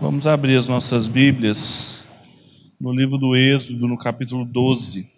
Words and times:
Vamos 0.00 0.28
abrir 0.28 0.56
as 0.56 0.68
nossas 0.68 1.08
Bíblias 1.08 1.98
no 2.80 2.92
livro 2.92 3.18
do 3.18 3.34
Êxodo, 3.34 3.88
no 3.88 3.98
capítulo 3.98 4.44
12. 4.44 5.10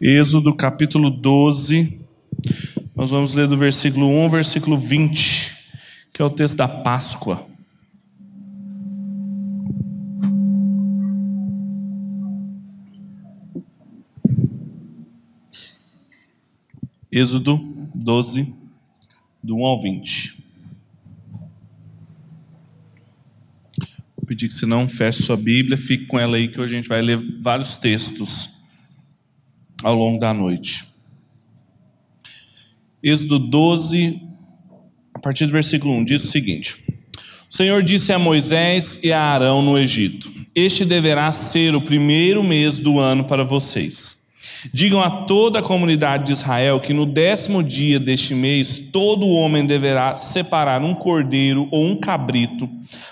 Êxodo, 0.00 0.54
capítulo 0.54 1.10
12. 1.10 2.00
Nós 2.96 3.10
vamos 3.10 3.34
ler 3.34 3.46
do 3.46 3.58
versículo 3.58 4.08
1 4.08 4.22
ao 4.22 4.30
versículo 4.30 4.78
20, 4.78 5.74
que 6.10 6.22
é 6.22 6.24
o 6.24 6.30
texto 6.30 6.56
da 6.56 6.66
Páscoa. 6.66 7.46
Êxodo 17.12 17.77
12, 17.98 18.54
do 19.42 19.56
1 19.56 19.64
ao 19.66 19.80
20. 19.80 20.44
Vou 24.16 24.26
pedir 24.26 24.48
que 24.48 24.54
você 24.54 24.66
não 24.66 24.88
feche 24.88 25.22
sua 25.22 25.36
Bíblia, 25.36 25.76
fique 25.76 26.06
com 26.06 26.18
ela 26.18 26.36
aí 26.36 26.48
que 26.48 26.60
hoje 26.60 26.74
a 26.74 26.76
gente 26.78 26.88
vai 26.88 27.02
ler 27.02 27.18
vários 27.40 27.76
textos 27.76 28.48
ao 29.82 29.94
longo 29.94 30.18
da 30.18 30.32
noite. 30.32 30.84
Êxodo 33.02 33.38
12, 33.38 34.20
a 35.14 35.18
partir 35.18 35.46
do 35.46 35.52
versículo 35.52 35.94
1, 35.94 36.04
diz 36.04 36.24
o 36.24 36.28
seguinte: 36.28 36.76
O 37.50 37.54
Senhor 37.54 37.82
disse 37.82 38.12
a 38.12 38.18
Moisés 38.18 38.98
e 39.02 39.12
a 39.12 39.20
Arão 39.20 39.60
no 39.60 39.78
Egito: 39.78 40.32
Este 40.54 40.84
deverá 40.84 41.32
ser 41.32 41.74
o 41.74 41.82
primeiro 41.82 42.44
mês 42.44 42.78
do 42.78 42.98
ano 43.00 43.24
para 43.24 43.44
vocês. 43.44 44.17
Digam 44.72 45.00
a 45.00 45.10
toda 45.24 45.60
a 45.60 45.62
comunidade 45.62 46.24
de 46.24 46.32
Israel 46.32 46.80
que 46.80 46.92
no 46.92 47.06
décimo 47.06 47.62
dia 47.62 47.98
deste 47.98 48.34
mês 48.34 48.76
todo 48.92 49.28
homem 49.28 49.66
deverá 49.66 50.18
separar 50.18 50.82
um 50.82 50.94
cordeiro 50.94 51.68
ou 51.70 51.86
um 51.86 51.96
cabrito 51.96 52.68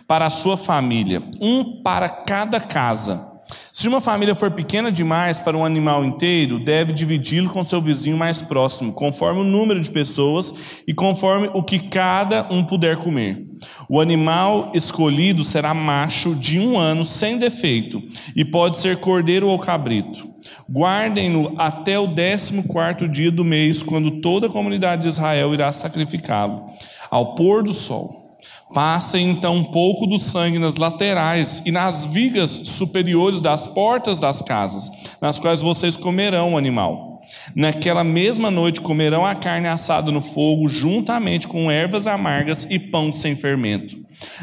para 0.06 0.26
a 0.26 0.30
sua 0.30 0.56
família, 0.56 1.22
um 1.40 1.82
para 1.82 2.08
cada 2.08 2.60
casa. 2.60 3.35
Se 3.72 3.86
uma 3.86 4.00
família 4.00 4.34
for 4.34 4.50
pequena 4.50 4.90
demais 4.90 5.38
para 5.38 5.56
um 5.56 5.64
animal 5.64 6.04
inteiro, 6.04 6.58
deve 6.58 6.92
dividi-lo 6.92 7.50
com 7.50 7.62
seu 7.62 7.80
vizinho 7.80 8.16
mais 8.16 8.42
próximo, 8.42 8.92
conforme 8.92 9.40
o 9.40 9.44
número 9.44 9.80
de 9.80 9.90
pessoas 9.90 10.52
e 10.86 10.94
conforme 10.94 11.50
o 11.52 11.62
que 11.62 11.78
cada 11.78 12.52
um 12.52 12.64
puder 12.64 12.96
comer. 12.96 13.46
O 13.88 14.00
animal 14.00 14.72
escolhido 14.74 15.44
será 15.44 15.72
macho 15.72 16.34
de 16.34 16.58
um 16.58 16.78
ano 16.78 17.04
sem 17.04 17.38
defeito 17.38 18.02
e 18.34 18.44
pode 18.44 18.80
ser 18.80 18.98
cordeiro 18.98 19.48
ou 19.48 19.58
cabrito. 19.58 20.28
Guardem-no 20.70 21.54
até 21.58 21.98
o 21.98 22.06
décimo 22.06 22.64
quarto 22.64 23.08
dia 23.08 23.30
do 23.30 23.44
mês, 23.44 23.82
quando 23.82 24.20
toda 24.20 24.46
a 24.46 24.50
comunidade 24.50 25.02
de 25.02 25.08
Israel 25.08 25.54
irá 25.54 25.72
sacrificá-lo, 25.72 26.66
ao 27.10 27.34
pôr 27.34 27.62
do 27.62 27.74
sol. 27.74 28.25
Passem 28.74 29.30
então 29.30 29.56
um 29.56 29.64
pouco 29.64 30.06
do 30.06 30.18
sangue 30.18 30.58
nas 30.58 30.76
laterais 30.76 31.62
e 31.64 31.70
nas 31.70 32.04
vigas 32.04 32.50
superiores 32.50 33.40
das 33.40 33.68
portas 33.68 34.18
das 34.18 34.42
casas, 34.42 34.90
nas 35.20 35.38
quais 35.38 35.62
vocês 35.62 35.96
comerão 35.96 36.54
o 36.54 36.58
animal. 36.58 37.16
Naquela 37.54 38.04
mesma 38.04 38.50
noite 38.50 38.80
comerão 38.80 39.24
a 39.24 39.34
carne 39.34 39.68
assada 39.68 40.12
no 40.12 40.22
fogo, 40.22 40.68
juntamente 40.68 41.48
com 41.48 41.70
ervas 41.70 42.06
amargas 42.06 42.66
e 42.68 42.78
pão 42.78 43.10
sem 43.10 43.34
fermento. 43.36 43.96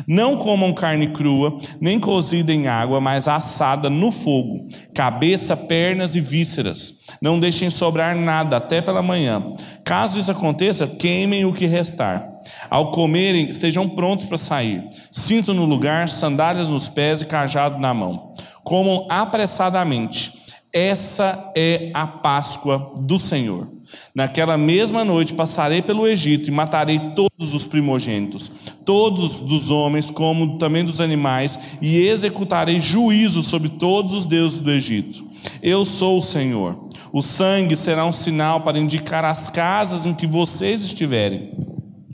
Não 0.08 0.38
comam 0.38 0.74
carne 0.74 1.08
crua, 1.08 1.58
nem 1.80 2.00
cozida 2.00 2.54
em 2.54 2.68
água, 2.68 3.00
mas 3.02 3.28
assada 3.28 3.90
no 3.90 4.12
fogo, 4.12 4.68
cabeça, 4.94 5.56
pernas 5.56 6.16
e 6.16 6.22
vísceras. 6.22 7.00
Não 7.22 7.40
deixem 7.40 7.70
sobrar 7.70 8.16
nada 8.16 8.58
até 8.58 8.82
pela 8.82 9.02
manhã. 9.02 9.56
Caso 9.84 10.20
isso 10.20 10.32
aconteça, 10.32 10.88
queimem 10.88 11.46
o 11.46 11.54
que 11.54 11.66
restar. 11.66 12.33
Ao 12.70 12.92
comerem, 12.92 13.50
estejam 13.50 13.88
prontos 13.90 14.26
para 14.26 14.38
sair. 14.38 14.84
Cinto 15.12 15.54
no 15.54 15.66
lugar, 15.66 16.10
sandálias 16.10 16.70
nos 16.70 16.90
pés 16.90 17.22
e 17.22 17.26
cajado 17.26 17.80
na 17.80 17.94
mão. 17.94 18.34
Comam 18.64 19.08
apressadamente 19.10 20.44
essa 20.74 21.52
é 21.56 21.92
a 21.94 22.08
Páscoa 22.08 22.94
do 22.98 23.20
Senhor. 23.20 23.68
Naquela 24.16 24.58
mesma 24.58 25.06
noite 25.06 25.32
passarei 25.32 25.84
pelo 25.84 26.08
Egito 26.08 26.48
e 26.48 26.52
matarei 26.52 27.00
todos 27.16 27.54
os 27.54 27.64
primogênitos, 27.64 28.52
todos 28.84 29.40
dos 29.40 29.70
homens, 29.70 30.10
como 30.10 30.58
também 30.58 30.84
dos 30.84 31.00
animais, 31.00 31.60
e 31.80 32.00
executarei 32.08 32.82
juízo 32.82 33.44
sobre 33.44 33.70
todos 33.70 34.14
os 34.14 34.26
deuses 34.26 34.60
do 34.60 34.72
Egito. 34.72 35.24
Eu 35.62 35.86
sou 35.86 36.18
o 36.18 36.24
Senhor. 36.24 36.90
O 37.12 37.22
sangue 37.22 37.78
será 37.78 38.04
um 38.04 38.12
sinal 38.12 38.62
para 38.62 38.80
indicar 38.80 39.24
as 39.24 39.52
casas 39.52 40.08
em 40.08 40.14
que 40.16 40.26
vocês 40.26 40.84
estiverem. 40.84 41.52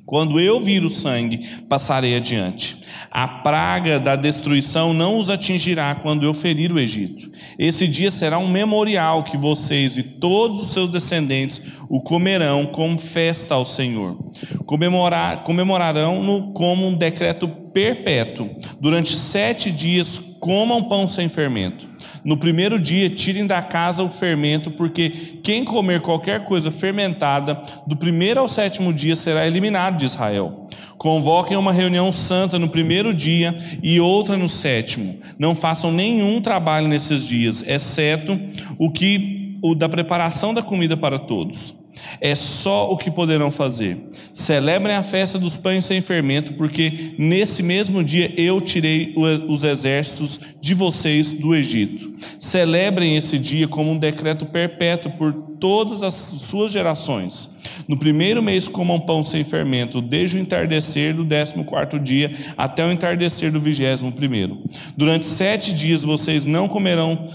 Quando 0.10 0.40
eu 0.40 0.60
vir 0.60 0.84
o 0.84 0.90
sangue, 0.90 1.48
passarei 1.70 2.16
adiante. 2.16 2.78
A 3.12 3.28
praga 3.28 4.00
da 4.00 4.16
destruição 4.16 4.92
não 4.92 5.20
os 5.20 5.30
atingirá 5.30 5.94
quando 5.94 6.24
eu 6.24 6.34
ferir 6.34 6.74
o 6.74 6.80
Egito. 6.80 7.30
Esse 7.60 7.88
dia 7.88 8.10
será 8.10 8.40
um 8.40 8.50
memorial 8.50 9.24
que 9.24 9.38
vocês 9.38 9.98
e 9.98 10.02
todos 10.02 10.64
os 10.64 10.74
seus 10.74 10.90
descendentes 10.90 11.62
o 11.88 12.02
comerão 12.02 12.66
como 12.66 12.98
festa 12.98 13.54
ao 13.54 13.68
Senhor. 13.68 14.18
Comemorar, 14.66 15.44
comemorarão-no 15.44 16.54
como 16.54 16.88
um 16.88 16.98
decreto 16.98 17.48
perpétuo. 17.48 18.50
Durante 18.82 19.16
sete 19.16 19.72
dias 19.72 20.20
comam 20.40 20.84
pão 20.84 21.08
sem 21.08 21.30
fermento. 21.30 21.88
No 22.24 22.38
primeiro 22.38 22.80
dia, 22.80 23.10
tirem 23.10 23.46
da 23.48 23.62
casa 23.62 24.04
o 24.04 24.10
fermento, 24.10 24.72
porque 24.72 25.40
quem 25.44 25.64
comer 25.64 26.02
qualquer 26.02 26.46
coisa 26.46 26.72
fermentada, 26.72 27.62
do 27.88 27.96
primeiro 27.96 28.40
ao 28.40 28.48
sétimo 28.48 28.94
dia, 28.94 29.16
será 29.16 29.48
eliminado 29.48 29.98
de 29.98 30.06
Israel. 30.06 30.68
Convoquem 30.98 31.56
uma 31.56 31.72
reunião 31.72 32.12
santa 32.12 32.60
no 32.60 32.70
primeiro 32.70 33.14
dia 33.14 33.58
e 33.82 34.00
outra 34.00 34.38
no 34.38 34.48
sétimo. 34.48 35.20
Não 35.38 35.56
façam 35.56 35.92
nenhum 35.92 36.42
trabalho 36.42 36.88
nesses 36.88 37.26
dias, 37.26 37.64
exceto 37.66 38.40
o 38.78 38.92
que 38.92 39.58
o 39.62 39.76
da 39.76 39.90
preparação 39.90 40.54
da 40.54 40.62
comida 40.62 40.96
para 40.96 41.20
todos. 41.20 41.79
É 42.22 42.36
só 42.36 42.92
o 42.92 42.98
que 42.98 43.10
poderão 43.10 43.52
fazer. 43.52 43.98
Celebrem 44.34 44.96
a 44.96 45.04
festa 45.04 45.40
dos 45.40 45.58
pães 45.58 45.86
sem 45.86 46.02
fermento, 46.02 46.54
porque 46.54 47.14
nesse 47.18 47.64
mesmo 47.64 48.04
dia 48.04 48.34
eu 48.38 48.60
tirei 48.62 49.14
os 49.48 49.64
exércitos 49.64 50.40
de 50.60 50.74
vocês 50.74 51.32
do 51.32 51.56
Egito. 51.56 52.14
Celebrem 52.38 53.16
esse 53.16 53.38
dia 53.38 53.68
como 53.68 53.92
um 53.92 53.98
decreto 53.98 54.46
perpétuo 54.46 55.12
por 55.12 55.34
todas 55.60 56.04
as 56.04 56.14
suas 56.14 56.72
gerações. 56.72 57.54
No 57.88 57.98
primeiro 57.98 58.42
mês 58.42 58.68
comam 58.68 59.00
pão 59.00 59.22
sem 59.22 59.44
fermento, 59.44 60.02
desde 60.02 60.38
o 60.38 60.40
entardecer 60.40 61.14
do 61.14 61.24
décimo 61.24 61.66
quarto 61.66 62.00
dia 62.00 62.54
até 62.58 62.86
o 62.86 62.92
entardecer 62.92 63.52
do 63.52 63.60
vigésimo 63.60 64.12
primeiro. 64.12 64.62
Durante 64.96 65.28
sete 65.28 65.74
dias 65.74 66.04
vocês 66.04 66.46
não 66.46 66.68
comerão 66.68 67.30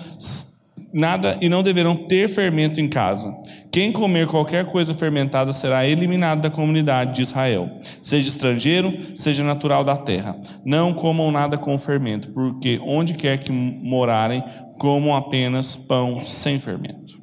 nada 0.95 1.37
e 1.43 1.49
não 1.49 1.63
deverão 1.63 2.07
ter 2.07 2.29
fermento 2.29 2.81
em 2.81 2.89
casa. 2.89 3.35
Quem 3.73 3.91
comer 3.91 4.29
qualquer 4.29 4.67
coisa 4.67 4.95
fermentada 4.95 5.53
será 5.53 5.87
eliminado 5.87 6.41
da 6.41 6.51
comunidade 6.51 7.17
de 7.17 7.23
Israel, 7.23 7.69
seja 8.01 8.29
estrangeiro, 8.29 9.17
seja 9.17 9.43
natural 9.43 9.83
da 9.83 9.97
terra. 9.97 10.37
Não 10.65 10.95
comam 10.95 11.33
nada 11.33 11.59
com 11.59 11.77
fermento, 11.77 12.31
porque 12.31 12.81
onde 12.85 13.15
quer 13.15 13.39
que 13.39 13.51
morarem, 13.51 14.43
comam 14.79 15.17
apenas 15.17 15.75
pão 15.75 16.21
sem 16.21 16.61
fermento. 16.61 17.19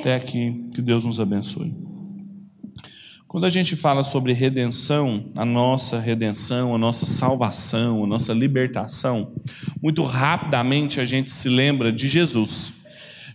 Até 0.00 0.16
aqui, 0.16 0.68
que 0.74 0.82
Deus 0.82 1.04
nos 1.04 1.20
abençoe. 1.20 1.72
Quando 3.28 3.46
a 3.46 3.50
gente 3.50 3.74
fala 3.74 4.04
sobre 4.04 4.32
redenção, 4.32 5.32
a 5.34 5.44
nossa 5.44 5.98
redenção, 5.98 6.72
a 6.72 6.78
nossa 6.78 7.04
salvação, 7.04 8.04
a 8.04 8.06
nossa 8.06 8.32
libertação, 8.32 9.32
muito 9.82 10.04
rapidamente 10.04 11.00
a 11.00 11.04
gente 11.04 11.32
se 11.32 11.48
lembra 11.48 11.92
de 11.92 12.06
Jesus. 12.06 12.83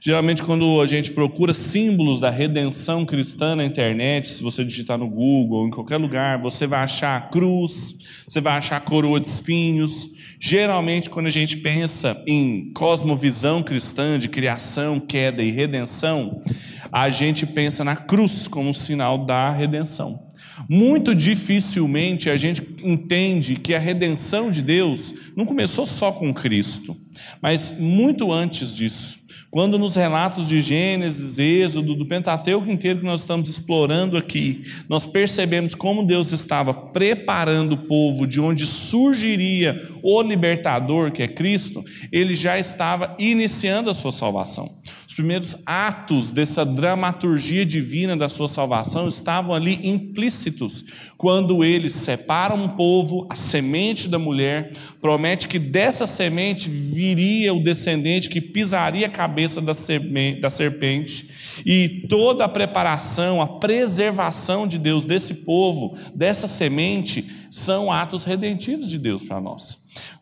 Geralmente, 0.01 0.41
quando 0.41 0.79
a 0.79 0.85
gente 0.85 1.11
procura 1.11 1.53
símbolos 1.53 2.21
da 2.21 2.29
redenção 2.29 3.05
cristã 3.05 3.53
na 3.53 3.65
internet, 3.65 4.29
se 4.29 4.41
você 4.41 4.63
digitar 4.63 4.97
no 4.97 5.09
Google, 5.09 5.67
em 5.67 5.71
qualquer 5.71 5.97
lugar, 5.97 6.41
você 6.41 6.65
vai 6.65 6.79
achar 6.79 7.17
a 7.17 7.21
cruz, 7.21 7.95
você 8.25 8.39
vai 8.39 8.57
achar 8.57 8.77
a 8.77 8.81
coroa 8.81 9.19
de 9.19 9.27
espinhos. 9.27 10.07
Geralmente, 10.39 11.09
quando 11.09 11.27
a 11.27 11.31
gente 11.31 11.57
pensa 11.57 12.23
em 12.25 12.71
cosmovisão 12.73 13.61
cristã 13.61 14.17
de 14.17 14.29
criação, 14.29 15.01
queda 15.01 15.43
e 15.43 15.51
redenção, 15.51 16.41
a 16.89 17.09
gente 17.09 17.45
pensa 17.45 17.83
na 17.83 17.97
cruz 17.97 18.47
como 18.47 18.73
sinal 18.73 19.25
da 19.25 19.51
redenção. 19.51 20.29
Muito 20.67 21.13
dificilmente 21.13 22.29
a 22.29 22.37
gente 22.37 22.61
entende 22.83 23.55
que 23.55 23.73
a 23.73 23.79
redenção 23.79 24.49
de 24.49 24.61
Deus 24.61 25.13
não 25.35 25.45
começou 25.45 25.85
só 25.85 26.11
com 26.11 26.33
Cristo, 26.33 26.95
mas 27.41 27.77
muito 27.77 28.31
antes 28.31 28.73
disso. 28.73 29.19
Quando 29.51 29.79
nos 29.79 29.95
relatos 29.95 30.47
de 30.47 30.61
Gênesis, 30.61 31.39
Êxodo, 31.39 31.95
do 31.95 32.05
Pentateuco 32.05 32.69
inteiro 32.69 32.99
que 32.99 33.05
nós 33.05 33.21
estamos 33.21 33.49
explorando 33.49 34.15
aqui, 34.15 34.63
nós 34.87 35.07
percebemos 35.07 35.73
como 35.73 36.05
Deus 36.05 36.31
estava 36.31 36.71
preparando 36.71 37.71
o 37.71 37.87
povo 37.87 38.27
de 38.27 38.39
onde 38.39 38.67
surgiria 38.67 39.89
o 40.03 40.21
libertador, 40.21 41.11
que 41.11 41.23
é 41.23 41.27
Cristo, 41.27 41.83
ele 42.11 42.35
já 42.35 42.59
estava 42.59 43.15
iniciando 43.17 43.89
a 43.89 43.93
sua 43.95 44.11
salvação. 44.11 44.77
Os 45.07 45.15
primeiros 45.15 45.57
atos 45.65 46.31
dessa 46.31 46.63
dramaturgia 46.63 47.65
divina 47.65 48.15
da 48.15 48.29
sua 48.29 48.47
salvação 48.47 49.07
estavam 49.07 49.55
ali 49.55 49.79
implícitos, 49.81 50.85
quando 51.19 51.65
ele 51.65 51.89
separa 51.89 52.55
um 52.55 52.69
povo, 52.69 53.27
a 53.29 53.35
semente 53.35 54.07
da 54.07 54.17
mulher, 54.17 54.71
promete 55.01 55.49
que 55.49 55.59
dessa 55.59 56.07
semente 56.07 56.69
viria 56.69 57.53
o 57.53 57.61
descendente 57.61 58.29
que 58.29 58.39
pisaria 58.39 59.05
a 59.05 59.11
cabeça 59.11 59.59
da 59.59 59.73
serpente, 59.73 61.29
e 61.65 62.07
toda 62.07 62.45
a 62.45 62.49
preparação, 62.49 63.41
a 63.41 63.59
preservação 63.59 64.65
de 64.65 64.77
Deus 64.77 65.03
desse 65.03 65.33
povo, 65.33 65.97
dessa 66.15 66.47
semente, 66.47 67.29
são 67.51 67.91
atos 67.91 68.23
redentivos 68.23 68.89
de 68.89 68.97
Deus 68.97 69.21
para 69.21 69.41
nós. 69.41 69.77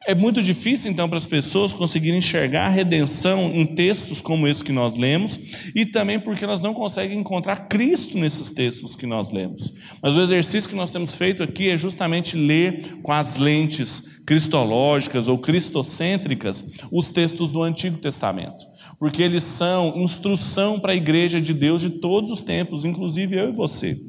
É 0.08 0.16
muito 0.16 0.42
difícil, 0.42 0.90
então, 0.90 1.10
para 1.10 1.18
as 1.18 1.28
pessoas 1.28 1.74
conseguirem 1.74 2.20
enxergar 2.20 2.68
a 2.68 2.70
redenção 2.70 3.52
em 3.54 3.66
textos 3.66 4.22
como 4.22 4.48
esse 4.48 4.64
que 4.64 4.72
nós 4.72 4.96
lemos, 4.96 5.38
e 5.76 5.86
também 5.86 6.18
porque 6.18 6.46
elas 6.46 6.62
não 6.62 6.74
conseguem 6.74 7.20
encontrar 7.20 7.68
Cristo 7.68 8.18
nesses 8.18 8.50
textos 8.50 8.96
que 8.96 9.06
nós 9.06 9.30
lemos. 9.30 9.74
Mas 10.02 10.16
o 10.16 10.22
exercício 10.22 10.70
que 10.70 10.76
nós 10.76 10.87
temos 10.92 11.16
feito 11.16 11.44
aqui 11.44 11.70
é 11.70 11.78
justamente 11.78 12.36
ler 12.36 12.98
com 13.02 13.12
as 13.12 13.36
lentes 13.36 14.04
cristológicas 14.26 15.28
ou 15.28 15.38
cristocêntricas 15.38 16.64
os 16.92 17.10
textos 17.10 17.52
do 17.52 17.64
Antigo 17.64 17.98
Testamento 17.98 18.66
porque 19.00 19.22
eles 19.22 19.44
são 19.44 19.98
instrução 19.98 20.80
para 20.80 20.94
a 20.94 20.96
igreja 20.96 21.40
de 21.40 21.54
Deus 21.54 21.82
de 21.82 21.90
todos 22.00 22.32
os 22.32 22.42
tempos, 22.42 22.84
inclusive 22.84 23.36
eu 23.36 23.50
e 23.50 23.52
você. 23.52 24.02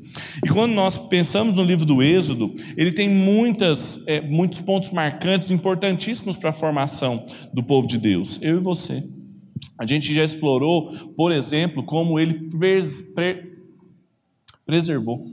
E 0.45 0.49
quando 0.49 0.73
nós 0.73 0.97
pensamos 0.97 1.55
no 1.55 1.63
livro 1.63 1.85
do 1.85 2.03
Êxodo, 2.03 2.55
ele 2.77 2.93
tem 2.93 3.09
muitas, 3.09 4.03
é, 4.07 4.21
muitos 4.21 4.61
pontos 4.61 4.91
marcantes, 4.91 5.51
importantíssimos 5.51 6.37
para 6.37 6.51
a 6.51 6.55
formação 6.55 7.27
do 7.53 7.63
povo 7.63 7.87
de 7.87 7.99
Deus, 7.99 8.39
eu 8.41 8.57
e 8.57 8.61
você. 8.61 9.05
A 9.79 9.87
gente 9.87 10.13
já 10.15 10.25
explorou, 10.25 10.93
por 11.17 11.33
exemplo, 11.33 11.83
como 11.83 12.19
ele 12.19 12.49
pres, 12.51 13.03
pre, 13.15 13.59
preservou 14.65 15.27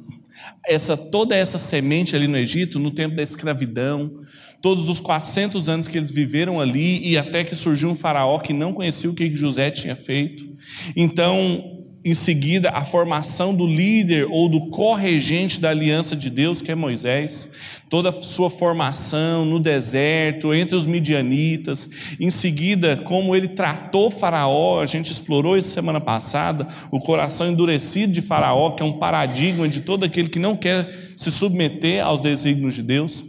essa, 0.65 0.95
toda 0.97 1.35
essa 1.35 1.57
semente 1.57 2.15
ali 2.15 2.27
no 2.27 2.37
Egito, 2.37 2.79
no 2.79 2.91
tempo 2.91 3.15
da 3.15 3.23
escravidão, 3.23 4.21
todos 4.61 4.89
os 4.89 4.99
400 4.99 5.69
anos 5.69 5.87
que 5.87 5.97
eles 5.97 6.11
viveram 6.11 6.59
ali 6.59 7.07
e 7.07 7.17
até 7.17 7.43
que 7.43 7.55
surgiu 7.55 7.89
um 7.89 7.95
faraó 7.95 8.39
que 8.39 8.53
não 8.53 8.73
conhecia 8.73 9.09
o 9.09 9.13
que 9.13 9.35
José 9.35 9.69
tinha 9.71 9.95
feito. 9.95 10.55
Então, 10.95 11.74
em 12.05 12.13
seguida, 12.13 12.69
a 12.69 12.85
formação 12.85 13.55
do 13.55 13.65
líder 13.65 14.27
ou 14.29 14.47
do 14.47 14.67
corregente 14.67 15.59
da 15.59 15.71
aliança 15.71 16.15
de 16.15 16.29
Deus, 16.29 16.61
que 16.61 16.71
é 16.71 16.75
Moisés, 16.75 17.51
toda 17.89 18.09
a 18.09 18.21
sua 18.21 18.47
formação 18.47 19.43
no 19.43 19.59
deserto, 19.59 20.53
entre 20.53 20.75
os 20.75 20.85
midianitas, 20.85 21.89
em 22.19 22.29
seguida, 22.29 22.97
como 22.97 23.35
ele 23.35 23.47
tratou 23.47 24.11
Faraó, 24.11 24.81
a 24.81 24.85
gente 24.85 25.11
explorou 25.11 25.57
isso 25.57 25.69
semana 25.69 25.99
passada, 25.99 26.67
o 26.91 26.99
coração 26.99 27.51
endurecido 27.51 28.13
de 28.13 28.21
Faraó, 28.21 28.71
que 28.71 28.83
é 28.83 28.85
um 28.85 28.99
paradigma 28.99 29.67
de 29.67 29.81
todo 29.81 30.05
aquele 30.05 30.29
que 30.29 30.37
não 30.37 30.55
quer 30.55 31.13
se 31.17 31.31
submeter 31.31 32.05
aos 32.05 32.21
desígnios 32.21 32.75
de 32.75 32.83
Deus. 32.83 33.25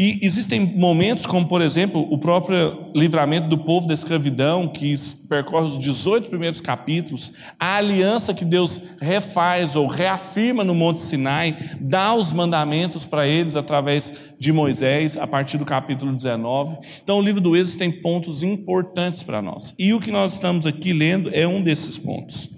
E 0.00 0.20
existem 0.22 0.60
momentos, 0.60 1.26
como 1.26 1.48
por 1.48 1.60
exemplo, 1.60 2.06
o 2.08 2.16
próprio 2.18 2.86
livramento 2.94 3.48
do 3.48 3.58
povo 3.58 3.88
da 3.88 3.94
escravidão, 3.94 4.68
que 4.68 4.94
percorre 5.28 5.66
os 5.66 5.76
18 5.76 6.30
primeiros 6.30 6.60
capítulos, 6.60 7.32
a 7.58 7.74
aliança 7.74 8.32
que 8.32 8.44
Deus 8.44 8.80
refaz 9.00 9.74
ou 9.74 9.88
reafirma 9.88 10.62
no 10.62 10.72
Monte 10.72 11.00
Sinai, 11.00 11.72
dá 11.80 12.14
os 12.14 12.32
mandamentos 12.32 13.04
para 13.04 13.26
eles 13.26 13.56
através 13.56 14.12
de 14.38 14.52
Moisés, 14.52 15.16
a 15.16 15.26
partir 15.26 15.58
do 15.58 15.64
capítulo 15.64 16.12
19. 16.12 16.76
Então, 17.02 17.18
o 17.18 17.22
livro 17.22 17.40
do 17.40 17.56
Êxodo 17.56 17.78
tem 17.78 17.90
pontos 17.90 18.42
importantes 18.42 19.22
para 19.22 19.42
nós. 19.42 19.74
E 19.78 19.92
o 19.92 20.00
que 20.00 20.10
nós 20.10 20.34
estamos 20.34 20.64
aqui 20.66 20.92
lendo 20.92 21.30
é 21.32 21.46
um 21.46 21.62
desses 21.62 21.98
pontos. 21.98 22.48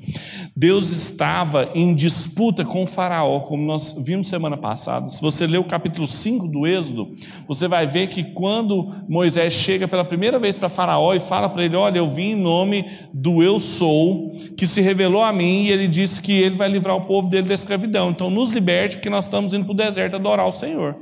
Deus 0.57 0.91
estava 0.91 1.71
em 1.75 1.95
disputa 1.95 2.65
com 2.65 2.83
o 2.83 2.87
Faraó, 2.87 3.41
como 3.41 3.65
nós 3.65 3.93
vimos 3.99 4.27
semana 4.27 4.57
passada. 4.57 5.09
Se 5.09 5.21
você 5.23 5.47
ler 5.47 5.59
o 5.59 5.65
capítulo 5.65 6.07
5 6.07 6.49
do 6.49 6.67
Êxodo, 6.67 7.15
você 7.47 7.69
vai 7.69 7.87
ver 7.87 8.09
que 8.09 8.25
quando 8.25 8.93
Moisés 9.09 9.55
chega 9.55 9.89
pela 9.89 10.05
primeira 10.05 10.39
vez 10.39 10.57
para 10.57 10.69
Faraó 10.69 11.15
e 11.15 11.21
fala 11.21 11.49
para 11.49 11.65
ele: 11.65 11.77
Olha, 11.77 11.99
eu 11.99 12.13
vim 12.13 12.33
em 12.33 12.37
nome 12.37 12.85
do 13.13 13.43
Eu 13.43 13.59
Sou, 13.59 14.33
que 14.57 14.67
se 14.67 14.81
revelou 14.81 15.23
a 15.23 15.33
mim, 15.33 15.65
e 15.65 15.71
ele 15.71 15.89
disse 15.89 16.21
que 16.21 16.33
ele 16.33 16.57
vai 16.57 16.69
livrar 16.69 16.97
o 16.97 17.07
povo 17.07 17.29
dele 17.29 17.49
da 17.49 17.55
escravidão. 17.55 18.11
Então, 18.11 18.29
nos 18.29 18.51
liberte, 18.51 18.97
porque 18.97 19.11
nós 19.11 19.27
estamos 19.27 19.55
indo 19.55 19.65
para 19.65 19.73
o 19.73 19.77
deserto 19.77 20.17
adorar 20.17 20.47
o 20.47 20.53
Senhor. 20.53 20.97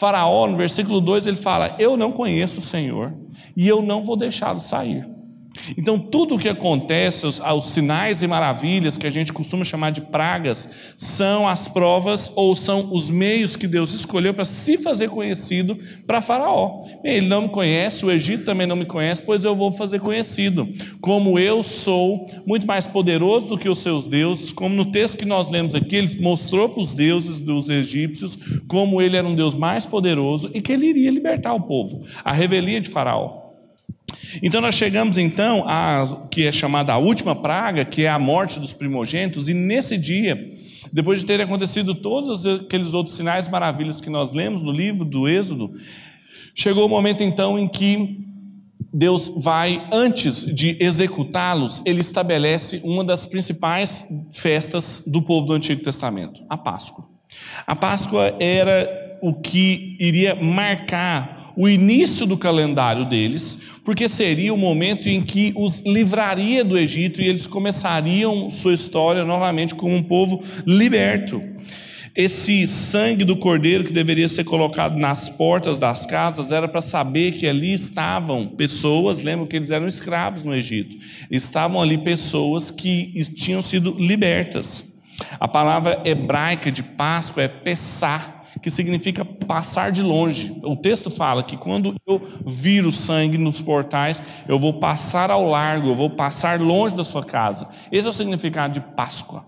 Faraó, 0.00 0.46
no 0.46 0.56
versículo 0.56 0.98
2, 0.98 1.26
ele 1.26 1.36
fala: 1.36 1.76
Eu 1.78 1.94
não 1.94 2.10
conheço 2.10 2.60
o 2.60 2.62
Senhor, 2.62 3.12
e 3.54 3.68
eu 3.68 3.82
não 3.82 4.02
vou 4.02 4.16
deixá-lo 4.16 4.58
sair. 4.58 5.06
Então, 5.76 5.98
tudo 5.98 6.34
o 6.34 6.38
que 6.38 6.48
acontece, 6.48 7.26
os, 7.26 7.40
os, 7.40 7.64
sinais 7.64 8.22
e 8.22 8.26
maravilhas 8.26 8.96
que 8.96 9.06
a 9.06 9.10
gente 9.10 9.32
costuma 9.32 9.64
chamar 9.64 9.90
de 9.90 10.00
pragas, 10.00 10.68
são 10.96 11.46
as 11.48 11.68
provas 11.68 12.32
ou 12.34 12.54
são 12.56 12.92
os 12.92 13.10
meios 13.10 13.56
que 13.56 13.66
Deus 13.66 13.92
escolheu 13.92 14.34
para 14.34 14.44
se 14.44 14.78
fazer 14.78 15.08
conhecido 15.08 15.78
para 16.06 16.22
Faraó. 16.22 16.84
Ele 17.04 17.26
não 17.26 17.42
me 17.42 17.48
conhece, 17.48 18.04
o 18.04 18.10
Egito 18.10 18.44
também 18.44 18.66
não 18.66 18.76
me 18.76 18.86
conhece, 18.86 19.22
pois 19.22 19.44
eu 19.44 19.54
vou 19.54 19.72
fazer 19.72 20.00
conhecido. 20.00 20.68
Como 21.00 21.38
eu 21.38 21.62
sou 21.62 22.28
muito 22.46 22.66
mais 22.66 22.86
poderoso 22.86 23.48
do 23.48 23.58
que 23.58 23.68
os 23.68 23.78
seus 23.78 24.06
deuses, 24.06 24.52
como 24.52 24.74
no 24.74 24.86
texto 24.86 25.18
que 25.18 25.24
nós 25.24 25.50
lemos 25.50 25.74
aqui, 25.74 25.96
ele 25.96 26.20
mostrou 26.20 26.68
para 26.68 26.80
os 26.80 26.92
deuses 26.92 27.38
dos 27.38 27.68
egípcios 27.68 28.38
como 28.66 29.00
ele 29.00 29.16
era 29.16 29.26
um 29.26 29.34
Deus 29.34 29.54
mais 29.54 29.86
poderoso 29.86 30.50
e 30.54 30.60
que 30.60 30.72
ele 30.72 30.86
iria 30.86 31.10
libertar 31.10 31.54
o 31.54 31.62
povo. 31.62 32.04
A 32.24 32.32
revelia 32.32 32.80
de 32.80 32.88
Faraó. 32.88 33.49
Então 34.42 34.60
nós 34.60 34.74
chegamos 34.74 35.16
então 35.16 35.64
a 35.66 36.26
que 36.30 36.46
é 36.46 36.52
chamada 36.52 36.92
a 36.92 36.98
última 36.98 37.34
praga, 37.34 37.84
que 37.84 38.02
é 38.02 38.08
a 38.08 38.18
morte 38.18 38.60
dos 38.60 38.72
primogênitos, 38.72 39.48
e 39.48 39.54
nesse 39.54 39.96
dia, 39.98 40.38
depois 40.92 41.20
de 41.20 41.26
terem 41.26 41.44
acontecido 41.44 41.94
todos 41.94 42.46
aqueles 42.46 42.94
outros 42.94 43.16
sinais 43.16 43.48
maravilhas 43.48 44.00
que 44.00 44.10
nós 44.10 44.32
lemos 44.32 44.62
no 44.62 44.72
livro 44.72 45.04
do 45.04 45.28
Êxodo, 45.28 45.74
chegou 46.54 46.86
o 46.86 46.88
momento 46.88 47.22
então 47.22 47.58
em 47.58 47.68
que 47.68 48.26
Deus 48.92 49.32
vai, 49.36 49.86
antes 49.92 50.44
de 50.44 50.76
executá-los, 50.80 51.80
ele 51.84 52.00
estabelece 52.00 52.80
uma 52.82 53.04
das 53.04 53.24
principais 53.24 54.04
festas 54.32 55.02
do 55.06 55.22
povo 55.22 55.46
do 55.46 55.52
Antigo 55.52 55.82
Testamento, 55.82 56.42
a 56.48 56.56
Páscoa. 56.56 57.08
A 57.66 57.76
Páscoa 57.76 58.34
era 58.40 59.18
o 59.22 59.34
que 59.34 59.96
iria 60.00 60.34
marcar 60.34 61.39
o 61.60 61.68
início 61.68 62.26
do 62.26 62.38
calendário 62.38 63.04
deles, 63.04 63.60
porque 63.84 64.08
seria 64.08 64.54
o 64.54 64.56
momento 64.56 65.10
em 65.10 65.22
que 65.22 65.52
os 65.54 65.80
livraria 65.80 66.64
do 66.64 66.78
Egito 66.78 67.20
e 67.20 67.28
eles 67.28 67.46
começariam 67.46 68.48
sua 68.48 68.72
história 68.72 69.26
novamente 69.26 69.74
como 69.74 69.94
um 69.94 70.02
povo 70.02 70.42
liberto. 70.66 71.42
Esse 72.16 72.66
sangue 72.66 73.26
do 73.26 73.36
cordeiro 73.36 73.84
que 73.84 73.92
deveria 73.92 74.26
ser 74.26 74.44
colocado 74.44 74.96
nas 74.96 75.28
portas 75.28 75.78
das 75.78 76.06
casas 76.06 76.50
era 76.50 76.66
para 76.66 76.80
saber 76.80 77.32
que 77.32 77.46
ali 77.46 77.74
estavam 77.74 78.46
pessoas, 78.46 79.20
lembram 79.20 79.46
que 79.46 79.56
eles 79.56 79.70
eram 79.70 79.86
escravos 79.86 80.44
no 80.44 80.54
Egito, 80.54 80.96
estavam 81.30 81.78
ali 81.78 81.98
pessoas 81.98 82.70
que 82.70 83.12
tinham 83.36 83.60
sido 83.60 83.94
libertas. 83.98 84.82
A 85.38 85.46
palavra 85.46 86.00
hebraica 86.06 86.72
de 86.72 86.82
Páscoa 86.82 87.42
é 87.42 87.48
Pessah, 87.48 88.39
que 88.62 88.70
significa 88.70 89.24
passar 89.24 89.90
de 89.92 90.02
longe. 90.02 90.58
O 90.62 90.76
texto 90.76 91.10
fala 91.10 91.42
que 91.42 91.56
quando 91.56 91.94
eu 92.06 92.20
viro 92.46 92.90
sangue 92.90 93.38
nos 93.38 93.60
portais, 93.60 94.22
eu 94.48 94.58
vou 94.58 94.74
passar 94.74 95.30
ao 95.30 95.46
largo, 95.46 95.88
eu 95.88 95.96
vou 95.96 96.10
passar 96.10 96.60
longe 96.60 96.94
da 96.94 97.04
sua 97.04 97.24
casa. 97.24 97.68
Esse 97.90 98.06
é 98.06 98.10
o 98.10 98.14
significado 98.14 98.74
de 98.74 98.80
Páscoa. 98.80 99.44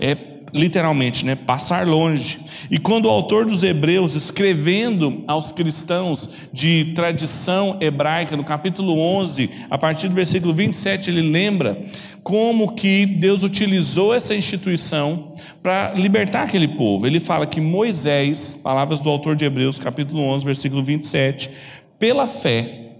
É 0.00 0.14
literalmente, 0.54 1.26
né, 1.26 1.34
passar 1.34 1.84
longe. 1.84 2.38
E 2.70 2.78
quando 2.78 3.06
o 3.06 3.10
autor 3.10 3.44
dos 3.44 3.64
Hebreus, 3.64 4.14
escrevendo 4.14 5.24
aos 5.26 5.50
cristãos 5.50 6.30
de 6.52 6.92
tradição 6.94 7.76
hebraica, 7.80 8.36
no 8.36 8.44
capítulo 8.44 8.96
11, 8.96 9.50
a 9.68 9.76
partir 9.76 10.08
do 10.08 10.14
versículo 10.14 10.54
27, 10.54 11.10
ele 11.10 11.22
lembra 11.22 11.86
como 12.22 12.74
que 12.74 13.04
Deus 13.04 13.42
utilizou 13.42 14.14
essa 14.14 14.34
instituição 14.34 15.34
para 15.60 15.92
libertar 15.92 16.44
aquele 16.44 16.68
povo. 16.68 17.04
Ele 17.04 17.18
fala 17.18 17.46
que 17.46 17.60
Moisés, 17.60 18.58
palavras 18.62 19.00
do 19.00 19.10
autor 19.10 19.34
de 19.34 19.44
Hebreus, 19.44 19.80
capítulo 19.80 20.22
11, 20.22 20.44
versículo 20.44 20.84
27, 20.84 21.50
pela 21.98 22.28
fé, 22.28 22.92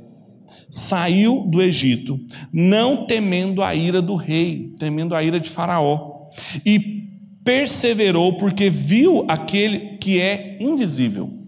saiu 0.69 1.47
do 1.47 1.63
Egito, 1.63 2.19
não 2.53 3.07
temendo 3.07 3.63
a 3.63 3.77
ira 3.77 4.03
do 4.03 4.17
rei, 4.17 4.73
temendo 4.77 5.15
a 5.15 5.23
ira 5.23 5.39
de 5.39 5.49
Faraó, 5.49 6.25
e 6.67 7.04
perseverou 7.45 8.39
porque 8.39 8.71
viu 8.71 9.25
aquele 9.29 9.99
que 9.99 10.21
é 10.21 10.57
invisível. 10.61 11.45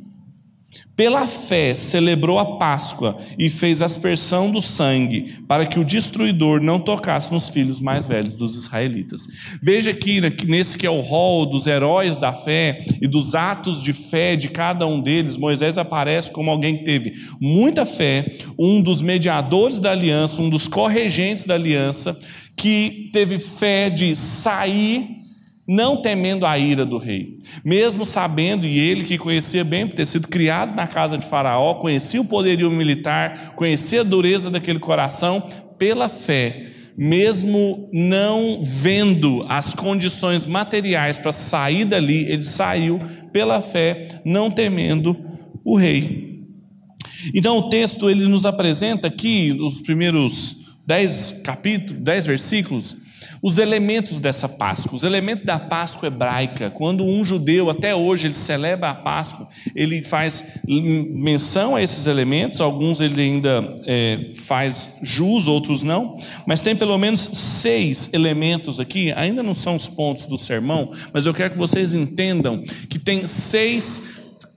Pela 0.96 1.26
fé 1.26 1.74
celebrou 1.74 2.38
a 2.38 2.56
Páscoa 2.56 3.18
e 3.38 3.50
fez 3.50 3.82
aspersão 3.82 4.50
do 4.50 4.62
sangue, 4.62 5.34
para 5.46 5.66
que 5.66 5.78
o 5.78 5.84
destruidor 5.84 6.62
não 6.62 6.80
tocasse 6.80 7.30
nos 7.30 7.50
filhos 7.50 7.82
mais 7.82 8.06
velhos 8.06 8.36
dos 8.36 8.54
israelitas. 8.54 9.26
Veja 9.62 9.90
aqui, 9.90 10.22
né, 10.22 10.32
nesse 10.46 10.78
que 10.78 10.86
é 10.86 10.90
o 10.90 11.02
rol 11.02 11.44
dos 11.44 11.66
heróis 11.66 12.16
da 12.16 12.32
fé 12.32 12.82
e 12.98 13.06
dos 13.06 13.34
atos 13.34 13.82
de 13.82 13.92
fé 13.92 14.36
de 14.36 14.48
cada 14.48 14.86
um 14.86 14.98
deles, 14.98 15.36
Moisés 15.36 15.76
aparece 15.76 16.30
como 16.30 16.50
alguém 16.50 16.78
que 16.78 16.84
teve 16.84 17.12
muita 17.38 17.84
fé, 17.84 18.38
um 18.58 18.80
dos 18.80 19.02
mediadores 19.02 19.78
da 19.78 19.90
aliança, 19.90 20.40
um 20.40 20.48
dos 20.48 20.66
corregentes 20.66 21.44
da 21.44 21.54
aliança, 21.54 22.18
que 22.56 23.10
teve 23.12 23.38
fé 23.38 23.90
de 23.90 24.16
sair 24.16 25.25
não 25.66 26.00
temendo 26.00 26.46
a 26.46 26.56
ira 26.58 26.86
do 26.86 26.96
rei, 26.96 27.38
mesmo 27.64 28.04
sabendo, 28.04 28.66
e 28.66 28.78
ele 28.78 29.04
que 29.04 29.18
conhecia 29.18 29.64
bem, 29.64 29.86
por 29.86 29.96
ter 29.96 30.06
sido 30.06 30.28
criado 30.28 30.76
na 30.76 30.86
casa 30.86 31.18
de 31.18 31.26
Faraó, 31.26 31.74
conhecia 31.74 32.20
o 32.20 32.24
poderio 32.24 32.70
militar, 32.70 33.54
conhecia 33.56 34.02
a 34.02 34.04
dureza 34.04 34.50
daquele 34.50 34.78
coração, 34.78 35.48
pela 35.76 36.08
fé, 36.08 36.68
mesmo 36.96 37.90
não 37.92 38.60
vendo 38.62 39.44
as 39.48 39.74
condições 39.74 40.46
materiais 40.46 41.18
para 41.18 41.32
sair 41.32 41.84
dali, 41.84 42.26
ele 42.30 42.44
saiu 42.44 42.98
pela 43.32 43.60
fé, 43.60 44.22
não 44.24 44.50
temendo 44.50 45.16
o 45.64 45.76
rei. 45.76 46.44
Então 47.34 47.58
o 47.58 47.68
texto 47.68 48.08
ele 48.08 48.26
nos 48.26 48.46
apresenta 48.46 49.08
aqui, 49.08 49.56
os 49.60 49.80
primeiros 49.80 50.64
dez 50.86 51.32
capítulos, 51.44 52.00
dez 52.02 52.24
versículos, 52.24 52.96
os 53.46 53.58
elementos 53.58 54.18
dessa 54.18 54.48
Páscoa, 54.48 54.96
os 54.96 55.04
elementos 55.04 55.44
da 55.44 55.56
Páscoa 55.56 56.08
hebraica. 56.08 56.68
Quando 56.68 57.04
um 57.04 57.24
judeu, 57.24 57.70
até 57.70 57.94
hoje, 57.94 58.26
ele 58.26 58.34
celebra 58.34 58.90
a 58.90 58.94
Páscoa, 58.94 59.46
ele 59.72 60.02
faz 60.02 60.42
menção 60.66 61.76
a 61.76 61.80
esses 61.80 62.06
elementos, 62.06 62.60
alguns 62.60 62.98
ele 62.98 63.22
ainda 63.22 63.76
é, 63.86 64.32
faz 64.34 64.92
jus, 65.00 65.46
outros 65.46 65.84
não, 65.84 66.18
mas 66.44 66.60
tem 66.60 66.74
pelo 66.74 66.98
menos 66.98 67.30
seis 67.34 68.10
elementos 68.12 68.80
aqui, 68.80 69.12
ainda 69.12 69.44
não 69.44 69.54
são 69.54 69.76
os 69.76 69.86
pontos 69.86 70.26
do 70.26 70.36
sermão, 70.36 70.90
mas 71.12 71.24
eu 71.24 71.32
quero 71.32 71.52
que 71.52 71.58
vocês 71.58 71.94
entendam 71.94 72.64
que 72.90 72.98
tem 72.98 73.28
seis 73.28 74.02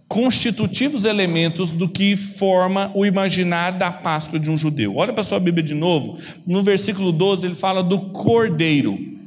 constitutivos 0.09 1.05
elementos 1.05 1.71
do 1.71 1.87
que 1.87 2.15
forma 2.17 2.91
o 2.95 3.05
imaginário 3.05 3.77
da 3.77 3.91
Páscoa 3.91 4.39
de 4.39 4.49
um 4.49 4.57
judeu. 4.57 4.95
Olha 4.95 5.13
para 5.13 5.21
a 5.21 5.23
sua 5.23 5.39
Bíblia 5.39 5.63
de 5.63 5.75
novo, 5.75 6.17
no 6.45 6.63
versículo 6.63 7.11
12 7.11 7.45
ele 7.45 7.55
fala 7.55 7.83
do 7.83 7.99
cordeiro. 8.09 9.18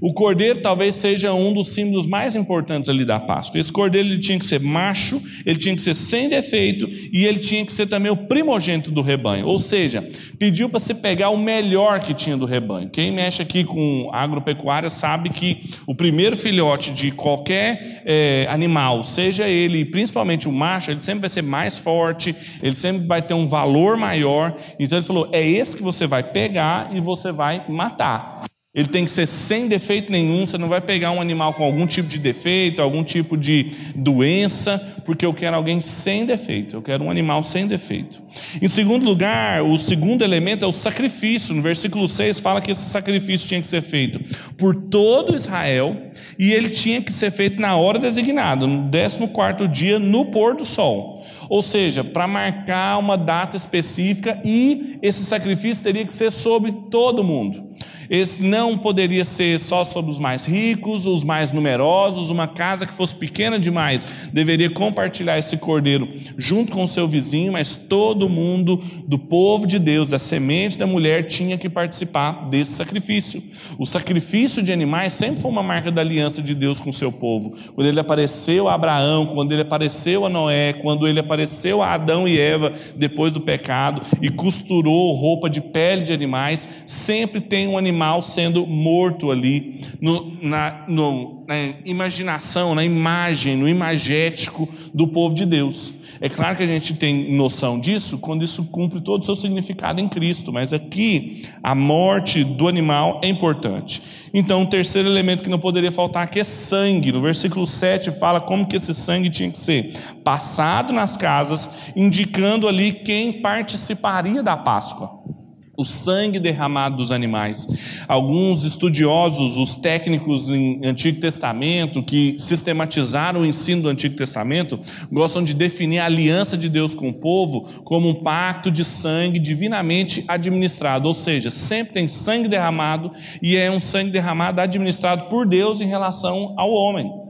O 0.00 0.12
cordeiro 0.12 0.60
talvez 0.60 0.96
seja 0.96 1.32
um 1.32 1.52
dos 1.52 1.68
símbolos 1.68 2.06
mais 2.06 2.36
importantes 2.36 2.88
ali 2.88 3.04
da 3.04 3.18
Páscoa. 3.18 3.60
Esse 3.60 3.72
cordeiro 3.72 4.08
ele 4.08 4.20
tinha 4.20 4.38
que 4.38 4.46
ser 4.46 4.60
macho, 4.60 5.20
ele 5.44 5.58
tinha 5.58 5.74
que 5.74 5.80
ser 5.80 5.94
sem 5.94 6.28
defeito 6.28 6.88
e 7.12 7.26
ele 7.26 7.38
tinha 7.38 7.64
que 7.64 7.72
ser 7.72 7.86
também 7.86 8.10
o 8.10 8.16
primogênito 8.16 8.90
do 8.90 9.02
rebanho. 9.02 9.46
Ou 9.46 9.58
seja, 9.58 10.08
pediu 10.38 10.68
para 10.68 10.80
se 10.80 10.94
pegar 10.94 11.30
o 11.30 11.36
melhor 11.36 12.00
que 12.00 12.14
tinha 12.14 12.36
do 12.36 12.44
rebanho. 12.44 12.90
Quem 12.90 13.12
mexe 13.12 13.42
aqui 13.42 13.64
com 13.64 14.10
agropecuária 14.12 14.90
sabe 14.90 15.30
que 15.30 15.70
o 15.86 15.94
primeiro 15.94 16.36
filhote 16.36 16.92
de 16.92 17.10
qualquer 17.10 18.02
é, 18.04 18.46
animal, 18.48 19.04
seja 19.04 19.48
ele 19.48 19.84
principalmente 19.84 20.48
o 20.48 20.52
macho, 20.52 20.90
ele 20.90 21.02
sempre 21.02 21.20
vai 21.20 21.30
ser 21.30 21.42
mais 21.42 21.78
forte, 21.78 22.34
ele 22.62 22.76
sempre 22.76 23.06
vai 23.06 23.22
ter 23.22 23.34
um 23.34 23.48
valor 23.48 23.96
maior. 23.96 24.56
Então 24.78 24.98
ele 24.98 25.06
falou: 25.06 25.28
é 25.32 25.46
esse 25.46 25.76
que 25.76 25.82
você 25.82 26.06
vai 26.06 26.22
pegar 26.22 26.90
e 26.94 27.00
você 27.00 27.32
vai 27.32 27.64
matar. 27.68 28.42
Ele 28.76 28.88
tem 28.88 29.06
que 29.06 29.10
ser 29.10 29.26
sem 29.26 29.68
defeito 29.68 30.12
nenhum. 30.12 30.46
Você 30.46 30.58
não 30.58 30.68
vai 30.68 30.82
pegar 30.82 31.10
um 31.10 31.18
animal 31.18 31.54
com 31.54 31.64
algum 31.64 31.86
tipo 31.86 32.06
de 32.10 32.18
defeito, 32.18 32.82
algum 32.82 33.02
tipo 33.02 33.34
de 33.34 33.72
doença, 33.94 35.02
porque 35.06 35.24
eu 35.24 35.32
quero 35.32 35.56
alguém 35.56 35.80
sem 35.80 36.26
defeito. 36.26 36.76
Eu 36.76 36.82
quero 36.82 37.02
um 37.02 37.10
animal 37.10 37.42
sem 37.42 37.66
defeito. 37.66 38.20
Em 38.60 38.68
segundo 38.68 39.02
lugar, 39.02 39.62
o 39.62 39.78
segundo 39.78 40.22
elemento 40.22 40.62
é 40.62 40.68
o 40.68 40.72
sacrifício. 40.72 41.54
No 41.54 41.62
versículo 41.62 42.06
6 42.06 42.38
fala 42.38 42.60
que 42.60 42.70
esse 42.70 42.90
sacrifício 42.90 43.48
tinha 43.48 43.62
que 43.62 43.66
ser 43.66 43.80
feito 43.80 44.20
por 44.58 44.74
todo 44.74 45.34
Israel 45.34 45.96
e 46.38 46.52
ele 46.52 46.68
tinha 46.68 47.00
que 47.00 47.14
ser 47.14 47.30
feito 47.32 47.58
na 47.58 47.76
hora 47.76 47.98
designada, 47.98 48.66
no 48.66 48.90
14 48.90 49.68
dia, 49.72 49.98
no 49.98 50.26
pôr 50.26 50.54
do 50.54 50.66
sol. 50.66 51.24
Ou 51.48 51.62
seja, 51.62 52.04
para 52.04 52.28
marcar 52.28 52.98
uma 52.98 53.16
data 53.16 53.56
específica 53.56 54.38
e 54.44 54.98
esse 55.00 55.24
sacrifício 55.24 55.82
teria 55.82 56.06
que 56.06 56.14
ser 56.14 56.30
sobre 56.30 56.72
todo 56.90 57.24
mundo. 57.24 57.74
Esse 58.08 58.42
não 58.42 58.78
poderia 58.78 59.24
ser 59.24 59.58
só 59.60 59.84
sobre 59.84 60.10
os 60.10 60.18
mais 60.18 60.46
ricos, 60.46 61.06
os 61.06 61.24
mais 61.24 61.52
numerosos, 61.52 62.30
uma 62.30 62.48
casa 62.48 62.86
que 62.86 62.92
fosse 62.92 63.14
pequena 63.14 63.58
demais 63.58 64.06
deveria 64.32 64.70
compartilhar 64.70 65.38
esse 65.38 65.56
cordeiro 65.56 66.08
junto 66.36 66.72
com 66.72 66.84
o 66.84 66.88
seu 66.88 67.08
vizinho, 67.08 67.52
mas 67.52 67.74
todo 67.74 68.28
mundo 68.28 68.82
do 69.06 69.18
povo 69.18 69.66
de 69.66 69.78
Deus, 69.78 70.08
da 70.08 70.18
semente 70.18 70.78
da 70.78 70.86
mulher, 70.86 71.26
tinha 71.26 71.58
que 71.58 71.68
participar 71.68 72.48
desse 72.48 72.72
sacrifício. 72.72 73.42
O 73.78 73.86
sacrifício 73.86 74.62
de 74.62 74.72
animais 74.72 75.14
sempre 75.14 75.40
foi 75.40 75.50
uma 75.50 75.62
marca 75.62 75.90
da 75.90 76.00
aliança 76.00 76.42
de 76.42 76.54
Deus 76.54 76.80
com 76.80 76.90
o 76.90 76.94
seu 76.94 77.10
povo. 77.10 77.54
Quando 77.74 77.86
ele 77.86 78.00
apareceu 78.00 78.68
a 78.68 78.74
Abraão, 78.74 79.26
quando 79.26 79.52
ele 79.52 79.62
apareceu 79.62 80.24
a 80.24 80.28
Noé, 80.28 80.74
quando 80.74 81.08
ele 81.08 81.20
apareceu 81.20 81.82
a 81.82 81.94
Adão 81.94 82.28
e 82.28 82.38
Eva 82.38 82.72
depois 82.96 83.32
do 83.32 83.40
pecado 83.40 84.02
e 84.20 84.30
costurou 84.30 85.12
roupa 85.12 85.48
de 85.48 85.60
pele 85.60 86.02
de 86.02 86.12
animais, 86.12 86.68
sempre 86.84 87.40
tem 87.40 87.66
um 87.66 87.78
animal 87.78 87.95
animal 87.96 88.22
sendo 88.22 88.66
morto 88.66 89.30
ali, 89.30 89.80
no, 90.00 90.36
na, 90.42 90.84
no, 90.86 91.44
na 91.48 91.56
imaginação, 91.84 92.74
na 92.74 92.84
imagem, 92.84 93.56
no 93.56 93.66
imagético 93.66 94.68
do 94.92 95.08
povo 95.08 95.34
de 95.34 95.46
Deus. 95.46 95.94
É 96.20 96.28
claro 96.28 96.56
que 96.56 96.62
a 96.62 96.66
gente 96.66 96.94
tem 96.94 97.34
noção 97.34 97.78
disso 97.78 98.18
quando 98.18 98.42
isso 98.42 98.64
cumpre 98.64 99.00
todo 99.00 99.22
o 99.22 99.24
seu 99.24 99.36
significado 99.36 100.00
em 100.00 100.08
Cristo, 100.08 100.52
mas 100.52 100.72
aqui 100.72 101.42
a 101.62 101.74
morte 101.74 102.42
do 102.42 102.68
animal 102.68 103.20
é 103.22 103.28
importante. 103.28 104.02
Então, 104.32 104.62
o 104.62 104.66
terceiro 104.66 105.08
elemento 105.08 105.42
que 105.42 105.50
não 105.50 105.58
poderia 105.58 105.90
faltar 105.90 106.24
aqui 106.24 106.40
é 106.40 106.44
sangue. 106.44 107.12
No 107.12 107.20
versículo 107.20 107.66
7 107.66 108.10
fala 108.12 108.40
como 108.40 108.66
que 108.66 108.76
esse 108.76 108.94
sangue 108.94 109.30
tinha 109.30 109.50
que 109.50 109.58
ser 109.58 109.92
passado 110.24 110.92
nas 110.92 111.16
casas, 111.16 111.70
indicando 111.94 112.68
ali 112.68 112.92
quem 112.92 113.40
participaria 113.40 114.42
da 114.42 114.56
Páscoa 114.56 115.35
o 115.76 115.84
sangue 115.84 116.38
derramado 116.38 116.96
dos 116.96 117.12
animais. 117.12 117.66
Alguns 118.08 118.64
estudiosos, 118.64 119.56
os 119.56 119.76
técnicos 119.76 120.48
em 120.48 120.84
Antigo 120.84 121.20
Testamento, 121.20 122.02
que 122.02 122.36
sistematizaram 122.38 123.42
o 123.42 123.46
ensino 123.46 123.82
do 123.82 123.88
Antigo 123.88 124.16
Testamento, 124.16 124.80
gostam 125.10 125.44
de 125.44 125.54
definir 125.54 125.98
a 125.98 126.06
aliança 126.06 126.56
de 126.56 126.68
Deus 126.68 126.94
com 126.94 127.08
o 127.08 127.14
povo 127.14 127.68
como 127.84 128.08
um 128.08 128.22
pacto 128.22 128.70
de 128.70 128.84
sangue 128.84 129.38
divinamente 129.38 130.24
administrado, 130.28 131.08
ou 131.08 131.14
seja, 131.14 131.50
sempre 131.50 131.94
tem 131.94 132.08
sangue 132.08 132.48
derramado 132.48 133.12
e 133.42 133.56
é 133.56 133.70
um 133.70 133.80
sangue 133.80 134.10
derramado 134.10 134.60
administrado 134.60 135.28
por 135.28 135.46
Deus 135.46 135.80
em 135.80 135.86
relação 135.86 136.54
ao 136.56 136.70
homem. 136.70 137.25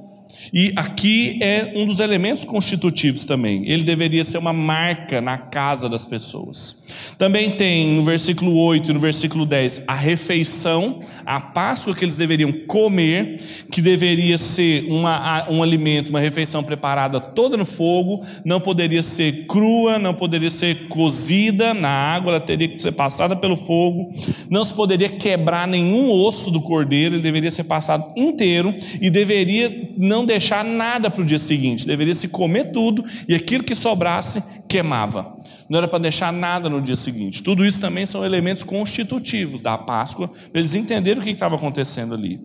E 0.52 0.72
aqui 0.76 1.38
é 1.40 1.72
um 1.74 1.86
dos 1.86 2.00
elementos 2.00 2.44
constitutivos 2.44 3.24
também. 3.24 3.68
Ele 3.68 3.82
deveria 3.82 4.24
ser 4.24 4.38
uma 4.38 4.52
marca 4.52 5.20
na 5.20 5.38
casa 5.38 5.88
das 5.88 6.06
pessoas. 6.06 6.82
Também 7.18 7.52
tem 7.52 7.94
no 7.94 8.04
versículo 8.04 8.56
8 8.56 8.90
e 8.90 8.94
no 8.94 9.00
versículo 9.00 9.44
10 9.44 9.82
a 9.86 9.94
refeição, 9.94 11.00
a 11.26 11.40
Páscoa 11.40 11.94
que 11.94 12.04
eles 12.04 12.16
deveriam 12.16 12.52
comer, 12.66 13.40
que 13.72 13.82
deveria 13.82 14.38
ser 14.38 14.84
uma, 14.88 15.50
um 15.50 15.62
alimento, 15.62 16.10
uma 16.10 16.20
refeição 16.20 16.62
preparada 16.62 17.20
toda 17.20 17.56
no 17.56 17.66
fogo, 17.66 18.24
não 18.44 18.60
poderia 18.60 19.02
ser 19.02 19.46
crua, 19.46 19.98
não 19.98 20.14
poderia 20.14 20.50
ser 20.50 20.86
cozida 20.86 21.74
na 21.74 21.88
água, 21.88 22.30
ela 22.30 22.40
teria 22.40 22.68
que 22.68 22.80
ser 22.80 22.92
passada 22.92 23.34
pelo 23.34 23.56
fogo, 23.56 24.12
não 24.48 24.64
se 24.64 24.72
poderia 24.72 25.08
quebrar 25.08 25.66
nenhum 25.66 26.08
osso 26.10 26.50
do 26.50 26.60
cordeiro, 26.60 27.16
ele 27.16 27.22
deveria 27.22 27.50
ser 27.50 27.64
passado 27.64 28.12
inteiro 28.16 28.72
e 29.00 29.10
deveria 29.10 29.90
não 29.96 30.24
deixar 30.24 30.64
nada 30.64 31.10
para 31.10 31.22
o 31.22 31.26
dia 31.26 31.40
seguinte, 31.40 31.86
deveria 31.86 32.14
se 32.14 32.28
comer 32.28 32.70
tudo 32.70 33.04
e 33.28 33.34
aquilo 33.34 33.64
que 33.64 33.74
sobrasse 33.74 34.42
queimava 34.68 35.36
não 35.68 35.78
era 35.78 35.88
para 35.88 35.98
deixar 35.98 36.32
nada 36.32 36.68
no 36.68 36.80
dia 36.80 36.96
seguinte. 36.96 37.42
Tudo 37.42 37.64
isso 37.64 37.80
também 37.80 38.06
são 38.06 38.24
elementos 38.24 38.62
constitutivos 38.62 39.60
da 39.60 39.76
Páscoa, 39.76 40.28
para 40.28 40.60
eles 40.60 40.74
entenderem 40.74 41.20
o 41.20 41.24
que 41.24 41.30
estava 41.30 41.56
acontecendo 41.56 42.14
ali. 42.14 42.40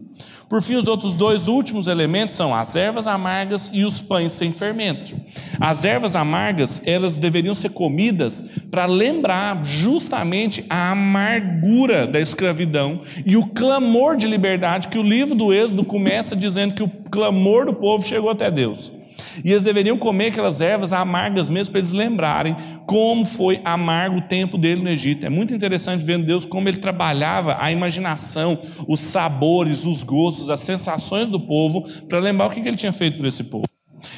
Por 0.50 0.62
fim, 0.62 0.76
os 0.76 0.88
outros 0.88 1.16
dois 1.16 1.48
últimos 1.48 1.88
elementos 1.88 2.36
são 2.36 2.54
as 2.54 2.76
ervas 2.76 3.08
amargas 3.08 3.70
e 3.74 3.86
os 3.86 4.02
pães 4.02 4.34
sem 4.34 4.52
fermento. 4.52 5.16
As 5.60 5.86
ervas 5.86 6.16
amargas, 6.16 6.82
elas 6.86 7.18
deveriam 7.18 7.56
ser 7.56 7.70
comidas 7.70 8.44
para 8.70 8.86
lembrar 8.86 9.64
justamente 9.64 10.66
a 10.70 10.92
amargura 10.92 12.06
da 12.06 12.20
escravidão 12.20 13.02
e 13.26 13.38
o 13.38 13.48
clamor 13.48 14.18
de 14.18 14.28
liberdade 14.28 14.90
que 14.90 14.98
o 14.98 15.04
livro 15.04 15.36
do 15.36 15.54
Êxodo 15.54 15.86
começa 15.86 16.36
dizendo 16.36 16.74
que 16.74 16.84
o 16.84 16.90
clamor 16.90 17.66
do 17.66 17.74
povo 17.74 18.06
chegou 18.06 18.30
até 18.30 18.52
Deus. 18.52 19.01
E 19.44 19.52
eles 19.52 19.64
deveriam 19.64 19.98
comer 19.98 20.28
aquelas 20.28 20.62
ervas 20.62 20.94
amargas 20.94 21.50
mesmo 21.50 21.72
para 21.72 21.80
eles 21.80 21.92
lembrarem 21.92 22.56
como 22.86 23.26
foi 23.26 23.62
amargo 23.64 24.18
o 24.18 24.22
tempo 24.22 24.58
dele 24.58 24.82
no 24.82 24.90
Egito. 24.90 25.26
É 25.26 25.30
muito 25.30 25.54
interessante 25.54 26.04
ver 26.04 26.18
Deus 26.20 26.46
como 26.46 26.68
ele 26.68 26.78
trabalhava 26.78 27.58
a 27.60 27.72
imaginação, 27.72 28.60
os 28.88 29.00
sabores, 29.00 29.86
os 29.86 30.04
gostos, 30.04 30.50
as 30.50 30.62
sensações 30.62 31.30
do 31.30 31.40
povo 31.40 31.88
para 32.08 32.20
lembrar 32.20 32.48
o 32.48 32.50
que 32.50 32.60
ele 32.60 32.78
tinha 32.78 32.94
feito 32.94 33.18
por 33.18 33.26
esse 33.26 33.44
povo. 33.44 33.66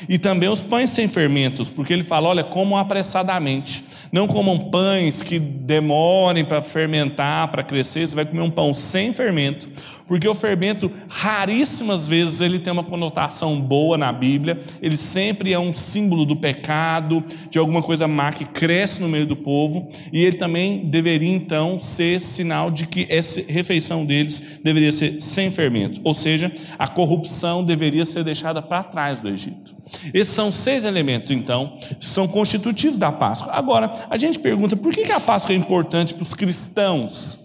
E 0.08 0.18
também 0.18 0.50
os 0.50 0.64
pães 0.64 0.90
sem 0.90 1.08
fermentos, 1.08 1.70
porque 1.70 1.94
ele 1.94 2.04
fala: 2.04 2.30
olha, 2.30 2.44
comam 2.44 2.78
apressadamente. 2.78 3.84
Não 4.12 4.28
comam 4.28 4.70
pães 4.70 5.22
que 5.22 5.40
demorem 5.40 6.46
para 6.46 6.62
fermentar, 6.62 7.50
para 7.50 7.64
crescer. 7.64 8.08
Você 8.08 8.16
vai 8.16 8.26
comer 8.26 8.42
um 8.42 8.52
pão 8.52 8.74
sem 8.74 9.14
fermento, 9.14 9.70
porque 10.08 10.28
o 10.28 10.36
fermento, 10.36 10.92
raríssimas 11.08 12.08
vezes, 12.08 12.42
ele 12.42 12.60
tem 12.60 12.72
uma 12.74 12.84
conotação 12.84 13.60
boa 13.60 13.98
na 13.98 14.12
Bíblia, 14.12 14.64
ele 14.82 14.98
sempre 14.98 15.54
é 15.54 15.60
um 15.60 15.74
símbolo 15.74 16.26
do 16.26 16.36
pecado, 16.36 17.24
de 17.50 17.58
alguma 17.58 17.82
coisa 17.82 18.08
má 18.08 18.32
que 18.32 18.46
cresce 18.46 19.02
no 19.02 19.08
meio 19.08 19.26
do 19.26 19.36
povo, 19.36 19.90
e 20.12 20.24
ele 20.24 20.38
também 20.38 20.90
deveria 20.90 21.34
então 21.34 21.80
ser 21.80 22.22
sinal 22.22 22.70
de 22.70 22.88
que 22.88 23.08
essa 23.10 23.42
refeição 23.48 24.06
deles 24.06 24.42
deveria 24.64 24.92
ser 24.92 25.22
sem 25.22 25.52
fermento, 25.52 26.02
ou 26.04 26.14
seja, 26.14 26.52
a 26.78 26.88
corrupção 26.88 27.64
deveria 27.64 28.06
ser 28.06 28.24
deixada 28.24 28.62
para 28.62 28.84
trás 28.84 29.20
do 29.20 29.30
Egito. 29.30 29.76
Esses 30.14 30.34
são 30.34 30.52
seis 30.52 30.86
elementos, 30.86 31.30
então, 31.32 31.78
que 32.00 32.08
são 32.08 32.28
constitutivos 32.28 32.98
da 32.98 33.12
Páscoa. 33.12 33.54
Agora, 33.54 34.08
a 34.10 34.18
gente 34.18 34.40
pergunta 34.40 34.76
por 34.76 34.94
que 34.94 35.12
a 35.12 35.20
Páscoa 35.20 35.54
é 35.54 35.58
importante 35.58 36.14
para 36.14 36.24
os 36.24 36.34
cristãos? 36.34 37.43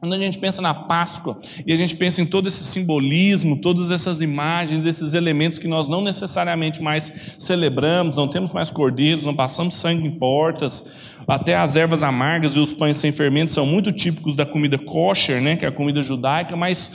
Quando 0.00 0.12
a 0.12 0.18
gente 0.18 0.38
pensa 0.38 0.62
na 0.62 0.72
Páscoa 0.72 1.40
e 1.66 1.72
a 1.72 1.76
gente 1.76 1.96
pensa 1.96 2.22
em 2.22 2.26
todo 2.26 2.46
esse 2.46 2.62
simbolismo, 2.62 3.60
todas 3.60 3.90
essas 3.90 4.20
imagens, 4.20 4.84
esses 4.84 5.12
elementos 5.12 5.58
que 5.58 5.66
nós 5.66 5.88
não 5.88 6.00
necessariamente 6.00 6.80
mais 6.80 7.12
celebramos, 7.36 8.16
não 8.16 8.28
temos 8.28 8.52
mais 8.52 8.70
cordeiros, 8.70 9.24
não 9.24 9.34
passamos 9.34 9.74
sangue 9.74 10.06
em 10.06 10.12
portas, 10.12 10.86
até 11.26 11.56
as 11.56 11.74
ervas 11.74 12.02
amargas 12.02 12.54
e 12.54 12.60
os 12.60 12.72
pães 12.72 12.96
sem 12.96 13.10
fermento 13.10 13.50
são 13.50 13.66
muito 13.66 13.90
típicos 13.90 14.36
da 14.36 14.46
comida 14.46 14.78
kosher, 14.78 15.40
né, 15.40 15.56
que 15.56 15.64
é 15.64 15.68
a 15.68 15.72
comida 15.72 16.00
judaica, 16.00 16.56
mas 16.56 16.92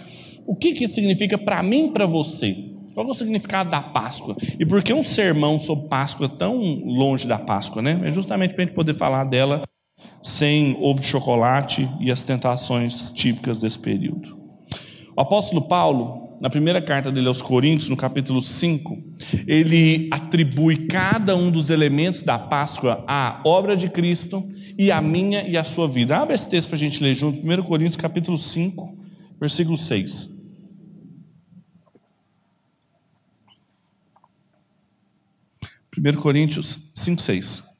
o 0.47 0.55
que, 0.55 0.73
que 0.73 0.87
significa 0.87 1.37
para 1.37 1.61
mim 1.61 1.87
e 1.87 1.91
para 1.91 2.05
você? 2.05 2.55
Qual 2.93 3.07
é 3.07 3.09
o 3.09 3.13
significado 3.13 3.71
da 3.71 3.81
Páscoa? 3.81 4.35
E 4.59 4.65
por 4.65 4.83
que 4.83 4.93
um 4.93 5.03
sermão 5.03 5.57
sobre 5.57 5.87
Páscoa 5.87 6.29
tão 6.29 6.57
longe 6.85 7.27
da 7.27 7.39
Páscoa? 7.39 7.81
Né? 7.81 7.99
É 8.03 8.13
justamente 8.13 8.53
para 8.53 8.63
a 8.63 8.65
gente 8.67 8.75
poder 8.75 8.93
falar 8.93 9.23
dela 9.23 9.63
sem 10.23 10.77
ovo 10.79 11.01
de 11.01 11.05
chocolate 11.05 11.87
e 11.99 12.09
as 12.09 12.23
tentações 12.23 13.11
típicas 13.11 13.59
desse 13.59 13.77
período. 13.77 14.37
O 15.15 15.21
apóstolo 15.21 15.61
Paulo, 15.67 16.37
na 16.39 16.49
primeira 16.49 16.81
carta 16.81 17.11
dele 17.11 17.27
aos 17.27 17.41
Coríntios, 17.41 17.89
no 17.89 17.97
capítulo 17.97 18.41
5, 18.41 18.97
ele 19.45 20.07
atribui 20.09 20.87
cada 20.87 21.35
um 21.35 21.51
dos 21.51 21.69
elementos 21.69 22.21
da 22.21 22.39
Páscoa 22.39 23.03
à 23.05 23.41
obra 23.43 23.75
de 23.75 23.89
Cristo 23.89 24.49
e 24.77 24.91
à 24.91 25.01
minha 25.01 25.47
e 25.47 25.57
à 25.57 25.63
sua 25.63 25.87
vida. 25.87 26.17
Abre 26.17 26.33
esse 26.33 26.49
texto 26.49 26.69
para 26.69 26.77
a 26.77 26.79
gente 26.79 27.03
ler 27.03 27.13
junto, 27.13 27.45
1 27.45 27.63
Coríntios 27.63 27.97
capítulo 27.97 28.37
5, 28.37 28.97
versículo 29.39 29.77
6. 29.77 30.33
1 35.95 36.21
Coríntios 36.21 36.89
5, 36.93 37.21
6. 37.21 37.72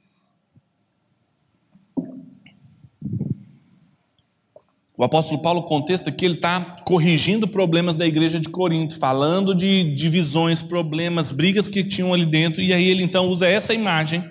O 5.04 5.06
apóstolo 5.06 5.42
Paulo 5.42 5.64
contesta 5.64 6.10
que 6.14 6.24
ele 6.24 6.36
está 6.36 6.78
corrigindo 6.86 7.46
problemas 7.46 7.98
da 7.98 8.08
igreja 8.08 8.40
de 8.40 8.48
Corinto, 8.48 8.98
falando 8.98 9.54
de 9.54 9.94
divisões, 9.94 10.62
problemas, 10.62 11.30
brigas 11.30 11.68
que 11.68 11.84
tinham 11.84 12.14
ali 12.14 12.26
dentro, 12.26 12.62
e 12.62 12.72
aí 12.72 12.88
ele 12.88 13.04
então 13.04 13.28
usa 13.28 13.46
essa 13.46 13.74
imagem 13.74 14.24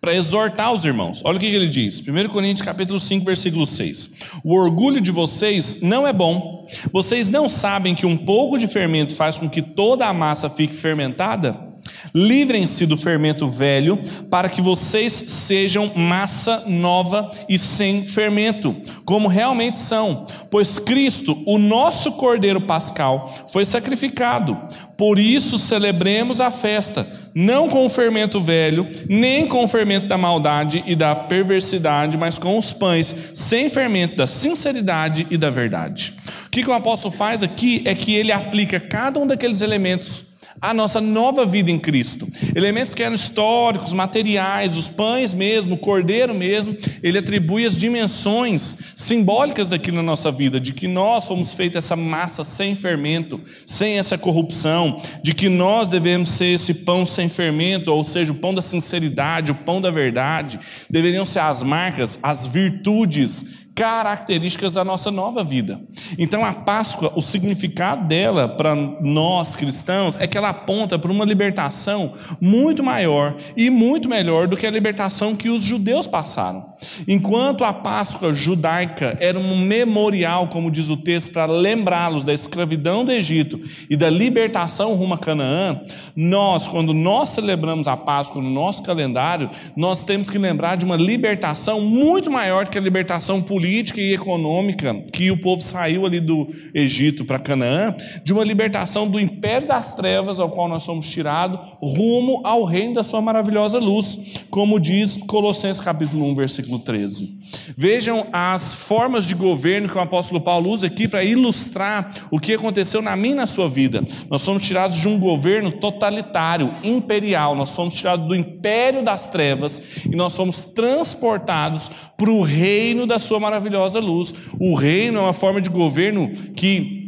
para 0.00 0.14
exortar 0.14 0.72
os 0.72 0.84
irmãos. 0.84 1.22
Olha 1.24 1.38
o 1.38 1.40
que 1.40 1.46
ele 1.46 1.66
diz, 1.66 2.00
1 2.00 2.28
Coríntios 2.28 2.64
capítulo 2.64 3.00
5, 3.00 3.24
versículo 3.24 3.66
6. 3.66 4.12
O 4.44 4.54
orgulho 4.54 5.00
de 5.00 5.10
vocês 5.10 5.80
não 5.82 6.06
é 6.06 6.12
bom. 6.12 6.68
Vocês 6.92 7.28
não 7.28 7.48
sabem 7.48 7.92
que 7.92 8.06
um 8.06 8.16
pouco 8.16 8.60
de 8.60 8.68
fermento 8.68 9.16
faz 9.16 9.36
com 9.36 9.50
que 9.50 9.60
toda 9.60 10.06
a 10.06 10.14
massa 10.14 10.48
fique 10.48 10.72
fermentada? 10.72 11.71
Livrem-se 12.14 12.84
do 12.84 12.98
fermento 12.98 13.48
velho, 13.48 13.98
para 14.30 14.48
que 14.48 14.60
vocês 14.60 15.12
sejam 15.12 15.92
massa 15.96 16.62
nova 16.66 17.30
e 17.48 17.58
sem 17.58 18.04
fermento, 18.04 18.76
como 19.04 19.28
realmente 19.28 19.78
são. 19.78 20.26
Pois 20.50 20.78
Cristo, 20.78 21.42
o 21.46 21.58
nosso 21.58 22.12
Cordeiro 22.12 22.60
Pascal, 22.60 23.46
foi 23.50 23.64
sacrificado. 23.64 24.60
Por 24.96 25.18
isso 25.18 25.58
celebremos 25.58 26.40
a 26.40 26.50
festa, 26.50 27.08
não 27.34 27.68
com 27.68 27.86
o 27.86 27.90
fermento 27.90 28.40
velho, 28.40 28.86
nem 29.08 29.48
com 29.48 29.64
o 29.64 29.68
fermento 29.68 30.06
da 30.06 30.18
maldade 30.18 30.84
e 30.86 30.94
da 30.94 31.14
perversidade, 31.14 32.18
mas 32.18 32.36
com 32.36 32.58
os 32.58 32.72
pães 32.72 33.16
sem 33.34 33.70
fermento 33.70 34.16
da 34.16 34.26
sinceridade 34.26 35.26
e 35.30 35.38
da 35.38 35.50
verdade. 35.50 36.14
O 36.46 36.50
que, 36.50 36.68
o 36.68 36.74
apóstolo 36.74 37.12
faz 37.14 37.42
aqui 37.42 37.82
é 37.86 37.94
que 37.94 38.14
ele 38.14 38.30
aplica 38.30 38.78
cada 38.78 39.18
um 39.18 39.26
daqueles 39.26 39.62
elementos 39.62 40.30
a 40.62 40.72
nossa 40.72 41.00
nova 41.00 41.44
vida 41.44 41.72
em 41.72 41.78
Cristo. 41.78 42.28
Elementos 42.54 42.94
que 42.94 43.02
eram 43.02 43.16
históricos, 43.16 43.92
materiais, 43.92 44.78
os 44.78 44.88
pães 44.88 45.34
mesmo, 45.34 45.74
o 45.74 45.78
cordeiro 45.78 46.32
mesmo, 46.32 46.76
ele 47.02 47.18
atribui 47.18 47.66
as 47.66 47.76
dimensões 47.76 48.78
simbólicas 48.94 49.68
daquilo 49.68 49.96
na 49.96 50.04
nossa 50.04 50.30
vida, 50.30 50.60
de 50.60 50.72
que 50.72 50.86
nós 50.86 51.26
fomos 51.26 51.52
feitos 51.52 51.78
essa 51.78 51.96
massa 51.96 52.44
sem 52.44 52.76
fermento, 52.76 53.40
sem 53.66 53.98
essa 53.98 54.16
corrupção, 54.16 55.02
de 55.20 55.34
que 55.34 55.48
nós 55.48 55.88
devemos 55.88 56.30
ser 56.30 56.54
esse 56.54 56.72
pão 56.72 57.04
sem 57.04 57.28
fermento, 57.28 57.92
ou 57.92 58.04
seja, 58.04 58.30
o 58.30 58.36
pão 58.36 58.54
da 58.54 58.62
sinceridade, 58.62 59.50
o 59.50 59.56
pão 59.56 59.80
da 59.80 59.90
verdade, 59.90 60.60
deveriam 60.88 61.24
ser 61.24 61.40
as 61.40 61.60
marcas, 61.60 62.16
as 62.22 62.46
virtudes 62.46 63.44
características 63.74 64.72
da 64.72 64.84
nossa 64.84 65.10
nova 65.10 65.42
vida. 65.42 65.80
Então 66.18 66.44
a 66.44 66.52
Páscoa, 66.52 67.12
o 67.16 67.22
significado 67.22 68.06
dela 68.06 68.48
para 68.48 68.74
nós 68.74 69.56
cristãos 69.56 70.16
é 70.20 70.26
que 70.26 70.36
ela 70.36 70.50
aponta 70.50 70.98
para 70.98 71.10
uma 71.10 71.24
libertação 71.24 72.14
muito 72.40 72.82
maior 72.82 73.36
e 73.56 73.70
muito 73.70 74.08
melhor 74.08 74.46
do 74.46 74.56
que 74.56 74.66
a 74.66 74.70
libertação 74.70 75.34
que 75.34 75.48
os 75.48 75.62
judeus 75.62 76.06
passaram. 76.06 76.72
Enquanto 77.08 77.64
a 77.64 77.72
Páscoa 77.72 78.34
judaica 78.34 79.16
era 79.20 79.38
um 79.38 79.56
memorial, 79.58 80.48
como 80.48 80.70
diz 80.70 80.90
o 80.90 80.96
texto, 80.96 81.32
para 81.32 81.50
lembrá-los 81.50 82.24
da 82.24 82.34
escravidão 82.34 83.04
do 83.04 83.12
Egito 83.12 83.60
e 83.88 83.96
da 83.96 84.10
libertação 84.10 84.94
rumo 84.94 85.14
a 85.14 85.18
Canaã, 85.18 85.80
nós, 86.14 86.68
quando 86.68 86.92
nós 86.92 87.30
celebramos 87.30 87.88
a 87.88 87.96
Páscoa 87.96 88.42
no 88.42 88.50
nosso 88.50 88.82
calendário, 88.82 89.48
nós 89.76 90.04
temos 90.04 90.28
que 90.28 90.36
lembrar 90.36 90.76
de 90.76 90.84
uma 90.84 90.96
libertação 90.96 91.80
muito 91.80 92.30
maior 92.30 92.64
do 92.64 92.70
que 92.70 92.78
a 92.78 92.80
libertação 92.80 93.40
política 93.40 93.61
política 93.62 94.00
e 94.00 94.12
econômica 94.12 94.92
que 95.12 95.30
o 95.30 95.36
povo 95.36 95.62
saiu 95.62 96.04
ali 96.04 96.18
do 96.18 96.48
Egito 96.74 97.24
para 97.24 97.38
Canaã, 97.38 97.94
de 98.24 98.32
uma 98.32 98.42
libertação 98.42 99.08
do 99.08 99.20
império 99.20 99.68
das 99.68 99.94
trevas 99.94 100.40
ao 100.40 100.50
qual 100.50 100.68
nós 100.68 100.82
somos 100.82 101.06
tirados, 101.08 101.60
rumo 101.80 102.40
ao 102.42 102.64
reino 102.64 102.94
da 102.94 103.04
sua 103.04 103.22
maravilhosa 103.22 103.78
luz, 103.78 104.18
como 104.50 104.80
diz 104.80 105.16
Colossenses 105.28 105.80
capítulo 105.80 106.28
1, 106.32 106.34
versículo 106.34 106.80
13. 106.80 107.38
Vejam 107.76 108.26
as 108.32 108.74
formas 108.74 109.26
de 109.26 109.34
governo 109.36 109.88
que 109.88 109.96
o 109.96 110.00
apóstolo 110.00 110.40
Paulo 110.40 110.70
usa 110.70 110.88
aqui 110.88 111.06
para 111.06 111.22
ilustrar 111.22 112.10
o 112.32 112.40
que 112.40 112.54
aconteceu 112.54 113.00
na 113.00 113.14
minha 113.14 113.34
e 113.34 113.36
na 113.36 113.46
sua 113.46 113.68
vida. 113.68 114.04
Nós 114.28 114.42
somos 114.42 114.66
tirados 114.66 114.98
de 114.98 115.06
um 115.06 115.20
governo 115.20 115.70
totalitário, 115.70 116.74
imperial, 116.82 117.54
nós 117.54 117.70
somos 117.70 117.94
tirados 117.94 118.26
do 118.26 118.34
império 118.34 119.04
das 119.04 119.28
trevas 119.28 119.80
e 120.04 120.16
nós 120.16 120.32
somos 120.32 120.64
transportados 120.64 121.88
para 122.16 122.30
o 122.30 122.42
reino 122.42 123.06
da 123.06 123.18
sua 123.18 123.38
maravilhosa 123.38 123.51
luz. 123.58 124.34
O 124.58 124.74
reino 124.74 125.18
é 125.18 125.22
uma 125.22 125.32
forma 125.32 125.60
de 125.60 125.68
governo 125.70 126.30
que 126.54 127.02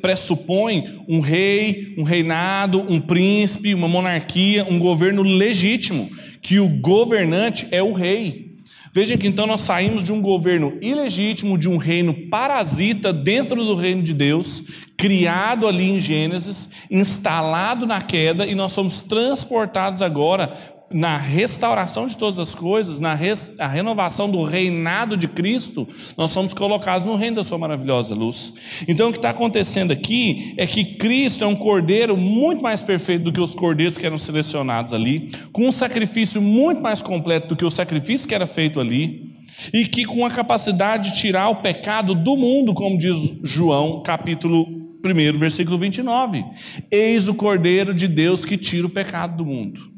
pressupõe 0.00 1.02
um 1.08 1.20
rei, 1.20 1.94
um 1.98 2.04
reinado, 2.04 2.80
um 2.88 3.00
príncipe, 3.00 3.74
uma 3.74 3.88
monarquia, 3.88 4.64
um 4.64 4.78
governo 4.78 5.22
legítimo, 5.22 6.08
que 6.40 6.60
o 6.60 6.68
governante 6.68 7.66
é 7.72 7.82
o 7.82 7.92
rei. 7.92 8.48
Veja 8.94 9.18
que 9.18 9.26
então 9.26 9.46
nós 9.46 9.60
saímos 9.62 10.02
de 10.02 10.12
um 10.12 10.22
governo 10.22 10.78
ilegítimo, 10.80 11.58
de 11.58 11.68
um 11.68 11.76
reino 11.76 12.14
parasita 12.28 13.12
dentro 13.12 13.64
do 13.64 13.74
reino 13.74 14.02
de 14.02 14.14
Deus, 14.14 14.62
criado 14.96 15.66
ali 15.66 15.90
em 15.90 16.00
Gênesis, 16.00 16.70
instalado 16.90 17.86
na 17.86 18.00
queda, 18.00 18.46
e 18.46 18.54
nós 18.54 18.72
somos 18.72 19.02
transportados 19.02 20.02
agora 20.02 20.77
na 20.90 21.18
restauração 21.18 22.06
de 22.06 22.16
todas 22.16 22.38
as 22.38 22.54
coisas, 22.54 22.98
na 22.98 23.14
res, 23.14 23.48
a 23.58 23.66
renovação 23.66 24.30
do 24.30 24.42
reinado 24.42 25.16
de 25.16 25.28
Cristo, 25.28 25.86
nós 26.16 26.30
somos 26.30 26.54
colocados 26.54 27.06
no 27.06 27.16
reino 27.16 27.36
da 27.36 27.44
sua 27.44 27.58
maravilhosa 27.58 28.14
luz. 28.14 28.54
Então 28.86 29.08
o 29.08 29.12
que 29.12 29.18
está 29.18 29.30
acontecendo 29.30 29.92
aqui 29.92 30.54
é 30.56 30.66
que 30.66 30.96
Cristo 30.96 31.44
é 31.44 31.46
um 31.46 31.56
cordeiro 31.56 32.16
muito 32.16 32.62
mais 32.62 32.82
perfeito 32.82 33.24
do 33.24 33.32
que 33.32 33.40
os 33.40 33.54
cordeiros 33.54 33.98
que 33.98 34.06
eram 34.06 34.18
selecionados 34.18 34.94
ali, 34.94 35.30
com 35.52 35.68
um 35.68 35.72
sacrifício 35.72 36.40
muito 36.40 36.80
mais 36.80 37.02
completo 37.02 37.48
do 37.48 37.56
que 37.56 37.64
o 37.64 37.70
sacrifício 37.70 38.26
que 38.26 38.34
era 38.34 38.46
feito 38.46 38.80
ali, 38.80 39.36
e 39.72 39.86
que 39.86 40.04
com 40.04 40.24
a 40.24 40.30
capacidade 40.30 41.10
de 41.10 41.18
tirar 41.18 41.48
o 41.48 41.56
pecado 41.56 42.14
do 42.14 42.36
mundo, 42.36 42.72
como 42.72 42.96
diz 42.96 43.34
João, 43.42 44.02
capítulo 44.02 44.66
1, 45.04 45.38
versículo 45.38 45.78
29. 45.78 46.44
Eis 46.90 47.28
o 47.28 47.34
cordeiro 47.34 47.92
de 47.92 48.06
Deus 48.06 48.44
que 48.44 48.56
tira 48.56 48.86
o 48.86 48.90
pecado 48.90 49.36
do 49.36 49.44
mundo. 49.44 49.97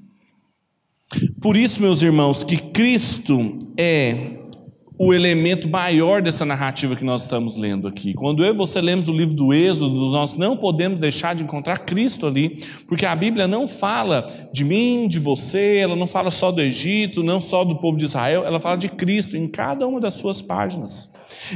Por 1.40 1.56
isso, 1.56 1.82
meus 1.82 2.02
irmãos, 2.02 2.44
que 2.44 2.56
Cristo 2.56 3.58
é 3.76 4.38
o 5.02 5.14
elemento 5.14 5.66
maior 5.66 6.20
dessa 6.20 6.44
narrativa 6.44 6.94
que 6.94 7.02
nós 7.02 7.22
estamos 7.22 7.56
lendo 7.56 7.88
aqui. 7.88 8.12
Quando 8.12 8.44
eu 8.44 8.52
e 8.52 8.56
você 8.56 8.82
lemos 8.82 9.08
o 9.08 9.12
livro 9.14 9.34
do 9.34 9.54
Êxodo, 9.54 10.10
nós 10.10 10.36
não 10.36 10.58
podemos 10.58 11.00
deixar 11.00 11.34
de 11.34 11.42
encontrar 11.42 11.78
Cristo 11.78 12.26
ali, 12.26 12.58
porque 12.86 13.06
a 13.06 13.16
Bíblia 13.16 13.48
não 13.48 13.66
fala 13.66 14.50
de 14.52 14.62
mim, 14.62 15.08
de 15.08 15.18
você, 15.18 15.78
ela 15.78 15.96
não 15.96 16.06
fala 16.06 16.30
só 16.30 16.52
do 16.52 16.60
Egito, 16.60 17.22
não 17.22 17.40
só 17.40 17.64
do 17.64 17.76
povo 17.76 17.96
de 17.96 18.04
Israel, 18.04 18.44
ela 18.44 18.60
fala 18.60 18.76
de 18.76 18.90
Cristo 18.90 19.38
em 19.38 19.48
cada 19.48 19.86
uma 19.86 20.00
das 20.00 20.14
suas 20.14 20.42
páginas. 20.42 21.10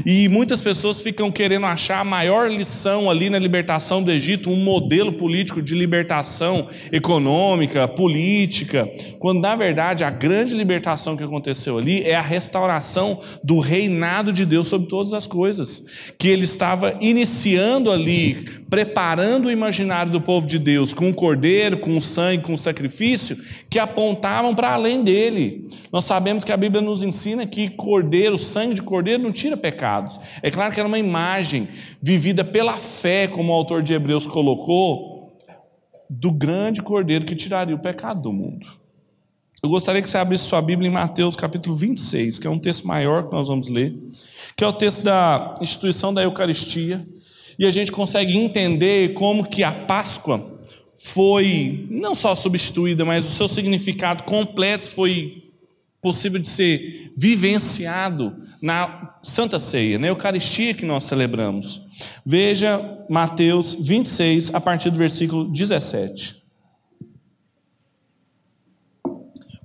E 0.04 0.28
muitas 0.28 0.60
pessoas 0.60 1.00
ficam 1.00 1.30
querendo 1.30 1.66
achar 1.66 2.00
a 2.00 2.04
maior 2.04 2.50
lição 2.50 3.10
ali 3.10 3.30
na 3.30 3.38
libertação 3.38 4.02
do 4.02 4.10
Egito, 4.10 4.50
um 4.50 4.56
modelo 4.56 5.12
político 5.12 5.62
de 5.62 5.74
libertação 5.74 6.68
econômica, 6.90 7.86
política, 7.86 8.88
quando 9.18 9.40
na 9.40 9.54
verdade 9.54 10.04
a 10.04 10.10
grande 10.10 10.54
libertação 10.54 11.16
que 11.16 11.22
aconteceu 11.22 11.78
ali 11.78 12.02
é 12.02 12.14
a 12.14 12.22
restauração 12.22 13.20
do 13.42 13.58
reinado 13.58 14.32
de 14.32 14.44
Deus 14.44 14.68
sobre 14.68 14.88
todas 14.88 15.12
as 15.12 15.26
coisas, 15.26 15.84
que 16.18 16.28
ele 16.28 16.44
estava 16.44 16.96
iniciando 17.00 17.90
ali, 17.90 18.46
preparando 18.68 19.46
o 19.46 19.50
imaginário 19.50 20.10
do 20.10 20.20
povo 20.20 20.46
de 20.46 20.58
Deus 20.58 20.92
com 20.92 21.10
o 21.10 21.14
cordeiro, 21.14 21.78
com 21.78 21.96
o 21.96 22.00
sangue, 22.00 22.42
com 22.42 22.54
o 22.54 22.58
sacrifício, 22.58 23.38
que 23.70 23.78
apontavam 23.78 24.54
para 24.54 24.72
além 24.72 25.02
dele. 25.02 25.68
Nós 25.92 26.04
sabemos 26.04 26.44
que 26.44 26.52
a 26.52 26.56
Bíblia 26.56 26.82
nos 26.82 27.02
ensina 27.02 27.46
que 27.46 27.70
cordeiro, 27.70 28.38
sangue 28.38 28.74
de 28.74 28.82
cordeiro 28.82 29.22
não 29.22 29.32
tira 29.32 29.56
pecados. 29.64 30.20
É 30.42 30.50
claro 30.50 30.74
que 30.74 30.78
era 30.78 30.86
uma 30.86 30.98
imagem 30.98 31.70
vivida 32.02 32.44
pela 32.44 32.76
fé, 32.76 33.26
como 33.26 33.50
o 33.50 33.56
autor 33.56 33.82
de 33.82 33.94
Hebreus 33.94 34.26
colocou, 34.26 35.32
do 36.10 36.30
grande 36.30 36.82
cordeiro 36.82 37.24
que 37.24 37.34
tiraria 37.34 37.74
o 37.74 37.78
pecado 37.78 38.20
do 38.20 38.30
mundo. 38.30 38.66
Eu 39.62 39.70
gostaria 39.70 40.02
que 40.02 40.10
você 40.10 40.18
abrisse 40.18 40.44
sua 40.44 40.60
Bíblia 40.60 40.90
em 40.90 40.92
Mateus 40.92 41.34
capítulo 41.34 41.74
26, 41.74 42.38
que 42.38 42.46
é 42.46 42.50
um 42.50 42.58
texto 42.58 42.86
maior 42.86 43.26
que 43.26 43.32
nós 43.32 43.48
vamos 43.48 43.70
ler, 43.70 43.96
que 44.54 44.62
é 44.62 44.66
o 44.66 44.72
texto 44.74 45.02
da 45.02 45.54
instituição 45.62 46.12
da 46.12 46.22
Eucaristia, 46.22 47.02
e 47.58 47.64
a 47.66 47.70
gente 47.70 47.90
consegue 47.90 48.36
entender 48.36 49.14
como 49.14 49.48
que 49.48 49.64
a 49.64 49.72
Páscoa 49.72 50.60
foi 50.98 51.86
não 51.88 52.14
só 52.14 52.34
substituída, 52.34 53.02
mas 53.02 53.26
o 53.26 53.30
seu 53.30 53.48
significado 53.48 54.24
completo 54.24 54.90
foi 54.90 55.43
possível 56.04 56.38
de 56.38 56.50
ser 56.50 57.14
vivenciado 57.16 58.36
na 58.60 59.16
Santa 59.22 59.58
Ceia, 59.58 59.98
na 59.98 60.08
Eucaristia 60.08 60.74
que 60.74 60.84
nós 60.84 61.04
celebramos. 61.04 61.80
Veja 62.26 62.78
Mateus 63.08 63.72
26, 63.72 64.54
a 64.54 64.60
partir 64.60 64.90
do 64.90 64.98
versículo 64.98 65.50
17. 65.50 66.44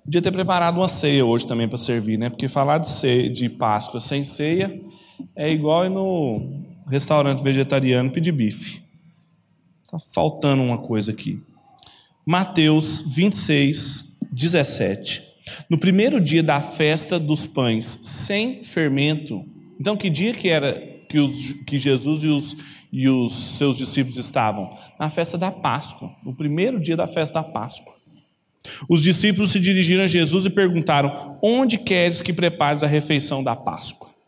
Podia 0.06 0.22
ter 0.22 0.32
preparado 0.32 0.78
uma 0.78 0.88
ceia 0.88 1.26
hoje 1.26 1.46
também 1.46 1.68
para 1.68 1.78
servir, 1.78 2.18
né? 2.18 2.30
Porque 2.30 2.48
falar 2.48 2.78
de, 2.78 2.90
ceia, 2.90 3.30
de 3.30 3.50
Páscoa 3.50 4.00
sem 4.00 4.24
ceia 4.24 4.82
é 5.36 5.52
igual 5.52 5.86
ir 5.86 5.90
no 5.90 6.64
restaurante 6.88 7.44
vegetariano 7.44 8.12
pedir 8.12 8.32
bife. 8.32 8.82
Está 9.84 10.00
faltando 10.00 10.64
uma 10.64 10.78
coisa 10.78 11.12
aqui. 11.12 11.44
Mateus 12.26 13.02
26, 13.14 14.18
17. 14.32 15.29
No 15.70 15.78
primeiro 15.78 16.20
dia 16.20 16.44
da 16.44 16.62
festa 16.62 17.20
dos 17.20 17.46
pães 17.46 18.00
sem 18.04 18.64
fermento. 18.64 19.46
Então, 19.80 19.96
que 19.96 20.10
dia 20.10 20.34
que 20.34 20.50
era 20.50 20.74
que, 21.08 21.20
os, 21.20 21.54
que 21.66 21.80
Jesus 21.80 22.24
e 22.24 22.28
os, 22.28 22.58
e 22.92 23.08
os 23.08 23.58
seus 23.58 23.78
discípulos 23.78 24.18
estavam? 24.18 24.78
Na 25.00 25.10
festa 25.10 25.38
da 25.38 25.52
Páscoa, 25.52 26.12
no 26.24 26.34
primeiro 26.34 26.80
dia 26.80 26.98
da 26.98 27.08
festa 27.08 27.42
da 27.42 27.44
Páscoa. 27.44 27.94
Os 28.90 29.02
discípulos 29.02 29.52
se 29.52 29.60
dirigiram 29.60 30.04
a 30.04 30.08
Jesus 30.08 30.46
e 30.46 30.50
perguntaram: 30.50 31.38
Onde 31.42 31.78
queres 31.78 32.22
que 32.22 32.34
prepares 32.34 32.84
a 32.84 32.88
refeição 32.88 33.44
da 33.44 33.56
Páscoa? 33.56 34.19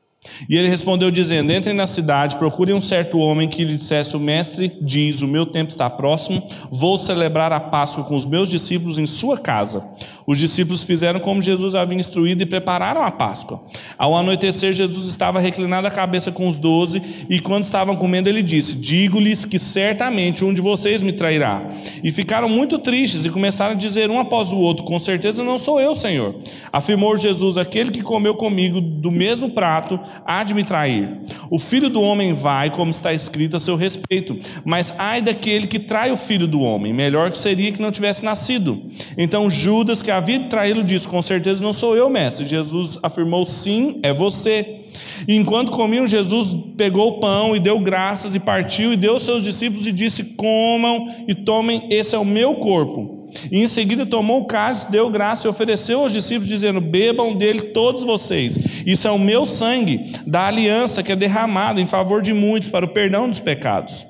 E 0.48 0.56
ele 0.56 0.68
respondeu 0.68 1.10
dizendo: 1.10 1.52
Entrem 1.52 1.76
na 1.76 1.88
cidade, 1.88 2.36
procurem 2.38 2.76
um 2.76 2.82
certo 2.82 3.18
homem 3.18 3.50
que 3.50 3.64
lhe 3.64 3.76
dissesse: 3.76 4.16
O 4.16 4.20
mestre 4.20 4.78
diz: 4.80 5.22
O 5.24 5.28
meu 5.28 5.48
tempo 5.48 5.72
está 5.72 5.90
próximo, 5.90 6.44
vou 6.70 6.96
celebrar 6.98 7.52
a 7.52 7.60
Páscoa 7.60 8.04
com 8.04 8.16
os 8.16 8.24
meus 8.24 8.48
discípulos 8.48 9.00
em 9.00 9.08
sua 9.08 9.38
casa. 9.40 9.84
Os 10.28 10.38
discípulos 10.38 10.84
fizeram 10.84 11.20
como 11.20 11.42
Jesus 11.42 11.74
havia 11.74 11.98
instruído 11.98 12.44
e 12.44 12.46
prepararam 12.46 13.04
a 13.04 13.10
Páscoa. 13.10 13.64
Ao 13.98 14.16
anoitecer, 14.16 14.74
Jesus 14.74 15.08
estava 15.08 15.40
reclinado 15.40 15.88
a 15.88 15.92
cabeça 15.92 16.32
com 16.32 16.48
os 16.48 16.58
doze, 16.58 17.02
e 17.28 17.40
quando 17.40 17.64
estavam 17.64 17.96
comendo, 17.96 18.30
ele 18.30 18.44
disse: 18.44 18.76
Digo-lhes 18.76 19.44
que 19.44 19.58
certamente 19.58 20.46
um 20.46 20.54
de 20.54 20.62
vocês 20.62 21.02
me 21.02 21.14
trairá. 21.14 21.64
E 22.04 22.12
ficaram 22.12 22.48
muito 22.48 22.78
tristes 22.78 23.26
e 23.26 23.30
começaram 23.32 23.74
a 23.74 23.78
dizer 23.78 24.12
um 24.12 24.20
após 24.20 24.54
o 24.54 24.58
outro: 24.58 24.84
Com 24.84 25.00
certeza 25.00 25.44
não 25.44 25.58
sou 25.58 25.82
eu, 25.82 25.96
Senhor. 25.96 26.36
Afirmou 26.72 27.18
Jesus: 27.18 27.58
Aquele 27.58 27.90
que 27.90 28.04
comeu 28.04 28.36
comigo 28.36 28.80
do 28.80 29.10
mesmo 29.10 29.50
prato 29.50 30.00
há 30.26 30.43
de 30.43 30.54
me 30.54 30.63
trair. 30.63 31.19
O 31.50 31.60
filho 31.60 31.89
do 31.89 32.02
homem 32.02 32.34
vai, 32.34 32.69
como 32.69 32.91
está 32.91 33.13
escrito 33.13 33.58
a 33.58 33.60
seu 33.60 33.76
respeito, 33.76 34.38
mas 34.65 34.93
ai 34.97 35.21
daquele 35.21 35.67
que 35.67 35.80
trai 35.80 36.12
o 36.12 36.17
filho 36.17 36.47
do 36.47 36.62
homem, 36.62 36.93
melhor 36.93 37.32
que 37.32 37.38
seria 37.38 37.71
que 37.71 37.82
não 37.82 37.91
tivesse 37.91 38.24
nascido. 38.24 38.82
Então 39.17 39.50
Judas, 39.50 40.02
que 40.02 40.12
havia 40.12 40.39
de 40.39 40.50
traí-lo, 40.50 40.84
disse: 40.84 41.08
Com 41.08 41.21
certeza 41.21 41.63
não 41.63 41.74
sou 41.74 41.95
eu, 41.95 42.10
mestre. 42.10 42.45
Jesus 42.45 42.97
afirmou: 43.02 43.45
Sim, 43.45 44.00
é 44.04 44.13
você. 44.13 44.82
E 45.28 45.36
enquanto 45.36 45.71
comiam, 45.71 46.08
Jesus 46.08 46.56
pegou 46.76 47.08
o 47.10 47.19
pão 47.19 47.56
e 47.56 47.60
deu 47.60 47.80
graças 47.80 48.36
e 48.36 48.39
partiu 48.39 48.91
e 48.93 48.97
deu 48.97 49.13
aos 49.13 49.24
seus 49.24 49.43
discípulos 49.43 49.86
e 49.86 49.91
disse: 49.91 50.24
Comam 50.36 51.26
e 51.28 51.36
tomem, 51.36 51.88
esse 51.91 52.15
é 52.15 52.17
o 52.17 52.26
meu 52.26 52.56
corpo. 52.56 53.21
E 53.52 53.62
em 53.62 53.67
seguida 53.67 54.06
tomou 54.06 54.41
o 54.41 54.46
cálice, 54.46 54.91
deu 54.91 55.10
graça 55.10 55.48
e 55.48 55.50
ofereceu 55.50 56.00
aos 56.00 56.13
discípulos, 56.13 56.50
dizendo: 56.50 56.82
Bebam 56.82 57.36
dele 57.36 57.62
todos 57.74 58.04
vocês. 58.04 58.58
Isso 58.86 59.08
é 59.08 59.12
o 59.12 59.20
meu 59.20 59.46
sangue 59.46 60.13
da 60.26 60.48
aliança 60.48 61.04
que 61.04 61.12
é 61.12 61.15
derramado 61.15 61.80
em 61.80 61.88
favor 61.88 62.22
de 62.22 62.34
muitos 62.34 62.70
para 62.70 62.86
o 62.86 62.89
perdão 62.89 63.30
dos 63.30 63.39
pecados. 63.39 64.06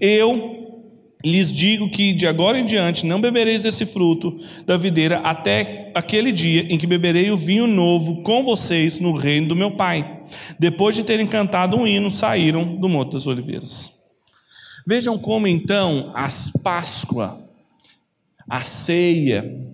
Eu 0.00 0.64
lhes 1.24 1.50
digo 1.50 1.88
que 1.88 2.12
de 2.12 2.26
agora 2.26 2.58
em 2.58 2.64
diante 2.64 3.06
não 3.06 3.20
bebereis 3.20 3.62
desse 3.62 3.86
fruto 3.86 4.38
da 4.66 4.76
videira 4.76 5.20
até 5.20 5.90
aquele 5.94 6.30
dia 6.30 6.66
em 6.68 6.76
que 6.76 6.86
beberei 6.86 7.30
o 7.30 7.36
vinho 7.36 7.66
novo 7.66 8.22
com 8.22 8.42
vocês 8.42 9.00
no 9.00 9.14
reino 9.14 9.48
do 9.48 9.56
meu 9.56 9.70
Pai. 9.70 10.22
Depois 10.58 10.94
de 10.94 11.02
terem 11.02 11.26
cantado 11.26 11.76
um 11.76 11.86
hino, 11.86 12.10
saíram 12.10 12.76
do 12.76 12.88
Monte 12.88 13.12
das 13.12 13.26
Oliveiras. 13.26 13.90
Vejam 14.86 15.16
como 15.16 15.48
então 15.48 16.12
as 16.14 16.52
Páscoa 16.62 17.43
a 18.48 18.62
ceia, 18.62 19.64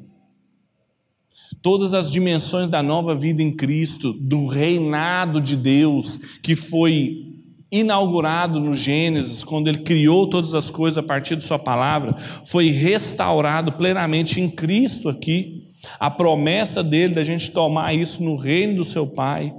todas 1.63 1.95
as 1.95 2.11
dimensões 2.11 2.71
da 2.71 2.83
nova 2.83 3.15
vida 3.15 3.43
em 3.43 3.55
Cristo, 3.55 4.13
do 4.13 4.47
reinado 4.47 5.41
de 5.41 5.57
Deus 5.57 6.17
que 6.43 6.55
foi 6.55 7.31
inaugurado 7.71 8.59
no 8.59 8.75
Gênesis, 8.75 9.45
quando 9.45 9.69
ele 9.69 9.79
criou 9.79 10.29
todas 10.29 10.55
as 10.55 10.71
coisas 10.71 10.99
a 10.99 11.03
partir 11.03 11.37
de 11.37 11.45
Sua 11.45 11.59
palavra, 11.59 12.17
foi 12.47 12.71
restaurado 12.71 13.73
plenamente 13.73 14.41
em 14.41 14.51
Cristo 14.51 15.09
aqui. 15.09 15.69
A 15.99 16.11
promessa 16.11 16.83
dele 16.83 17.15
da 17.15 17.23
gente 17.23 17.53
tomar 17.53 17.95
isso 17.95 18.23
no 18.23 18.37
reino 18.37 18.77
do 18.77 18.85
seu 18.85 19.07
Pai. 19.07 19.55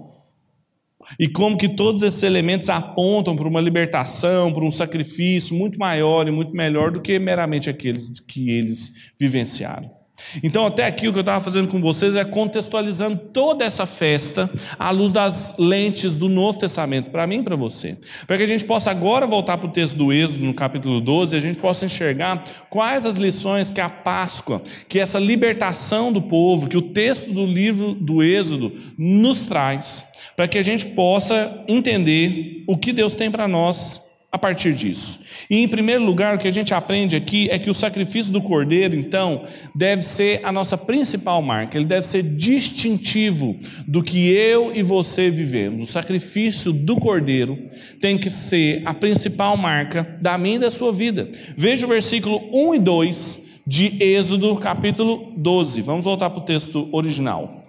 E 1.19 1.28
como 1.28 1.58
que 1.58 1.69
todos 1.69 2.02
esses 2.02 2.24
elementos 2.24 2.69
apontam 2.69 3.36
para 3.36 3.47
uma 3.47 3.62
libertação, 3.62 4.54
para 4.54 4.65
um 4.65 4.71
sacrifício 4.71 5.56
muito 5.56 5.80
maior 5.80 6.28
e 6.28 6.32
muito 6.32 6.56
melhor 6.56 6.91
do 6.91 7.02
que 7.02 7.17
meramente 7.19 7.69
aqueles 7.69 8.19
que 8.19 8.50
eles 8.50 8.93
vivenciaram. 9.19 10.02
Então, 10.43 10.65
até 10.65 10.86
aqui 10.86 11.08
o 11.08 11.12
que 11.12 11.19
eu 11.19 11.21
estava 11.21 11.43
fazendo 11.43 11.67
com 11.67 11.82
vocês 11.82 12.15
é 12.15 12.24
contextualizando 12.24 13.17
toda 13.34 13.65
essa 13.65 13.86
festa 13.86 14.50
à 14.78 14.89
luz 14.91 15.12
das 15.12 15.54
lentes 15.58 16.15
do 16.15 16.30
Novo 16.30 16.60
Testamento, 16.60 17.10
para 17.10 17.28
mim 17.28 17.39
e 17.39 17.43
para 17.43 17.56
você. 17.56 17.97
Para 18.26 18.38
que 18.38 18.43
a 18.43 18.47
gente 18.47 18.65
possa 18.65 18.91
agora 18.91 19.28
voltar 19.28 19.58
para 19.58 19.67
o 19.67 19.71
texto 19.71 19.97
do 19.97 20.12
Êxodo, 20.13 20.45
no 20.45 20.54
capítulo 20.54 21.02
12, 21.02 21.36
e 21.36 21.38
a 21.38 21.41
gente 21.41 21.60
possa 21.60 21.86
enxergar 21.86 22.43
quais 22.69 23.06
as 23.06 23.17
lições 23.17 23.69
que 23.69 23.82
a 23.82 23.89
Páscoa, 23.89 24.62
que 24.88 25.00
essa 25.00 25.19
libertação 25.19 26.12
do 26.12 26.21
povo, 26.21 26.67
que 26.67 26.78
o 26.78 26.82
texto 26.82 27.32
do 27.32 27.45
livro 27.45 27.93
do 27.93 28.24
Êxodo 28.24 28.71
nos 28.97 29.45
traz 29.45 30.11
para 30.41 30.47
que 30.47 30.58
a 30.58 30.63
gente 30.63 30.88
possa 30.88 31.63
entender 31.67 32.63
o 32.65 32.75
que 32.75 32.91
Deus 32.91 33.15
tem 33.15 33.30
para 33.30 33.47
nós 33.47 34.01
a 34.32 34.39
partir 34.39 34.73
disso. 34.73 35.19
E 35.47 35.60
em 35.60 35.67
primeiro 35.67 36.04
lugar, 36.04 36.36
o 36.36 36.39
que 36.39 36.47
a 36.47 36.51
gente 36.51 36.73
aprende 36.73 37.15
aqui 37.15 37.47
é 37.51 37.60
que 37.60 37.69
o 37.69 37.75
sacrifício 37.75 38.34
do 38.34 38.41
cordeiro, 38.41 38.95
então, 38.95 39.45
deve 39.75 40.01
ser 40.01 40.43
a 40.43 40.51
nossa 40.51 40.75
principal 40.75 41.43
marca, 41.43 41.77
ele 41.77 41.86
deve 41.86 42.08
ser 42.08 42.23
distintivo 42.23 43.60
do 43.88 44.01
que 44.01 44.32
eu 44.34 44.75
e 44.75 44.82
você 44.82 45.30
vivemos. 45.30 45.84
O 45.84 45.91
sacrifício 45.91 46.73
do 46.73 46.95
cordeiro 46.95 47.60
tem 48.01 48.17
que 48.17 48.32
ser 48.32 48.82
a 48.84 48.95
principal 48.95 49.56
marca 49.56 50.17
da 50.19 50.39
minha 50.39 50.56
e 50.56 50.62
da 50.62 50.71
sua 50.71 50.91
vida. 50.91 51.30
Veja 51.56 51.86
o 51.86 51.89
versículo 51.89 52.49
1 52.51 52.73
e 52.73 52.80
2 52.80 53.43
de 53.67 54.04
Êxodo, 54.04 54.56
capítulo 54.56 55.34
12. 55.38 55.84
Vamos 55.84 56.04
voltar 56.04 56.32
para 56.32 56.39
o 56.39 56.45
texto 56.45 56.89
original. 56.91 57.61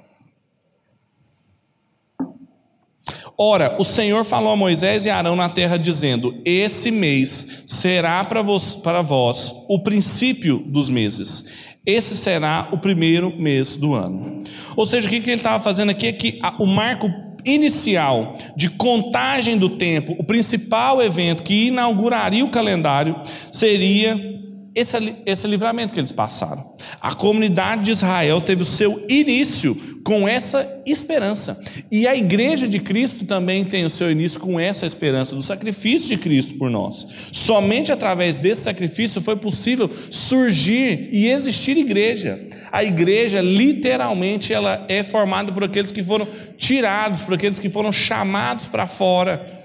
Ora, 3.37 3.77
o 3.79 3.85
Senhor 3.85 4.25
falou 4.25 4.53
a 4.53 4.57
Moisés 4.57 5.05
e 5.05 5.11
Arão 5.11 5.35
na 5.35 5.49
terra, 5.49 5.77
dizendo: 5.77 6.35
Esse 6.45 6.91
mês 6.91 7.65
será 7.67 8.25
para 8.25 8.43
vós, 8.43 8.75
para 8.75 9.03
vós 9.03 9.55
o 9.69 9.79
princípio 9.81 10.59
dos 10.59 10.89
meses. 10.89 11.49
Esse 11.85 12.17
será 12.17 12.69
o 12.71 12.79
primeiro 12.79 13.37
mês 13.37 13.75
do 13.75 13.95
ano. 13.95 14.39
Ou 14.77 14.87
seja, 14.87 15.09
o 15.09 15.11
que 15.11 15.17
ele 15.17 15.33
estava 15.33 15.63
fazendo 15.63 15.91
aqui 15.91 16.07
é 16.07 16.13
que 16.13 16.39
o 16.59 16.67
marco 16.67 17.11
inicial 17.45 18.37
de 18.57 18.71
contagem 18.71 19.59
do 19.59 19.71
tempo, 19.71 20.15
o 20.19 20.25
principal 20.25 21.03
evento 21.03 21.43
que 21.43 21.67
inauguraria 21.67 22.45
o 22.45 22.51
calendário, 22.51 23.21
seria 23.51 24.42
esse, 24.75 25.17
esse 25.27 25.47
livramento 25.47 25.93
que 25.93 26.01
eles 26.01 26.13
passaram. 26.13 26.75
A 27.01 27.15
comunidade 27.15 27.83
de 27.83 27.91
Israel 27.91 28.41
teve 28.41 28.63
o 28.63 28.67
seu 28.67 29.05
início 29.09 29.75
com 30.03 30.27
essa 30.27 30.83
esperança. 30.87 31.63
E 31.91 32.09
a 32.09 32.17
igreja 32.17 32.67
de 32.67 32.81
Cristo 32.81 33.25
também 33.25 33.65
tem 33.65 33.85
o 33.85 33.91
seu 33.91 34.11
início 34.11 34.41
com 34.41 34.59
essa 34.59 34.87
esperança 34.87 35.35
do 35.35 35.43
sacrifício 35.43 36.09
de 36.09 36.17
Cristo 36.17 36.55
por 36.55 36.71
nós. 36.71 37.07
Somente 37.33 37.93
através 37.93 38.39
desse 38.39 38.63
sacrifício 38.63 39.21
foi 39.21 39.37
possível 39.37 39.91
surgir 40.11 41.11
e 41.13 41.29
existir 41.29 41.77
igreja. 41.77 42.41
A 42.73 42.83
igreja, 42.83 43.43
literalmente, 43.43 44.53
ela 44.53 44.87
é 44.89 45.03
formada 45.03 45.53
por 45.53 45.63
aqueles 45.63 45.93
que 45.93 46.03
foram 46.03 46.27
tirados, 46.57 47.23
por 47.23 47.35
aqueles 47.35 47.59
que 47.59 47.69
foram 47.69 47.93
chamados 47.93 48.67
para 48.67 48.87
fora 48.87 49.62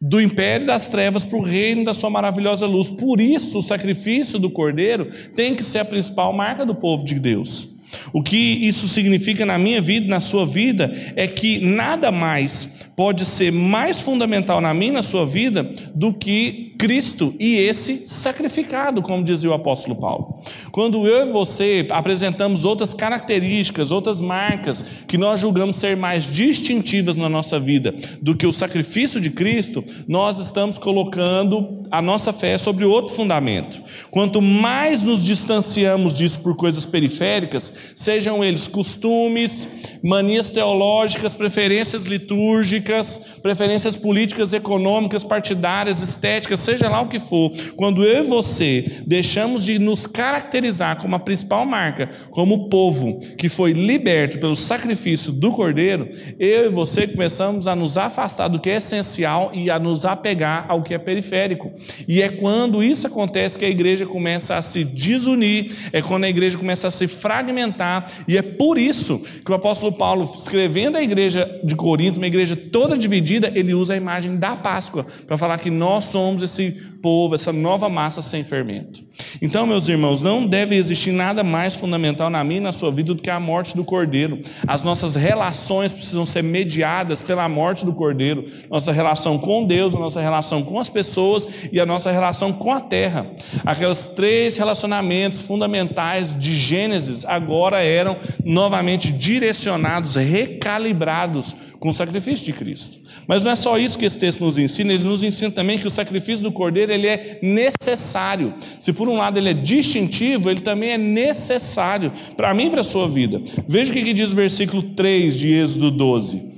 do 0.00 0.20
império 0.20 0.66
das 0.66 0.88
trevas 0.88 1.24
para 1.24 1.36
o 1.36 1.42
reino 1.42 1.84
da 1.84 1.92
sua 1.92 2.08
maravilhosa 2.08 2.66
luz. 2.66 2.90
Por 2.90 3.20
isso, 3.20 3.58
o 3.58 3.62
sacrifício 3.62 4.38
do 4.38 4.50
cordeiro 4.50 5.10
tem 5.36 5.54
que 5.54 5.62
ser 5.62 5.80
a 5.80 5.84
principal 5.84 6.32
marca 6.32 6.64
do 6.64 6.74
povo 6.74 7.04
de 7.04 7.16
Deus. 7.16 7.68
O 8.12 8.22
que 8.22 8.36
isso 8.36 8.88
significa 8.88 9.44
na 9.44 9.58
minha 9.58 9.80
vida, 9.80 10.06
na 10.06 10.20
sua 10.20 10.46
vida, 10.46 10.94
é 11.16 11.26
que 11.26 11.58
nada 11.58 12.10
mais 12.10 12.70
pode 12.96 13.24
ser 13.24 13.50
mais 13.50 14.00
fundamental 14.00 14.60
na 14.60 14.72
minha 14.72 14.92
na 14.92 15.02
sua 15.02 15.26
vida 15.26 15.64
do 15.94 16.14
que 16.14 16.69
Cristo 16.80 17.34
e 17.38 17.58
esse 17.58 18.04
sacrificado, 18.06 19.02
como 19.02 19.22
dizia 19.22 19.50
o 19.50 19.52
apóstolo 19.52 19.94
Paulo. 19.96 20.40
Quando 20.72 21.06
eu 21.06 21.28
e 21.28 21.30
você 21.30 21.86
apresentamos 21.90 22.64
outras 22.64 22.94
características, 22.94 23.90
outras 23.90 24.18
marcas 24.18 24.82
que 25.06 25.18
nós 25.18 25.38
julgamos 25.38 25.76
ser 25.76 25.94
mais 25.94 26.24
distintivas 26.24 27.18
na 27.18 27.28
nossa 27.28 27.60
vida 27.60 27.94
do 28.22 28.34
que 28.34 28.46
o 28.46 28.52
sacrifício 28.52 29.20
de 29.20 29.28
Cristo, 29.28 29.84
nós 30.08 30.38
estamos 30.38 30.78
colocando 30.78 31.84
a 31.90 32.00
nossa 32.00 32.32
fé 32.32 32.56
sobre 32.56 32.84
outro 32.86 33.14
fundamento. 33.14 33.82
Quanto 34.10 34.40
mais 34.40 35.04
nos 35.04 35.22
distanciamos 35.22 36.14
disso 36.14 36.40
por 36.40 36.56
coisas 36.56 36.86
periféricas, 36.86 37.74
sejam 37.94 38.42
eles 38.42 38.66
costumes, 38.66 39.68
manias 40.02 40.48
teológicas, 40.48 41.34
preferências 41.34 42.04
litúrgicas, 42.04 43.18
preferências 43.42 43.96
políticas, 43.96 44.52
econômicas, 44.52 45.24
partidárias, 45.24 46.00
estéticas, 46.00 46.60
seja 46.70 46.88
lá 46.88 47.00
o 47.00 47.08
que 47.08 47.18
for, 47.18 47.52
quando 47.74 48.04
eu 48.04 48.24
e 48.24 48.28
você 48.28 48.84
deixamos 49.04 49.64
de 49.64 49.78
nos 49.78 50.06
caracterizar 50.06 51.00
como 51.00 51.16
a 51.16 51.18
principal 51.18 51.66
marca, 51.66 52.10
como 52.30 52.68
povo 52.68 53.18
que 53.36 53.48
foi 53.48 53.72
liberto 53.72 54.38
pelo 54.38 54.54
sacrifício 54.54 55.32
do 55.32 55.50
Cordeiro, 55.50 56.08
eu 56.38 56.66
e 56.66 56.68
você 56.68 57.08
começamos 57.08 57.66
a 57.66 57.74
nos 57.74 57.96
afastar 57.96 58.46
do 58.46 58.60
que 58.60 58.70
é 58.70 58.76
essencial 58.76 59.50
e 59.52 59.68
a 59.68 59.80
nos 59.80 60.04
apegar 60.04 60.66
ao 60.68 60.82
que 60.82 60.94
é 60.94 60.98
periférico. 60.98 61.72
E 62.06 62.22
é 62.22 62.28
quando 62.28 62.84
isso 62.84 63.06
acontece 63.06 63.58
que 63.58 63.64
a 63.64 63.70
igreja 63.70 64.06
começa 64.06 64.56
a 64.56 64.62
se 64.62 64.84
desunir, 64.84 65.76
é 65.92 66.00
quando 66.00 66.24
a 66.24 66.28
igreja 66.28 66.56
começa 66.56 66.86
a 66.86 66.90
se 66.90 67.08
fragmentar, 67.08 68.06
e 68.28 68.38
é 68.38 68.42
por 68.42 68.78
isso 68.78 69.24
que 69.44 69.50
o 69.50 69.54
apóstolo 69.54 69.92
Paulo, 69.92 70.30
escrevendo 70.36 70.96
a 70.96 71.02
igreja 71.02 71.60
de 71.64 71.74
Corinto, 71.74 72.18
uma 72.18 72.28
igreja 72.28 72.54
toda 72.54 72.96
dividida, 72.96 73.50
ele 73.54 73.74
usa 73.74 73.94
a 73.94 73.96
imagem 73.96 74.36
da 74.36 74.54
Páscoa 74.54 75.04
para 75.26 75.36
falar 75.36 75.58
que 75.58 75.70
nós 75.70 76.04
somos 76.04 76.42
esse 76.44 76.59
who 76.68 76.99
povo, 77.00 77.34
essa 77.34 77.52
nova 77.52 77.88
massa 77.88 78.22
sem 78.22 78.44
fermento. 78.44 79.04
Então, 79.40 79.66
meus 79.66 79.88
irmãos, 79.88 80.22
não 80.22 80.46
deve 80.46 80.76
existir 80.76 81.12
nada 81.12 81.42
mais 81.42 81.76
fundamental 81.76 82.30
na 82.30 82.42
minha 82.42 82.60
e 82.60 82.62
na 82.62 82.72
sua 82.72 82.90
vida 82.90 83.14
do 83.14 83.22
que 83.22 83.30
a 83.30 83.40
morte 83.40 83.76
do 83.76 83.84
Cordeiro. 83.84 84.40
As 84.66 84.82
nossas 84.82 85.14
relações 85.14 85.92
precisam 85.92 86.24
ser 86.24 86.42
mediadas 86.42 87.22
pela 87.22 87.48
morte 87.48 87.84
do 87.84 87.94
Cordeiro. 87.94 88.46
Nossa 88.70 88.92
relação 88.92 89.38
com 89.38 89.66
Deus, 89.66 89.94
a 89.94 89.98
nossa 89.98 90.20
relação 90.20 90.62
com 90.62 90.78
as 90.78 90.88
pessoas 90.88 91.46
e 91.72 91.80
a 91.80 91.86
nossa 91.86 92.10
relação 92.10 92.52
com 92.52 92.72
a 92.72 92.80
terra. 92.80 93.26
Aqueles 93.64 94.04
três 94.04 94.56
relacionamentos 94.56 95.42
fundamentais 95.42 96.38
de 96.38 96.54
Gênesis 96.54 97.24
agora 97.24 97.82
eram 97.82 98.16
novamente 98.44 99.12
direcionados, 99.12 100.16
recalibrados 100.16 101.56
com 101.80 101.88
o 101.88 101.94
sacrifício 101.94 102.44
de 102.44 102.52
Cristo. 102.52 102.98
Mas 103.26 103.42
não 103.42 103.50
é 103.50 103.56
só 103.56 103.78
isso 103.78 103.98
que 103.98 104.04
esse 104.04 104.18
texto 104.18 104.44
nos 104.44 104.58
ensina, 104.58 104.92
ele 104.92 105.02
nos 105.02 105.22
ensina 105.22 105.50
também 105.50 105.78
que 105.78 105.86
o 105.86 105.90
sacrifício 105.90 106.42
do 106.42 106.52
Cordeiro 106.52 106.89
ele 106.90 107.06
é 107.06 107.38
necessário. 107.42 108.54
Se 108.80 108.92
por 108.92 109.08
um 109.08 109.16
lado 109.16 109.38
ele 109.38 109.50
é 109.50 109.54
distintivo, 109.54 110.50
ele 110.50 110.60
também 110.60 110.90
é 110.90 110.98
necessário 110.98 112.12
para 112.36 112.52
mim 112.52 112.66
e 112.66 112.70
para 112.70 112.80
a 112.80 112.84
sua 112.84 113.08
vida. 113.08 113.40
Veja 113.68 113.90
o 113.90 113.94
que 113.94 114.12
diz 114.12 114.32
o 114.32 114.36
versículo 114.36 114.82
3 114.82 115.36
de 115.36 115.54
Êxodo 115.54 115.90
12. 115.90 116.50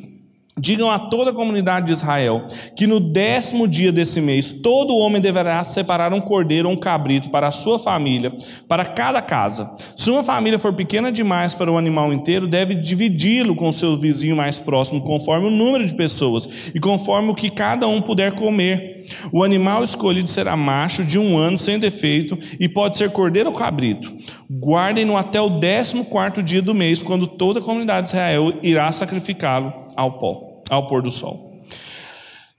Digam 0.59 0.90
a 0.90 0.99
toda 0.99 1.31
a 1.31 1.35
comunidade 1.35 1.87
de 1.87 1.92
Israel 1.92 2.47
que 2.77 2.87
no 2.87 3.01
décimo 3.01 3.66
dia 3.66 3.90
desse 3.90 4.21
mês 4.21 4.53
todo 4.53 4.95
homem 4.95 5.21
deverá 5.21 5.64
separar 5.64 6.12
um 6.12 6.21
cordeiro 6.21 6.68
ou 6.68 6.75
um 6.75 6.79
cabrito 6.79 7.31
para 7.31 7.49
a 7.49 7.51
sua 7.51 7.79
família, 7.79 8.33
para 8.68 8.85
cada 8.85 9.23
casa. 9.23 9.75
Se 9.97 10.11
uma 10.11 10.23
família 10.23 10.59
for 10.59 10.75
pequena 10.75 11.11
demais 11.11 11.55
para 11.55 11.73
o 11.73 11.79
animal 11.79 12.12
inteiro, 12.12 12.47
deve 12.47 12.75
dividi-lo 12.75 13.57
com 13.57 13.73
seu 13.73 13.97
vizinho 13.97 14.37
mais 14.37 14.59
próximo, 14.59 15.01
conforme 15.01 15.47
o 15.47 15.51
número 15.51 15.87
de 15.87 15.95
pessoas 15.95 16.47
e 16.75 16.79
conforme 16.79 17.31
o 17.31 17.35
que 17.35 17.49
cada 17.49 17.88
um 17.88 18.03
puder 18.03 18.33
comer. 18.33 18.91
O 19.33 19.43
animal 19.43 19.85
escolhido 19.85 20.29
será 20.29 20.57
macho 20.57 21.05
de 21.05 21.19
um 21.19 21.37
ano 21.37 21.59
sem 21.59 21.79
defeito 21.79 22.38
e 22.59 22.69
pode 22.69 22.99
ser 22.99 23.11
cordeiro 23.11 23.51
ou 23.51 23.57
cabrito. 23.57 24.12
Guardem-no 24.51 25.17
até 25.17 25.41
o 25.41 25.61
décimo 25.61 26.05
quarto 26.05 26.43
dia 26.43 26.62
do 26.62 26.75
mês, 26.75 27.03
quando 27.03 27.27
toda 27.27 27.61
a 27.61 27.62
comunidade 27.62 28.07
de 28.07 28.12
Israel 28.12 28.55
irá 28.62 28.91
sacrificá-lo 28.93 29.73
ao 29.97 30.19
pó, 30.19 30.62
ao 30.71 30.87
pôr 30.87 31.03
do 31.03 31.11
sol. 31.11 31.52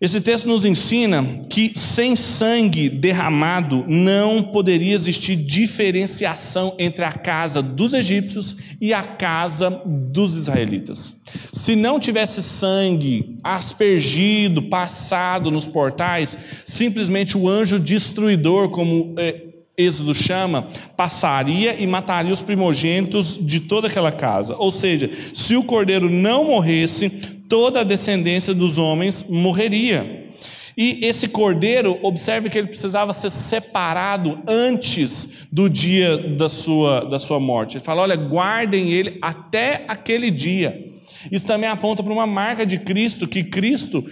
Esse 0.03 0.19
texto 0.19 0.49
nos 0.49 0.65
ensina 0.65 1.23
que 1.49 1.71
sem 1.79 2.13
sangue 2.13 2.89
derramado 2.89 3.85
não 3.87 4.43
poderia 4.43 4.93
existir 4.93 5.37
diferenciação 5.37 6.75
entre 6.77 7.05
a 7.05 7.13
casa 7.13 7.61
dos 7.61 7.93
egípcios 7.93 8.57
e 8.81 8.93
a 8.93 9.01
casa 9.01 9.69
dos 9.85 10.35
israelitas. 10.35 11.23
Se 11.53 11.73
não 11.73 12.01
tivesse 12.01 12.43
sangue 12.43 13.37
aspergido, 13.41 14.63
passado 14.63 15.49
nos 15.49 15.69
portais, 15.69 16.37
simplesmente 16.65 17.37
o 17.37 17.47
anjo 17.47 17.79
destruidor, 17.79 18.71
como 18.71 19.15
é, 19.17 19.41
Êxodo 19.77 20.13
chama, 20.13 20.67
passaria 20.97 21.79
e 21.79 21.87
mataria 21.87 22.33
os 22.33 22.41
primogênitos 22.41 23.39
de 23.41 23.61
toda 23.61 23.87
aquela 23.87 24.11
casa. 24.11 24.53
Ou 24.57 24.69
seja, 24.69 25.09
se 25.33 25.55
o 25.55 25.63
cordeiro 25.63 26.09
não 26.09 26.43
morresse, 26.43 27.09
toda 27.53 27.81
a 27.81 27.83
descendência 27.83 28.51
dos 28.51 28.79
homens 28.79 29.23
morreria. 29.29 30.31
E 30.75 31.05
esse 31.05 31.27
cordeiro, 31.27 31.99
observe 32.01 32.49
que 32.49 32.57
ele 32.57 32.65
precisava 32.65 33.13
ser 33.13 33.29
separado 33.29 34.39
antes 34.47 35.47
do 35.51 35.69
dia 35.69 36.17
da 36.17 36.49
sua, 36.49 37.01
da 37.01 37.19
sua 37.19 37.39
morte. 37.39 37.77
Ele 37.77 37.85
fala: 37.85 38.01
olha, 38.01 38.15
guardem 38.15 38.91
ele 38.91 39.19
até 39.21 39.85
aquele 39.87 40.31
dia. 40.31 40.93
Isso 41.31 41.45
também 41.45 41.69
aponta 41.69 42.01
para 42.01 42.11
uma 42.11 42.25
marca 42.25 42.65
de 42.65 42.79
Cristo, 42.79 43.27
que 43.27 43.43
Cristo 43.43 44.03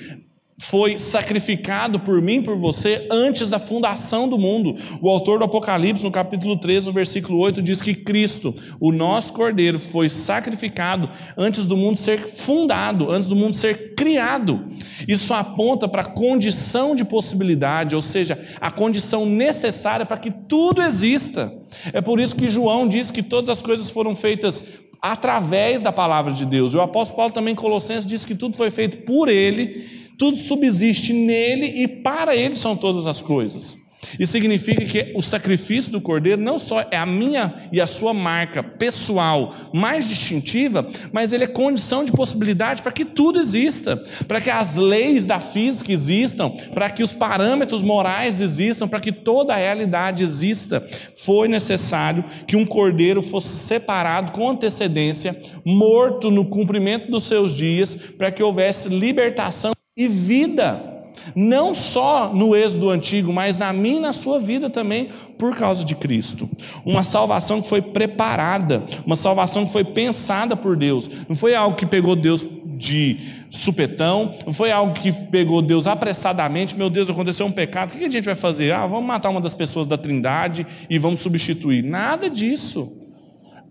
foi 0.62 1.00
sacrificado 1.00 2.00
por 2.00 2.21
mim, 2.21 2.43
por 2.43 2.56
você, 2.56 3.08
antes 3.10 3.50
da 3.50 3.58
fundação 3.58 4.30
do 4.30 4.38
mundo. 4.38 4.76
O 5.02 5.10
autor 5.10 5.39
do 5.39 5.45
Apocalipse, 5.45 6.04
no 6.04 6.12
capítulo 6.12 6.56
13, 6.56 6.86
no 6.86 6.93
versículo 6.93 7.39
8, 7.39 7.63
diz 7.63 7.82
que 7.82 7.95
Cristo, 7.95 8.56
o 8.80 8.91
nosso 8.91 9.34
Cordeiro, 9.34 9.80
foi 9.80 10.08
sacrificado 10.08 11.10
antes 11.36 11.65
do 11.65 11.76
mundo 11.76 11.97
ser 11.97 12.36
fundado, 12.36 13.10
antes 13.10 13.28
do 13.28 13.36
mundo 13.36 13.56
ser 13.56 13.95
criado. 13.95 14.67
Isso 15.08 15.34
aponta 15.34 15.88
para 15.88 16.04
a 16.04 16.12
condição 16.12 16.95
de 16.95 17.04
possibilidade, 17.04 17.95
ou 17.95 18.02
seja, 18.02 18.39
a 18.62 18.69
condição 18.69 19.26
necessária 19.26 20.06
para 20.06 20.17
que 20.17 20.30
tudo 20.30 20.84
exista. 20.84 21.52
É 21.91 22.02
por 22.02 22.19
isso 22.19 22.36
que 22.36 22.47
João 22.47 22.88
diz 22.88 23.10
que 23.10 23.24
todas 23.24 23.50
as 23.50 23.63
coisas 23.63 23.89
foram 23.89 24.15
feitas 24.15 24.63
através 25.02 25.82
da 25.82 25.91
palavra 25.91 26.32
de 26.32 26.45
Deus. 26.45 26.76
O 26.76 26.82
apóstolo 26.82 27.17
Paulo 27.17 27.34
também 27.34 27.54
em 27.54 27.58
Colossenses 27.58 28.06
diz 28.06 28.24
que 28.24 28.36
tudo 28.36 28.56
foi 28.56 28.69
feito 28.69 28.97
por 29.08 29.28
ele 29.28 30.00
tudo 30.17 30.38
subsiste 30.38 31.13
nele 31.13 31.65
e 31.84 31.88
para 31.88 32.36
ele 32.36 32.56
são 32.56 32.76
todas 32.76 33.08
as 33.08 33.21
coisas. 33.21 33.82
Isso 34.19 34.32
significa 34.32 34.84
que 34.86 35.13
o 35.15 35.21
sacrifício 35.21 35.91
do 35.91 36.02
cordeiro 36.02 36.41
não 36.41 36.58
só 36.60 36.82
é 36.91 36.97
a 36.97 37.06
minha 37.06 37.69
e 37.71 37.80
a 37.80 37.88
sua 37.88 38.13
marca 38.13 38.63
pessoal 38.63 39.56
mais 39.74 40.08
distintiva, 40.08 40.88
mas 41.12 41.32
ele 41.32 41.43
é 41.43 41.47
condição 41.47 42.04
de 42.04 42.12
possibilidade 42.12 42.82
para 42.82 42.91
que 42.91 43.06
tudo 43.06 43.39
exista, 43.39 43.97
para 44.28 44.41
que 44.41 44.50
as 44.50 44.76
leis 44.76 45.26
da 45.26 45.39
física 45.39 45.91
existam, 45.91 46.50
para 46.74 46.89
que 46.89 47.04
os 47.04 47.13
parâmetros 47.13 47.84
morais 47.84 48.41
existam, 48.41 48.88
para 48.88 49.00
que 49.00 49.12
toda 49.12 49.54
a 49.54 49.58
realidade 49.58 50.24
exista. 50.24 50.86
Foi 51.15 51.47
necessário 51.47 52.26
que 52.47 52.56
um 52.56 52.65
cordeiro 52.65 53.21
fosse 53.21 53.56
separado 53.56 54.32
com 54.32 54.50
antecedência, 54.50 55.39
morto 55.65 56.30
no 56.32 56.45
cumprimento 56.45 57.10
dos 57.10 57.26
seus 57.26 57.56
dias, 57.56 57.95
para 57.95 58.32
que 58.32 58.43
houvesse 58.43 58.89
libertação 58.89 59.71
e 59.95 60.08
vida. 60.08 60.89
Não 61.36 61.75
só 61.75 62.34
no 62.34 62.56
êxodo 62.56 62.89
antigo, 62.89 63.32
mas 63.34 63.58
na 63.58 63.71
minha 63.73 63.97
e 63.97 63.99
na 63.99 64.13
sua 64.13 64.39
vida 64.39 64.69
também, 64.69 65.10
por 65.38 65.56
causa 65.56 65.84
de 65.84 65.95
Cristo. 65.95 66.49
Uma 66.86 67.04
salvação 67.04 67.62
que 67.62 67.67
foi 67.67 67.82
preparada, 67.82 68.84
uma 69.06 69.15
salvação 69.15 69.65
que 69.65 69.71
foi 69.71 69.84
pensada 69.84 70.56
por 70.56 70.75
Deus. 70.75 71.10
Não 71.27 71.36
foi 71.36 71.54
algo 71.54 71.75
que 71.75 71.86
pegou 71.86 72.15
Deus 72.15 72.45
de 72.65 73.19
supetão, 73.51 74.34
não 74.45 74.54
foi 74.54 74.71
algo 74.71 74.93
que 74.93 75.12
pegou 75.12 75.62
Deus 75.62 75.86
apressadamente. 75.86 76.75
Meu 76.75 76.89
Deus, 76.89 77.10
aconteceu 77.10 77.45
um 77.45 77.51
pecado, 77.51 77.93
o 77.93 77.97
que 77.97 78.06
a 78.06 78.10
gente 78.10 78.25
vai 78.25 78.36
fazer? 78.36 78.73
Ah, 78.73 78.88
vamos 78.88 79.06
matar 79.06 79.30
uma 79.30 79.41
das 79.41 79.54
pessoas 79.54 79.88
da 79.88 79.97
Trindade 79.97 80.65
e 80.89 80.97
vamos 80.97 81.19
substituir. 81.19 81.84
Nada 81.84 82.30
disso. 82.30 82.97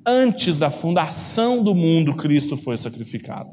Antes 0.07 0.59
da 0.59 0.71
fundação 0.71 1.63
do 1.63 1.75
mundo, 1.75 2.15
Cristo 2.15 2.57
foi 2.57 2.77
sacrificado. 2.77 3.51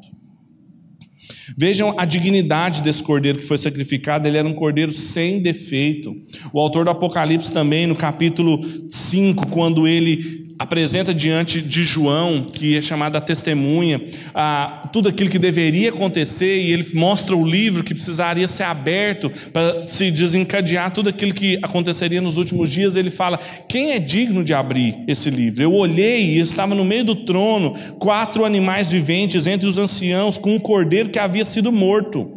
Vejam 1.57 1.93
a 1.97 2.05
dignidade 2.05 2.81
desse 2.81 3.03
cordeiro 3.03 3.39
que 3.39 3.45
foi 3.45 3.57
sacrificado, 3.57 4.27
ele 4.27 4.37
era 4.37 4.47
um 4.47 4.53
cordeiro 4.53 4.91
sem 4.91 5.41
defeito. 5.41 6.15
O 6.53 6.59
autor 6.59 6.85
do 6.85 6.91
Apocalipse 6.91 7.51
também, 7.51 7.87
no 7.87 7.95
capítulo 7.95 8.61
5, 8.91 9.47
quando 9.47 9.87
ele 9.87 10.46
apresenta 10.57 11.13
diante 11.13 11.61
de 11.61 11.83
João, 11.83 12.43
que 12.43 12.77
é 12.77 12.81
chamada 12.81 13.21
testemunha, 13.21 14.01
ah, 14.33 14.89
tudo 14.91 15.09
aquilo 15.09 15.29
que 15.29 15.37
deveria 15.37 15.89
acontecer, 15.89 16.57
e 16.57 16.71
ele 16.73 16.87
mostra 16.93 17.35
o 17.35 17.47
livro 17.47 17.83
que 17.83 17.93
precisaria 17.93 18.47
ser 18.47 18.63
aberto 18.63 19.31
para 19.53 19.85
se 19.85 20.09
desencadear 20.09 20.91
tudo 20.91 21.09
aquilo 21.09 21.33
que 21.33 21.57
aconteceria 21.61 22.21
nos 22.21 22.37
últimos 22.37 22.71
dias. 22.71 22.95
Ele 22.95 23.11
fala: 23.11 23.39
Quem 23.67 23.91
é 23.91 23.99
digno 23.99 24.43
de 24.43 24.53
abrir 24.53 24.97
esse 25.07 25.29
livro? 25.29 25.61
Eu 25.61 25.73
olhei 25.73 26.21
e 26.21 26.39
estava 26.39 26.73
no 26.73 26.85
meio 26.85 27.03
do 27.03 27.15
trono 27.15 27.75
quatro 27.99 28.45
animais 28.45 28.91
viventes 28.91 29.45
entre 29.45 29.67
os 29.67 29.77
anciãos, 29.77 30.37
com 30.37 30.55
um 30.55 30.59
cordeiro 30.59 31.09
que 31.09 31.19
havia 31.19 31.45
sido 31.45 31.71
morto. 31.71 32.36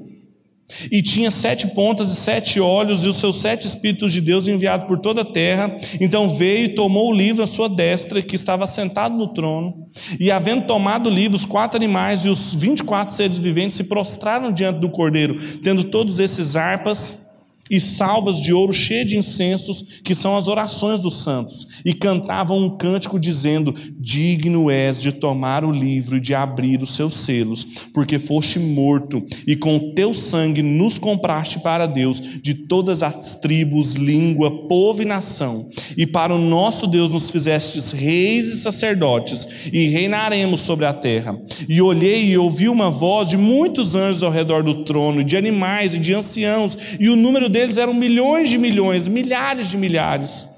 E 0.90 1.02
tinha 1.02 1.30
sete 1.30 1.68
pontas 1.68 2.10
e 2.10 2.16
sete 2.16 2.60
olhos, 2.60 3.04
e 3.04 3.08
os 3.08 3.16
seus 3.16 3.36
sete 3.36 3.66
Espíritos 3.66 4.12
de 4.12 4.20
Deus 4.20 4.48
enviados 4.48 4.86
por 4.86 4.98
toda 4.98 5.22
a 5.22 5.24
terra. 5.24 5.78
Então 6.00 6.36
veio 6.36 6.66
e 6.66 6.74
tomou 6.74 7.10
o 7.10 7.14
livro 7.14 7.42
à 7.42 7.46
sua 7.46 7.68
destra, 7.68 8.22
que 8.22 8.36
estava 8.36 8.66
sentado 8.66 9.16
no 9.16 9.32
trono. 9.32 9.88
E 10.18 10.30
havendo 10.30 10.66
tomado 10.66 11.08
o 11.08 11.12
livro, 11.12 11.36
os 11.36 11.44
quatro 11.44 11.76
animais 11.76 12.24
e 12.24 12.28
os 12.28 12.54
vinte 12.54 12.80
e 12.80 12.84
quatro 12.84 13.14
seres 13.14 13.38
viventes 13.38 13.76
se 13.76 13.84
prostraram 13.84 14.52
diante 14.52 14.80
do 14.80 14.90
cordeiro, 14.90 15.38
tendo 15.62 15.84
todos 15.84 16.20
esses 16.20 16.56
harpas 16.56 17.29
e 17.70 17.80
salvas 17.80 18.40
de 18.40 18.52
ouro 18.52 18.72
cheias 18.72 19.06
de 19.06 19.16
incensos, 19.16 19.84
que 20.02 20.14
são 20.14 20.36
as 20.36 20.48
orações 20.48 21.00
dos 21.00 21.22
santos, 21.22 21.66
e 21.84 21.94
cantavam 21.94 22.58
um 22.58 22.76
cântico 22.76 23.18
dizendo: 23.18 23.74
Digno 23.98 24.70
és 24.70 25.00
de 25.00 25.12
tomar 25.12 25.64
o 25.64 25.70
livro 25.70 26.16
e 26.16 26.20
de 26.20 26.34
abrir 26.34 26.82
os 26.82 26.94
seus 26.94 27.14
selos, 27.14 27.64
porque 27.94 28.18
foste 28.18 28.58
morto, 28.58 29.24
e 29.46 29.54
com 29.54 29.76
o 29.76 29.94
teu 29.94 30.12
sangue 30.12 30.62
nos 30.62 30.98
compraste 30.98 31.60
para 31.60 31.86
Deus 31.86 32.20
de 32.42 32.54
todas 32.54 33.02
as 33.02 33.36
tribos, 33.36 33.94
língua, 33.94 34.66
povo 34.66 35.02
e 35.02 35.04
nação, 35.04 35.68
e 35.96 36.06
para 36.06 36.34
o 36.34 36.38
nosso 36.38 36.86
Deus 36.86 37.12
nos 37.12 37.30
fizestes 37.30 37.92
reis 37.92 38.48
e 38.48 38.60
sacerdotes, 38.60 39.46
e 39.72 39.86
reinaremos 39.86 40.62
sobre 40.62 40.86
a 40.86 40.92
terra. 40.92 41.38
E 41.68 41.80
olhei 41.80 42.24
e 42.24 42.38
ouvi 42.38 42.68
uma 42.68 42.90
voz 42.90 43.28
de 43.28 43.36
muitos 43.36 43.94
anjos 43.94 44.22
ao 44.22 44.30
redor 44.30 44.62
do 44.62 44.84
trono, 44.84 45.22
de 45.22 45.36
animais 45.36 45.94
e 45.94 45.98
de 45.98 46.14
anciãos, 46.14 46.76
e 46.98 47.08
o 47.08 47.16
número 47.16 47.48
deles 47.48 47.59
deles 47.60 47.76
eram 47.76 47.92
milhões 47.92 48.48
de 48.48 48.56
milhões, 48.56 49.06
milhares 49.06 49.68
de 49.68 49.76
milhares, 49.76 50.48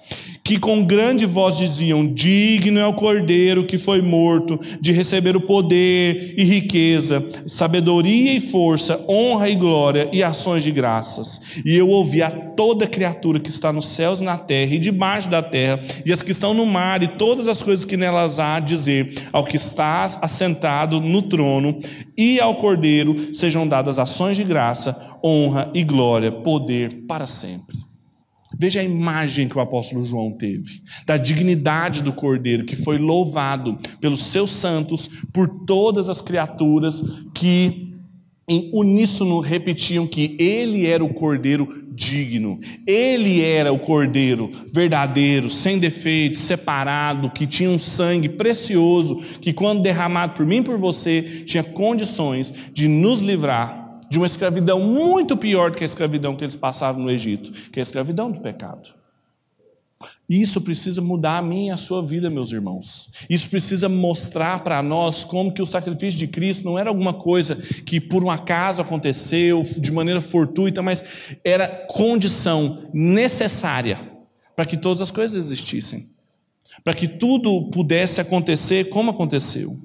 que 0.44 0.59
com 0.59 0.85
grande 0.85 1.24
voz 1.24 1.57
diziam: 1.57 2.07
Digno 2.07 2.78
é 2.78 2.87
o 2.87 2.94
cordeiro 2.94 3.66
que 3.66 3.78
foi 3.78 4.02
morto 4.02 4.59
de 4.81 4.92
receber 4.92 5.37
o 5.37 5.40
poder 5.40 6.35
e 6.37 6.44
riqueza, 6.44 7.24
sabedoria 7.46 8.35
e 8.35 8.40
força, 8.40 9.05
honra 9.09 9.48
e 9.48 9.55
glória 9.55 10.09
e 10.12 10.22
ações 10.22 10.62
de 10.62 10.70
graças. 10.70 11.40
E 11.64 11.76
eu 11.76 11.88
ouvi 11.88 12.22
a 12.22 12.31
toda 12.31 12.87
criatura 12.87 13.40
que 13.40 13.50
está 13.50 13.72
nos 13.72 13.88
céus 13.88 14.20
na 14.20 14.37
terra 14.37 14.74
e 14.74 14.78
debaixo 14.78 15.28
da 15.28 15.42
terra, 15.42 15.83
e 16.05 16.12
as 16.12 16.22
que 16.22 16.33
estão 16.33 16.52
no 16.52 16.66
mar, 16.66 17.02
e 17.02 17.09
todas 17.09 17.48
as 17.48 17.62
coisas 17.62 17.85
que 17.85 17.96
nelas 17.96 18.38
há, 18.38 18.59
dizer 18.59 19.14
ao 19.33 19.44
que 19.44 19.57
está 19.57 20.05
assentado 20.20 21.00
no 21.00 21.22
trono 21.22 21.78
e 22.16 22.40
ao 22.40 22.57
cordeiro 22.57 23.35
sejam 23.35 23.66
dadas 23.66 23.98
ações 23.98 24.37
de 24.37 24.44
graça 24.44 25.12
honra 25.24 25.70
e 25.72 25.85
glória, 25.85 26.33
poder 26.33 27.05
para 27.07 27.26
sempre. 27.26 27.91
Veja 28.62 28.81
a 28.81 28.85
imagem 28.85 29.48
que 29.48 29.59
o 29.59 29.61
apóstolo 29.61 30.05
João 30.05 30.31
teve, 30.31 30.83
da 31.05 31.16
dignidade 31.16 32.01
do 32.01 32.12
cordeiro, 32.12 32.64
que 32.64 32.77
foi 32.77 32.96
louvado 32.96 33.77
pelos 34.01 34.27
seus 34.27 34.53
santos, 34.53 35.11
por 35.33 35.48
todas 35.66 36.09
as 36.09 36.20
criaturas 36.20 37.03
que 37.35 37.92
em 38.48 38.70
uníssono 38.72 39.40
repetiam 39.40 40.07
que 40.07 40.37
ele 40.38 40.87
era 40.87 41.03
o 41.03 41.12
cordeiro 41.12 41.88
digno, 41.92 42.61
ele 42.87 43.42
era 43.42 43.72
o 43.72 43.81
cordeiro 43.81 44.53
verdadeiro, 44.72 45.51
sem 45.51 45.81
defeito, 45.81 46.38
separado, 46.38 47.31
que 47.31 47.48
tinha 47.48 47.68
um 47.68 47.79
sangue 47.79 48.29
precioso, 48.29 49.16
que 49.40 49.53
quando 49.53 49.83
derramado 49.83 50.35
por 50.35 50.46
mim 50.46 50.59
e 50.59 50.62
por 50.62 50.79
você, 50.79 51.42
tinha 51.46 51.64
condições 51.64 52.55
de 52.72 52.87
nos 52.87 53.20
livrar 53.20 53.81
de 54.12 54.18
uma 54.18 54.27
escravidão 54.27 54.79
muito 54.79 55.38
pior 55.38 55.70
do 55.70 55.79
que 55.79 55.85
a 55.85 55.87
escravidão 55.87 56.37
que 56.37 56.44
eles 56.44 56.55
passavam 56.55 57.03
no 57.03 57.11
Egito, 57.11 57.51
que 57.70 57.79
é 57.79 57.81
a 57.81 57.83
escravidão 57.83 58.31
do 58.31 58.40
pecado. 58.40 58.90
Isso 60.29 60.61
precisa 60.61 61.01
mudar 61.01 61.38
a 61.38 61.42
minha 61.42 61.72
e 61.72 61.75
a 61.75 61.79
sua 61.79 62.03
vida, 62.03 62.29
meus 62.29 62.53
irmãos. 62.53 63.11
Isso 63.31 63.48
precisa 63.48 63.88
mostrar 63.88 64.62
para 64.62 64.83
nós 64.83 65.25
como 65.25 65.51
que 65.51 65.62
o 65.62 65.66
sacrifício 65.66 66.18
de 66.18 66.27
Cristo 66.27 66.62
não 66.62 66.79
era 66.79 66.90
alguma 66.90 67.14
coisa 67.14 67.57
que 67.57 67.98
por 67.98 68.22
um 68.22 68.31
acaso 68.31 68.83
aconteceu 68.83 69.62
de 69.62 69.90
maneira 69.90 70.20
fortuita, 70.20 70.83
mas 70.83 71.03
era 71.42 71.66
condição 71.88 72.90
necessária 72.92 73.98
para 74.55 74.66
que 74.66 74.77
todas 74.77 75.01
as 75.01 75.11
coisas 75.11 75.46
existissem, 75.46 76.11
para 76.85 76.92
que 76.92 77.09
tudo 77.09 77.70
pudesse 77.70 78.20
acontecer 78.20 78.90
como 78.90 79.11
aconteceu. 79.11 79.81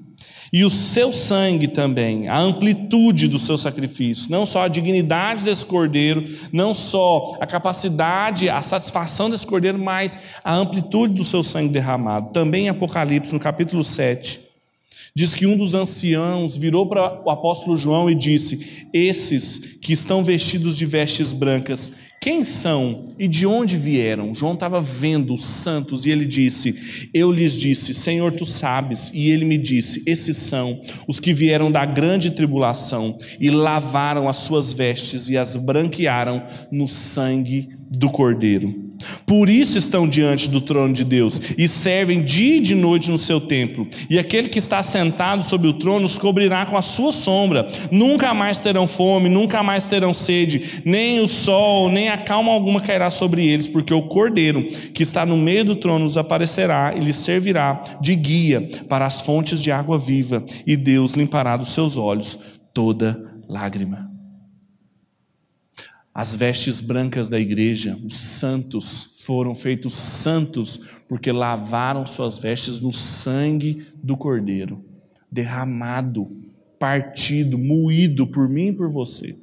E 0.52 0.64
o 0.64 0.70
seu 0.70 1.12
sangue 1.12 1.68
também, 1.68 2.26
a 2.26 2.38
amplitude 2.38 3.28
do 3.28 3.38
seu 3.38 3.58
sacrifício, 3.58 4.30
não 4.30 4.46
só 4.46 4.62
a 4.62 4.68
dignidade 4.68 5.44
desse 5.44 5.64
cordeiro, 5.64 6.26
não 6.50 6.72
só 6.72 7.36
a 7.38 7.46
capacidade, 7.46 8.48
a 8.48 8.62
satisfação 8.62 9.28
desse 9.28 9.46
cordeiro, 9.46 9.78
mas 9.78 10.18
a 10.42 10.54
amplitude 10.54 11.12
do 11.14 11.24
seu 11.24 11.42
sangue 11.42 11.72
derramado. 11.72 12.32
Também 12.32 12.64
em 12.64 12.68
Apocalipse, 12.70 13.32
no 13.32 13.40
capítulo 13.40 13.84
7, 13.84 14.40
diz 15.14 15.34
que 15.34 15.46
um 15.46 15.56
dos 15.56 15.74
anciãos 15.74 16.56
virou 16.56 16.86
para 16.86 17.22
o 17.22 17.30
apóstolo 17.30 17.76
João 17.76 18.08
e 18.08 18.14
disse: 18.14 18.86
Esses 18.90 19.58
que 19.82 19.92
estão 19.92 20.24
vestidos 20.24 20.74
de 20.74 20.86
vestes 20.86 21.30
brancas, 21.30 21.92
quem 22.20 22.42
são 22.42 23.04
e 23.18 23.28
de 23.28 23.46
onde 23.46 23.76
vieram? 23.76 24.34
João 24.34 24.54
estava 24.54 24.80
vendo 24.80 25.32
os 25.32 25.44
santos 25.44 26.04
e 26.04 26.10
ele 26.10 26.26
disse: 26.26 27.08
Eu 27.14 27.30
lhes 27.30 27.52
disse, 27.52 27.94
Senhor, 27.94 28.32
tu 28.32 28.44
sabes. 28.44 29.10
E 29.14 29.30
ele 29.30 29.44
me 29.44 29.56
disse: 29.56 30.02
Esses 30.04 30.36
são 30.36 30.80
os 31.06 31.20
que 31.20 31.32
vieram 31.32 31.70
da 31.70 31.84
grande 31.84 32.32
tribulação 32.32 33.16
e 33.38 33.50
lavaram 33.50 34.28
as 34.28 34.38
suas 34.38 34.72
vestes 34.72 35.28
e 35.28 35.36
as 35.36 35.54
branquearam 35.54 36.44
no 36.72 36.88
sangue 36.88 37.68
do 37.90 38.10
Cordeiro. 38.10 38.88
Por 39.26 39.48
isso 39.48 39.78
estão 39.78 40.08
diante 40.08 40.48
do 40.48 40.60
trono 40.60 40.92
de 40.92 41.04
Deus 41.04 41.40
e 41.56 41.68
servem 41.68 42.24
dia 42.24 42.56
e 42.56 42.60
de 42.60 42.74
noite 42.74 43.10
no 43.10 43.18
seu 43.18 43.40
templo. 43.40 43.86
E 44.10 44.18
aquele 44.18 44.48
que 44.48 44.58
está 44.58 44.82
sentado 44.82 45.44
sobre 45.44 45.68
o 45.68 45.74
trono 45.74 46.04
os 46.04 46.18
cobrirá 46.18 46.66
com 46.66 46.76
a 46.76 46.82
sua 46.82 47.12
sombra. 47.12 47.68
Nunca 47.90 48.34
mais 48.34 48.58
terão 48.58 48.86
fome, 48.86 49.28
nunca 49.28 49.62
mais 49.62 49.86
terão 49.86 50.12
sede, 50.12 50.82
nem 50.84 51.20
o 51.20 51.28
sol, 51.28 51.88
nem 51.88 52.07
a 52.08 52.18
calma 52.18 52.52
alguma 52.52 52.80
cairá 52.80 53.10
sobre 53.10 53.46
eles, 53.46 53.68
porque 53.68 53.92
o 53.92 54.08
cordeiro 54.08 54.64
que 54.92 55.02
está 55.02 55.24
no 55.24 55.36
meio 55.36 55.64
do 55.64 55.76
trono 55.76 56.04
os 56.04 56.16
aparecerá 56.16 56.94
e 56.96 57.00
lhes 57.00 57.16
servirá 57.16 57.98
de 58.00 58.14
guia 58.14 58.68
para 58.88 59.06
as 59.06 59.20
fontes 59.20 59.60
de 59.60 59.70
água 59.70 59.98
viva, 59.98 60.44
e 60.66 60.76
Deus 60.76 61.12
limpará 61.12 61.56
dos 61.56 61.72
seus 61.72 61.96
olhos 61.96 62.38
toda 62.72 63.32
lágrima 63.48 64.08
as 66.18 66.34
vestes 66.34 66.80
brancas 66.80 67.28
da 67.28 67.38
igreja, 67.38 67.96
os 68.04 68.14
santos 68.14 69.14
foram 69.24 69.54
feitos 69.54 69.94
santos 69.94 70.80
porque 71.08 71.30
lavaram 71.30 72.04
suas 72.04 72.40
vestes 72.40 72.80
no 72.80 72.92
sangue 72.92 73.86
do 74.02 74.16
Cordeiro, 74.16 74.84
derramado, 75.30 76.28
partido, 76.76 77.56
moído 77.56 78.26
por 78.26 78.48
mim 78.48 78.70
e 78.70 78.72
por 78.72 78.90
você. 78.90 79.38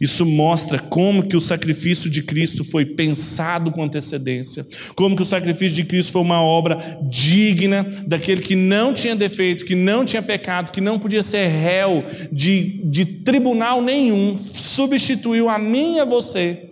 Isso 0.00 0.26
mostra 0.26 0.78
como 0.78 1.26
que 1.26 1.36
o 1.36 1.40
sacrifício 1.40 2.10
de 2.10 2.22
Cristo 2.22 2.64
foi 2.64 2.84
pensado 2.84 3.70
com 3.70 3.82
antecedência, 3.82 4.66
como 4.94 5.16
que 5.16 5.22
o 5.22 5.26
sacrifício 5.26 5.76
de 5.76 5.84
Cristo 5.84 6.12
foi 6.12 6.22
uma 6.22 6.42
obra 6.42 6.98
digna 7.08 7.84
daquele 8.06 8.42
que 8.42 8.56
não 8.56 8.92
tinha 8.92 9.14
defeito, 9.14 9.64
que 9.64 9.74
não 9.74 10.04
tinha 10.04 10.22
pecado, 10.22 10.72
que 10.72 10.80
não 10.80 10.98
podia 10.98 11.22
ser 11.22 11.46
réu 11.46 12.04
de, 12.30 12.80
de 12.84 13.04
tribunal 13.04 13.80
nenhum, 13.80 14.36
substituiu 14.36 15.48
a 15.48 15.58
mim 15.58 15.96
e 15.96 16.00
a 16.00 16.04
você, 16.04 16.64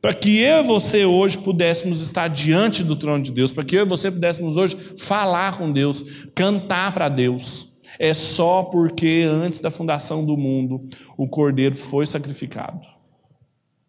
para 0.00 0.12
que 0.14 0.38
eu 0.38 0.62
e 0.62 0.66
você 0.66 1.04
hoje 1.04 1.38
pudéssemos 1.38 2.00
estar 2.00 2.28
diante 2.28 2.84
do 2.84 2.96
trono 2.96 3.22
de 3.22 3.32
Deus, 3.32 3.52
para 3.52 3.64
que 3.64 3.76
eu 3.76 3.84
e 3.84 3.88
você 3.88 4.10
pudéssemos 4.10 4.56
hoje 4.56 4.76
falar 4.98 5.58
com 5.58 5.72
Deus, 5.72 6.04
cantar 6.34 6.92
para 6.92 7.08
Deus 7.08 7.65
é 7.98 8.12
só 8.14 8.62
porque 8.62 9.24
antes 9.28 9.60
da 9.60 9.70
fundação 9.70 10.24
do 10.24 10.36
mundo 10.36 10.88
o 11.16 11.28
cordeiro 11.28 11.76
foi 11.76 12.06
sacrificado. 12.06 12.80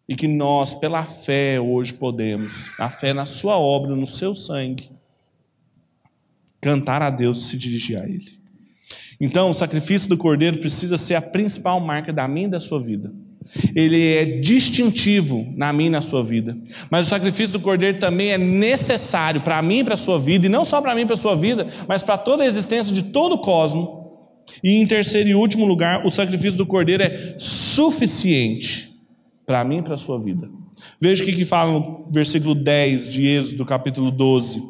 E 0.08 0.16
que 0.16 0.26
nós, 0.26 0.74
pela 0.74 1.04
fé, 1.04 1.60
hoje 1.60 1.92
podemos, 1.92 2.70
a 2.78 2.90
fé 2.90 3.12
na 3.12 3.26
Sua 3.26 3.58
obra, 3.58 3.94
no 3.94 4.06
seu 4.06 4.34
sangue, 4.34 4.90
cantar 6.60 7.02
a 7.02 7.10
Deus 7.10 7.38
e 7.38 7.48
se 7.48 7.58
dirigir 7.58 7.98
a 7.98 8.04
Ele. 8.04 8.38
Então, 9.20 9.50
o 9.50 9.54
sacrifício 9.54 10.08
do 10.08 10.16
cordeiro 10.16 10.58
precisa 10.58 10.96
ser 10.96 11.14
a 11.14 11.22
principal 11.22 11.78
marca 11.80 12.12
da 12.12 12.26
minha 12.26 12.46
e 12.46 12.50
da 12.50 12.60
sua 12.60 12.80
vida. 12.80 13.12
Ele 13.74 14.14
é 14.14 14.24
distintivo 14.40 15.46
na 15.56 15.72
minha 15.72 15.88
e 15.88 15.92
na 15.92 16.02
sua 16.02 16.22
vida. 16.22 16.56
Mas 16.90 17.06
o 17.06 17.10
sacrifício 17.10 17.58
do 17.58 17.62
cordeiro 17.62 17.98
também 17.98 18.30
é 18.30 18.38
necessário 18.38 19.40
para 19.40 19.60
mim 19.62 19.80
e 19.80 19.84
para 19.84 19.94
a 19.94 19.98
sua 19.98 20.18
vida, 20.18 20.46
e 20.46 20.50
não 20.50 20.64
só 20.64 20.80
para 20.80 20.94
mim 20.94 21.02
e 21.02 21.06
para 21.06 21.14
a 21.14 21.18
sua 21.18 21.34
vida, 21.34 21.66
mas 21.86 22.02
para 22.02 22.18
toda 22.18 22.44
a 22.44 22.46
existência 22.46 22.94
de 22.94 23.04
todo 23.04 23.34
o 23.34 23.38
cosmos. 23.38 23.97
E 24.62 24.80
em 24.80 24.86
terceiro 24.86 25.28
e 25.28 25.34
último 25.34 25.64
lugar, 25.64 26.04
o 26.04 26.10
sacrifício 26.10 26.58
do 26.58 26.66
cordeiro 26.66 27.02
é 27.02 27.34
suficiente 27.38 28.90
para 29.46 29.64
mim 29.64 29.78
e 29.78 29.82
para 29.82 29.94
a 29.94 29.98
sua 29.98 30.18
vida. 30.18 30.48
Veja 31.00 31.22
o 31.22 31.26
que, 31.26 31.32
que 31.32 31.44
fala 31.44 31.72
no 31.72 32.08
versículo 32.10 32.54
10 32.54 33.08
de 33.08 33.26
Êxodo, 33.26 33.64
capítulo 33.64 34.10
12. 34.10 34.60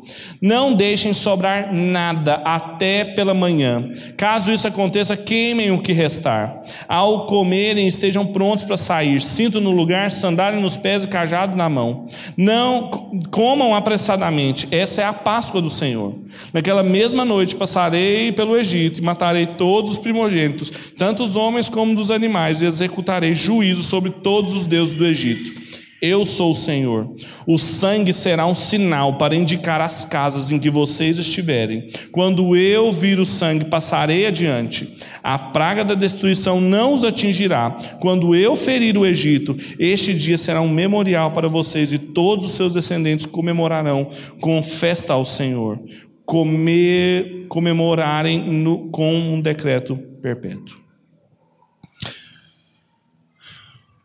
Não 0.42 0.74
deixem 0.74 1.14
sobrar 1.14 1.72
nada 1.72 2.34
até 2.44 3.04
pela 3.04 3.32
manhã. 3.32 3.92
Caso 4.16 4.52
isso 4.52 4.68
aconteça, 4.68 5.16
queimem 5.16 5.70
o 5.70 5.80
que 5.80 5.92
restar. 5.92 6.62
Ao 6.86 7.26
comerem, 7.26 7.86
estejam 7.86 8.26
prontos 8.26 8.64
para 8.64 8.76
sair. 8.76 9.22
Cinto 9.22 9.60
no 9.60 9.70
lugar, 9.70 10.10
sandália 10.10 10.60
nos 10.60 10.76
pés 10.76 11.04
e 11.04 11.08
cajado 11.08 11.56
na 11.56 11.68
mão. 11.68 12.08
Não 12.36 12.90
comam 13.30 13.74
apressadamente. 13.74 14.68
Essa 14.70 15.02
é 15.02 15.04
a 15.04 15.14
Páscoa 15.14 15.62
do 15.62 15.70
Senhor. 15.70 16.14
Naquela 16.52 16.82
mesma 16.82 17.24
noite 17.24 17.56
passarei 17.56 18.32
pelo 18.32 18.56
Egito 18.56 19.00
e 19.00 19.02
matarei 19.02 19.46
todos 19.46 19.92
os 19.92 19.98
primogênitos, 19.98 20.70
tanto 20.98 21.22
os 21.22 21.36
homens 21.36 21.68
como 21.68 21.94
dos 21.94 22.10
animais, 22.10 22.60
e 22.60 22.66
executarei 22.66 23.34
juízo 23.34 23.82
sobre 23.82 24.10
todos 24.10 24.54
os 24.54 24.66
deuses 24.66 24.94
do 24.94 25.06
Egito. 25.06 25.67
Eu 26.00 26.24
sou 26.24 26.52
o 26.52 26.54
Senhor. 26.54 27.12
O 27.44 27.58
sangue 27.58 28.12
será 28.12 28.46
um 28.46 28.54
sinal 28.54 29.18
para 29.18 29.34
indicar 29.34 29.80
as 29.80 30.04
casas 30.04 30.52
em 30.52 30.58
que 30.58 30.70
vocês 30.70 31.18
estiverem. 31.18 31.90
Quando 32.12 32.56
eu 32.56 32.92
vir 32.92 33.18
o 33.18 33.24
sangue, 33.24 33.64
passarei 33.64 34.24
adiante. 34.24 34.96
A 35.22 35.36
praga 35.38 35.84
da 35.84 35.94
destruição 35.94 36.60
não 36.60 36.94
os 36.94 37.04
atingirá. 37.04 37.76
Quando 38.00 38.32
eu 38.34 38.54
ferir 38.54 38.96
o 38.96 39.04
Egito, 39.04 39.56
este 39.76 40.14
dia 40.14 40.38
será 40.38 40.60
um 40.60 40.68
memorial 40.68 41.32
para 41.32 41.48
vocês 41.48 41.92
e 41.92 41.98
todos 41.98 42.46
os 42.46 42.52
seus 42.52 42.72
descendentes 42.72 43.26
comemorarão 43.26 44.10
com 44.40 44.62
festa 44.62 45.14
ao 45.14 45.24
Senhor. 45.24 45.80
Comer, 46.24 47.46
comemorarem 47.48 48.48
no, 48.48 48.88
com 48.90 49.14
um 49.14 49.40
decreto 49.40 49.96
perpétuo. 50.22 50.87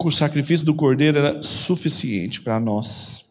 O 0.07 0.11
sacrifício 0.11 0.65
do 0.65 0.73
cordeiro 0.73 1.17
era 1.17 1.41
suficiente 1.41 2.41
para 2.41 2.59
nós. 2.59 3.23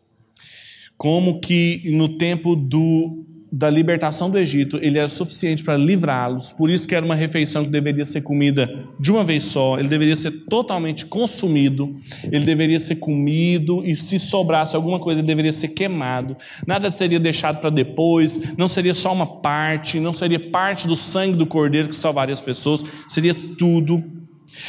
Como 0.96 1.40
que 1.40 1.82
no 1.92 2.16
tempo 2.16 2.54
do, 2.54 3.24
da 3.52 3.68
libertação 3.68 4.30
do 4.30 4.38
Egito, 4.38 4.78
ele 4.80 4.98
era 4.98 5.08
suficiente 5.08 5.62
para 5.62 5.76
livrá-los. 5.76 6.52
Por 6.52 6.70
isso 6.70 6.88
que 6.88 6.94
era 6.94 7.04
uma 7.04 7.14
refeição 7.14 7.64
que 7.64 7.70
deveria 7.70 8.04
ser 8.04 8.22
comida 8.22 8.86
de 8.98 9.12
uma 9.12 9.22
vez 9.22 9.44
só, 9.44 9.78
ele 9.78 9.88
deveria 9.88 10.16
ser 10.16 10.30
totalmente 10.46 11.04
consumido, 11.04 11.94
ele 12.24 12.46
deveria 12.46 12.80
ser 12.80 12.96
comido 12.96 13.84
e 13.84 13.94
se 13.94 14.18
sobrasse 14.18 14.74
alguma 14.74 14.98
coisa, 14.98 15.20
ele 15.20 15.26
deveria 15.26 15.52
ser 15.52 15.68
queimado. 15.68 16.34
Nada 16.66 16.90
seria 16.90 17.20
deixado 17.20 17.60
para 17.60 17.68
depois, 17.68 18.40
não 18.56 18.68
seria 18.68 18.94
só 18.94 19.12
uma 19.12 19.26
parte, 19.26 20.00
não 20.00 20.14
seria 20.14 20.40
parte 20.40 20.86
do 20.86 20.96
sangue 20.96 21.36
do 21.36 21.46
cordeiro 21.46 21.90
que 21.90 21.96
salvaria 21.96 22.32
as 22.32 22.40
pessoas, 22.40 22.82
seria 23.06 23.34
tudo 23.34 24.21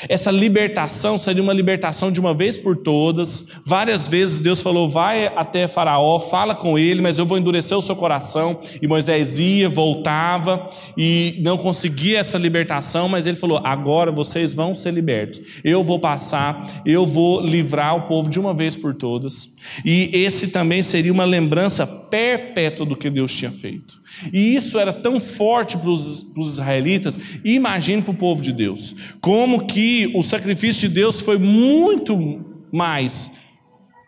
essa 0.08 0.32
libertação 0.32 1.18
seria 1.18 1.44
uma 1.44 1.54
libertação 1.54 2.12
de 2.12 2.20
uma 2.20 2.34
vez 2.34 2.58
por 2.58 2.78
todas. 2.78 3.46
Várias 3.66 4.08
vezes 4.08 4.40
Deus 4.40 4.62
falou: 4.62 4.90
vai 4.90 5.28
até 5.28 5.68
Faraó, 5.68 6.20
fala 6.20 6.56
com 6.56 6.78
ele, 6.78 7.02
mas 7.02 7.18
eu 7.18 7.26
vou 7.26 7.38
endurecer 7.38 7.78
o 7.78 7.82
seu 7.82 7.96
coração. 7.96 8.60
E 8.82 8.88
Moisés 8.88 9.40
ia, 9.40 9.70
voltava 9.70 10.70
e 10.98 11.36
não 11.42 11.58
conseguia 11.58 12.20
essa 12.20 12.38
libertação, 12.38 13.08
mas 13.08 13.26
ele 13.26 13.38
falou: 13.38 13.62
agora 13.64 14.12
vocês 14.12 14.54
vão 14.54 14.76
ser 14.76 14.94
libertos. 14.94 15.42
Eu 15.64 15.84
vou 15.84 16.00
passar, 16.00 16.82
eu 16.86 17.06
vou 17.06 17.42
livrar 17.42 17.96
o 17.96 18.02
povo 18.08 18.30
de 18.30 18.40
uma 18.40 18.54
vez 18.54 18.76
por 18.76 18.94
todas. 18.94 19.52
E 19.86 20.10
esse 20.14 20.48
também 20.48 20.84
seria 20.84 21.12
uma 21.12 21.26
lembrança 21.26 21.86
perpétua 21.86 22.86
do 22.86 22.96
que 22.96 23.10
Deus 23.10 23.34
tinha 23.34 23.52
feito. 23.52 24.02
E 24.32 24.56
isso 24.56 24.78
era 24.78 24.94
tão 24.94 25.20
forte 25.20 25.78
para 25.78 25.90
os 25.90 26.26
israelitas, 26.36 27.20
imagine 27.44 28.02
para 28.02 28.12
o 28.12 28.16
povo 28.16 28.42
de 28.42 28.52
Deus, 28.52 28.96
como 29.20 29.66
que 29.66 29.83
o 30.14 30.22
sacrifício 30.22 30.88
de 30.88 30.96
Deus 30.96 31.22
foi 31.22 31.38
muito 31.38 32.44
mais 32.72 33.32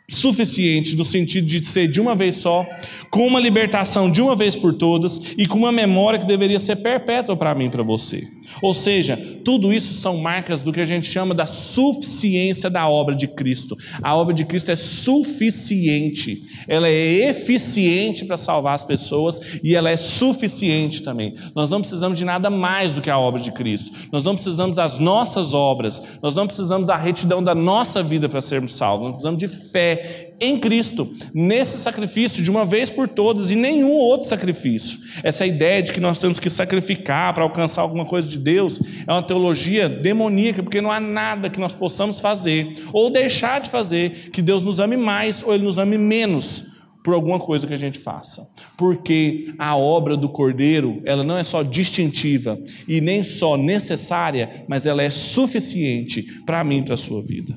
suficiente 0.08 0.96
no 0.96 1.04
sentido 1.04 1.48
de 1.48 1.66
ser 1.66 1.88
de 1.88 2.00
uma 2.00 2.16
vez 2.16 2.38
só, 2.38 2.66
com 3.10 3.26
uma 3.26 3.40
libertação 3.40 4.12
de 4.12 4.22
uma 4.22 4.36
vez 4.36 4.56
por 4.56 4.74
todas 4.74 5.20
e 5.38 5.48
com 5.48 5.58
uma 5.58 5.72
memória 5.72 6.20
que 6.20 6.28
deveria 6.28 6.60
ser 6.60 6.78
perpétua 6.78 7.36
para 7.36 7.56
mim 7.56 7.66
e 7.66 7.70
para 7.70 7.84
você. 7.84 8.28
Ou 8.62 8.74
seja, 8.74 9.18
tudo 9.44 9.74
isso 9.74 9.94
são 9.94 10.18
marcas 10.18 10.62
do 10.62 10.72
que 10.72 10.82
a 10.82 10.86
gente 10.86 11.10
chama 11.10 11.34
da 11.34 11.46
suficiência 11.46 12.70
da 12.70 12.88
obra 12.88 13.16
de 13.16 13.28
Cristo. 13.28 13.78
A 14.02 14.16
obra 14.16 14.34
de 14.34 14.46
Cristo 14.46 14.72
é 14.72 14.76
suficiente, 14.76 16.44
ela 16.68 16.88
é 16.88 17.30
eficiente 17.30 18.26
para 18.26 18.38
salvar 18.38 18.76
as 18.76 18.84
pessoas 18.84 19.40
e 19.64 19.76
ela 19.76 19.90
é 19.90 19.98
suficiente 19.98 21.04
também. 21.04 21.36
Nós 21.54 21.70
não 21.70 21.80
precisamos 21.80 22.18
de 22.18 22.26
nada 22.26 22.50
mais 22.50 22.96
do 22.96 23.02
que 23.02 23.10
a 23.10 23.18
obra 23.18 23.40
de 23.40 23.52
Cristo. 23.52 23.92
Nós 24.12 24.24
não 24.24 24.36
precisamos 24.36 24.78
das 24.78 25.00
nossas 25.00 25.54
obras, 25.54 26.02
nós 26.22 26.36
não 26.36 26.48
precisamos 26.48 26.88
da 26.88 26.98
retidão 26.98 27.44
da 27.44 27.56
nossa 27.56 28.02
vida 28.02 28.28
para 28.28 28.42
sermos 28.42 28.76
salvos. 28.76 29.06
Nós 29.06 29.12
precisamos 29.14 29.40
de 29.40 29.48
fé 29.48 30.25
em 30.40 30.60
Cristo, 30.60 31.14
nesse 31.34 31.78
sacrifício 31.78 32.44
de 32.44 32.52
uma 32.52 32.66
vez 32.66 32.90
por 32.90 33.08
todas 33.08 33.52
e 33.52 33.56
nenhum 33.56 33.92
outro 33.92 34.28
sacrifício. 34.28 35.00
Essa 35.24 35.46
ideia 35.46 35.82
de 35.82 35.94
que 35.94 36.00
nós 36.00 36.20
temos 36.20 36.40
que 36.40 36.50
sacrificar 36.50 37.34
para 37.34 37.44
alcançar 37.44 37.82
alguma 37.82 38.06
coisa 38.06 38.28
de 38.28 38.38
Deus 38.38 38.80
é 39.08 39.12
uma 39.12 39.24
teologia 39.24 39.88
demoníaca, 39.88 40.62
porque 40.62 40.82
não 40.82 40.92
há 40.92 41.00
nada 41.00 41.50
que 41.50 41.60
nós 41.60 41.74
possamos 41.74 42.20
fazer 42.20 42.86
ou 42.92 43.10
deixar 43.10 43.62
de 43.62 43.70
fazer 43.70 44.30
que 44.32 44.42
Deus 44.42 44.64
nos 44.64 44.80
ame 44.80 44.98
mais 44.98 45.44
ou 45.44 45.54
Ele 45.54 45.64
nos 45.64 45.78
ame 45.78 45.98
menos 45.98 46.66
por 47.06 47.14
alguma 47.14 47.40
coisa 47.40 47.68
que 47.68 47.74
a 47.74 47.78
gente 47.78 48.00
faça. 48.00 48.50
Porque 48.76 49.54
a 49.60 49.78
obra 49.78 50.18
do 50.18 50.28
Cordeiro, 50.28 51.02
ela 51.06 51.24
não 51.24 51.38
é 51.38 51.44
só 51.44 51.62
distintiva 51.62 52.60
e 52.88 53.00
nem 53.00 53.24
só 53.24 53.56
necessária, 53.56 54.66
mas 54.68 54.88
ela 54.88 55.04
é 55.04 55.12
suficiente 55.12 56.24
para 56.46 56.64
mim 56.64 56.80
e 56.80 56.84
para 56.84 56.96
a 56.96 56.98
sua 56.98 57.22
vida. 57.22 57.55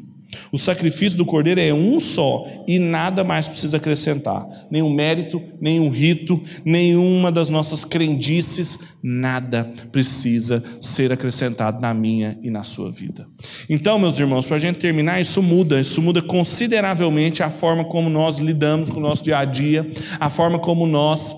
O 0.53 0.59
sacrifício 0.59 1.16
do 1.16 1.24
cordeiro 1.24 1.61
é 1.61 1.72
um 1.72 1.99
só 1.99 2.47
e 2.66 2.79
nada 2.79 3.24
mais 3.24 3.49
precisa 3.49 3.79
acrescentar. 3.79 4.47
Nenhum 4.70 4.93
mérito, 4.93 5.43
nenhum 5.61 5.89
rito, 5.89 6.43
nenhuma 6.64 7.33
das 7.33 7.49
nossas 7.49 7.85
crendices, 7.85 8.79
nada 9.03 9.72
precisa 9.91 10.62
ser 10.81 11.12
acrescentado 11.12 11.81
na 11.81 11.95
minha 11.95 12.39
e 12.43 12.51
na 12.51 12.62
sua 12.62 12.91
vida. 12.91 13.26
Então, 13.70 13.99
meus 13.99 14.18
irmãos, 14.18 14.47
para 14.47 14.57
a 14.57 14.61
gente 14.61 14.79
terminar, 14.79 15.20
isso 15.20 15.43
muda, 15.43 15.81
isso 15.81 16.03
muda 16.03 16.20
consideravelmente 16.20 17.43
a 17.43 17.51
forma 17.51 17.85
como 17.85 18.11
nós 18.11 18.39
lidamos 18.39 18.91
com 18.91 18.99
o 18.99 19.03
nosso 19.03 19.24
dia 19.24 19.39
a 19.39 19.45
dia, 19.45 19.91
a 20.20 20.29
forma 20.29 20.59
como 20.59 20.87
nós 20.87 21.35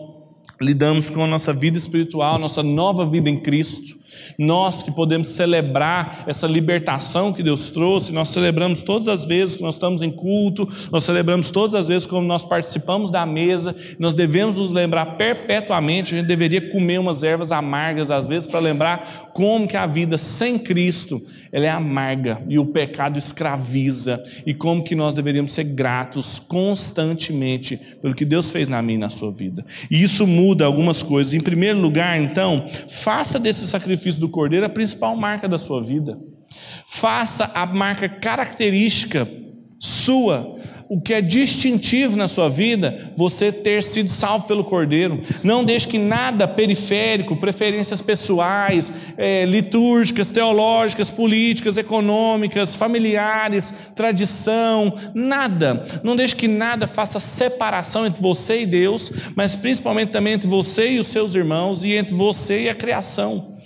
lidamos 0.61 1.09
com 1.09 1.22
a 1.22 1.26
nossa 1.26 1.53
vida 1.53 1.78
espiritual, 1.78 2.34
a 2.34 2.38
nossa 2.38 2.62
nova 2.62 3.09
vida 3.09 3.30
em 3.30 3.41
Cristo. 3.41 3.99
Nós 4.39 4.83
que 4.83 4.91
podemos 4.91 5.29
celebrar 5.29 6.25
essa 6.27 6.47
libertação 6.47 7.33
que 7.33 7.43
Deus 7.43 7.71
trouxe, 7.71 8.13
nós 8.13 8.31
celebramos 8.31 8.83
todas 8.83 9.09
as 9.09 9.25
vezes 9.25 9.57
que 9.57 9.63
nós 9.63 9.75
estamos 9.75 10.03
em 10.03 10.11
culto, 10.11 10.69
nós 10.91 11.05
celebramos 11.05 11.51
todas 11.51 11.75
as 11.75 11.89
vezes 11.89 12.07
como 12.07 12.27
nós 12.27 12.45
participamos 12.45 13.11
da 13.11 13.25
mesa, 13.25 13.75
nós 13.99 14.15
devemos 14.15 14.59
nos 14.59 14.73
lembrar 14.73 15.17
perpetuamente, 15.17 16.15
a 16.15 16.19
gente 16.19 16.27
deveria 16.27 16.71
comer 16.71 16.99
umas 16.99 17.23
ervas 17.23 17.53
amargas 17.53 18.11
às 18.11 18.27
vezes 18.27 18.47
para 18.47 18.61
lembrar 18.61 19.31
como 19.33 19.67
que 19.67 19.77
a 19.77 19.87
vida 19.87 20.19
sem 20.19 20.59
Cristo, 20.59 21.23
ela 21.53 21.67
é 21.67 21.71
amarga 21.71 22.43
e 22.49 22.59
o 22.59 22.67
pecado 22.67 23.19
escraviza 23.19 24.23
e 24.47 24.55
como 24.55 24.85
que 24.85 24.95
nós 24.95 25.15
deveríamos 25.15 25.53
ser 25.53 25.65
gratos 25.65 26.39
constantemente 26.39 27.77
pelo 28.01 28.15
que 28.15 28.25
Deus 28.25 28.51
fez 28.51 28.69
na 28.69 28.81
minha 28.81 28.97
e 28.97 29.01
na 29.01 29.11
sua 29.11 29.33
vida. 29.33 29.65
E 29.91 30.01
isso 30.01 30.27
muda 30.27 30.65
algumas 30.65 31.03
coisas. 31.03 31.35
Em 31.35 31.41
primeiro 31.41 31.81
lugar, 31.81 32.21
então, 32.21 32.69
faça 32.89 33.39
desse 33.39 33.67
sacrifício 33.67 33.99
sacrifício 34.01 34.20
do 34.20 34.28
cordeiro 34.28 34.64
a 34.64 34.70
principal 34.70 35.14
marca 35.14 35.46
da 35.46 35.59
sua 35.59 35.82
vida. 35.82 36.18
Faça 36.88 37.51
a 37.55 37.66
marca 37.66 38.09
característica 38.09 39.28
sua, 39.78 40.59
o 40.90 41.01
que 41.01 41.14
é 41.14 41.20
distintivo 41.20 42.16
na 42.16 42.26
sua 42.26 42.48
vida, 42.48 43.12
você 43.16 43.53
ter 43.53 43.82
sido 43.82 44.11
salvo 44.11 44.46
pelo 44.46 44.64
Cordeiro. 44.64 45.22
Não 45.42 45.64
deixe 45.64 45.86
que 45.86 45.96
nada 45.96 46.48
periférico, 46.48 47.36
preferências 47.36 48.03
pessoais, 48.03 48.92
é, 49.16 49.44
litúrgicas, 49.46 50.30
teológicas, 50.30 51.09
políticas, 51.09 51.76
econômicas, 51.76 52.74
familiares, 52.74 53.72
tradição, 53.94 54.92
nada. 55.14 55.84
Não 56.03 56.16
deixe 56.16 56.34
que 56.34 56.48
nada 56.48 56.88
faça 56.88 57.20
separação 57.20 58.05
entre 58.05 58.20
você 58.20 58.62
e 58.62 58.66
Deus, 58.66 59.12
mas 59.36 59.55
principalmente 59.55 60.11
também 60.11 60.34
entre 60.34 60.48
você 60.48 60.90
e 60.90 60.98
os 60.98 61.07
seus 61.07 61.36
irmãos 61.36 61.84
e 61.84 61.92
entre 61.92 62.14
você 62.14 62.64
e 62.64 62.68
a 62.68 62.74
criação. 62.74 63.60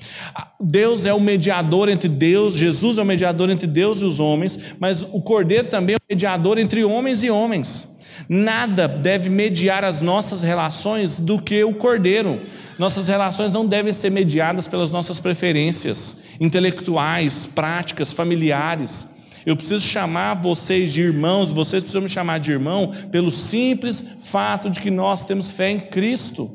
Deus 0.60 1.04
é 1.04 1.12
o 1.12 1.20
mediador 1.20 1.88
entre 1.88 2.08
Deus, 2.08 2.54
Jesus 2.54 2.98
é 2.98 3.02
o 3.02 3.06
mediador 3.06 3.50
entre 3.50 3.66
Deus 3.66 4.00
e 4.00 4.04
os 4.04 4.20
homens, 4.20 4.58
mas 4.78 5.02
o 5.02 5.20
Cordeiro 5.20 5.68
também 5.68 5.94
é 5.94 5.98
o 5.98 6.14
mediador 6.14 6.58
entre 6.58 6.84
homens 6.84 7.22
e 7.22 7.30
homens. 7.30 7.92
Nada 8.28 8.88
deve 8.88 9.28
mediar 9.28 9.84
as 9.84 10.00
nossas 10.00 10.42
relações 10.42 11.18
do 11.18 11.40
que 11.40 11.62
o 11.64 11.74
Cordeiro. 11.74 12.40
Nossas 12.78 13.06
relações 13.06 13.52
não 13.52 13.66
devem 13.66 13.92
ser 13.92 14.10
mediadas 14.10 14.66
pelas 14.66 14.90
nossas 14.90 15.20
preferências 15.20 16.22
intelectuais, 16.40 17.46
práticas, 17.46 18.12
familiares. 18.12 19.08
Eu 19.44 19.56
preciso 19.56 19.86
chamar 19.86 20.40
vocês 20.40 20.92
de 20.92 21.02
irmãos, 21.02 21.52
vocês 21.52 21.82
precisam 21.82 22.02
me 22.02 22.08
chamar 22.08 22.40
de 22.40 22.50
irmão, 22.50 22.92
pelo 23.12 23.30
simples 23.30 24.04
fato 24.22 24.70
de 24.70 24.80
que 24.80 24.90
nós 24.90 25.24
temos 25.24 25.50
fé 25.50 25.70
em 25.70 25.80
Cristo. 25.80 26.50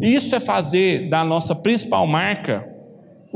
Isso 0.00 0.34
é 0.36 0.40
fazer 0.40 1.08
da 1.08 1.24
nossa 1.24 1.54
principal 1.54 2.06
marca 2.06 2.67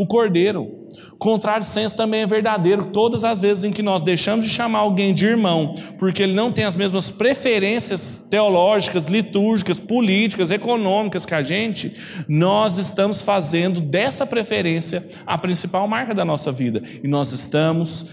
o 0.02 0.06
Cordeiro. 0.06 0.82
Contrário 1.18 1.64
senso 1.64 1.96
também 1.96 2.22
é 2.22 2.26
verdadeiro. 2.26 2.86
Todas 2.86 3.22
as 3.22 3.40
vezes 3.40 3.62
em 3.62 3.72
que 3.72 3.82
nós 3.82 4.02
deixamos 4.02 4.44
de 4.44 4.50
chamar 4.50 4.80
alguém 4.80 5.14
de 5.14 5.24
irmão, 5.24 5.74
porque 5.98 6.22
ele 6.22 6.32
não 6.32 6.50
tem 6.50 6.64
as 6.64 6.76
mesmas 6.76 7.10
preferências 7.10 8.18
teológicas, 8.28 9.06
litúrgicas, 9.06 9.78
políticas, 9.78 10.50
econômicas 10.50 11.24
que 11.24 11.34
a 11.34 11.42
gente, 11.42 11.96
nós 12.28 12.76
estamos 12.76 13.22
fazendo 13.22 13.80
dessa 13.80 14.26
preferência 14.26 15.08
a 15.24 15.38
principal 15.38 15.86
marca 15.86 16.12
da 16.12 16.24
nossa 16.24 16.50
vida. 16.50 16.82
E 17.02 17.06
nós 17.06 17.32
estamos 17.32 18.10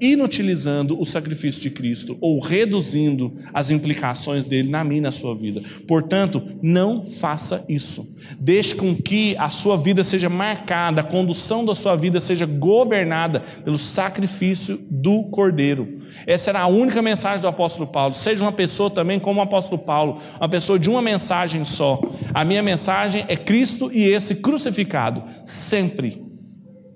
inutilizando 0.00 1.00
o 1.00 1.04
sacrifício 1.04 1.60
de 1.60 1.70
Cristo 1.70 2.16
ou 2.20 2.40
reduzindo 2.40 3.36
as 3.52 3.70
implicações 3.70 4.46
dele 4.46 4.68
na 4.68 4.84
minha 4.84 4.98
e 4.98 5.02
na 5.02 5.12
sua 5.12 5.34
vida. 5.34 5.62
Portanto, 5.86 6.42
não 6.62 7.06
faça 7.06 7.64
isso. 7.68 8.16
Deixe 8.38 8.74
com 8.74 8.94
que 8.94 9.36
a 9.36 9.50
sua 9.50 9.76
vida 9.76 10.04
seja 10.04 10.28
marcada, 10.28 11.00
a 11.00 11.04
condução 11.04 11.64
da 11.64 11.74
sua 11.74 11.96
vida 11.96 12.20
seja 12.20 12.46
governada 12.46 13.40
pelo 13.64 13.78
sacrifício 13.78 14.78
do 14.90 15.24
Cordeiro. 15.24 15.98
Essa 16.26 16.50
era 16.50 16.60
a 16.60 16.66
única 16.66 17.02
mensagem 17.02 17.42
do 17.42 17.48
apóstolo 17.48 17.86
Paulo. 17.86 18.14
Seja 18.14 18.44
uma 18.44 18.52
pessoa 18.52 18.90
também 18.90 19.18
como 19.20 19.40
o 19.40 19.42
apóstolo 19.42 19.80
Paulo, 19.82 20.20
uma 20.38 20.48
pessoa 20.48 20.78
de 20.78 20.88
uma 20.88 21.02
mensagem 21.02 21.64
só. 21.64 22.00
A 22.32 22.44
minha 22.44 22.62
mensagem 22.62 23.24
é 23.28 23.36
Cristo 23.36 23.90
e 23.92 24.04
esse 24.04 24.36
crucificado, 24.36 25.22
sempre. 25.44 26.22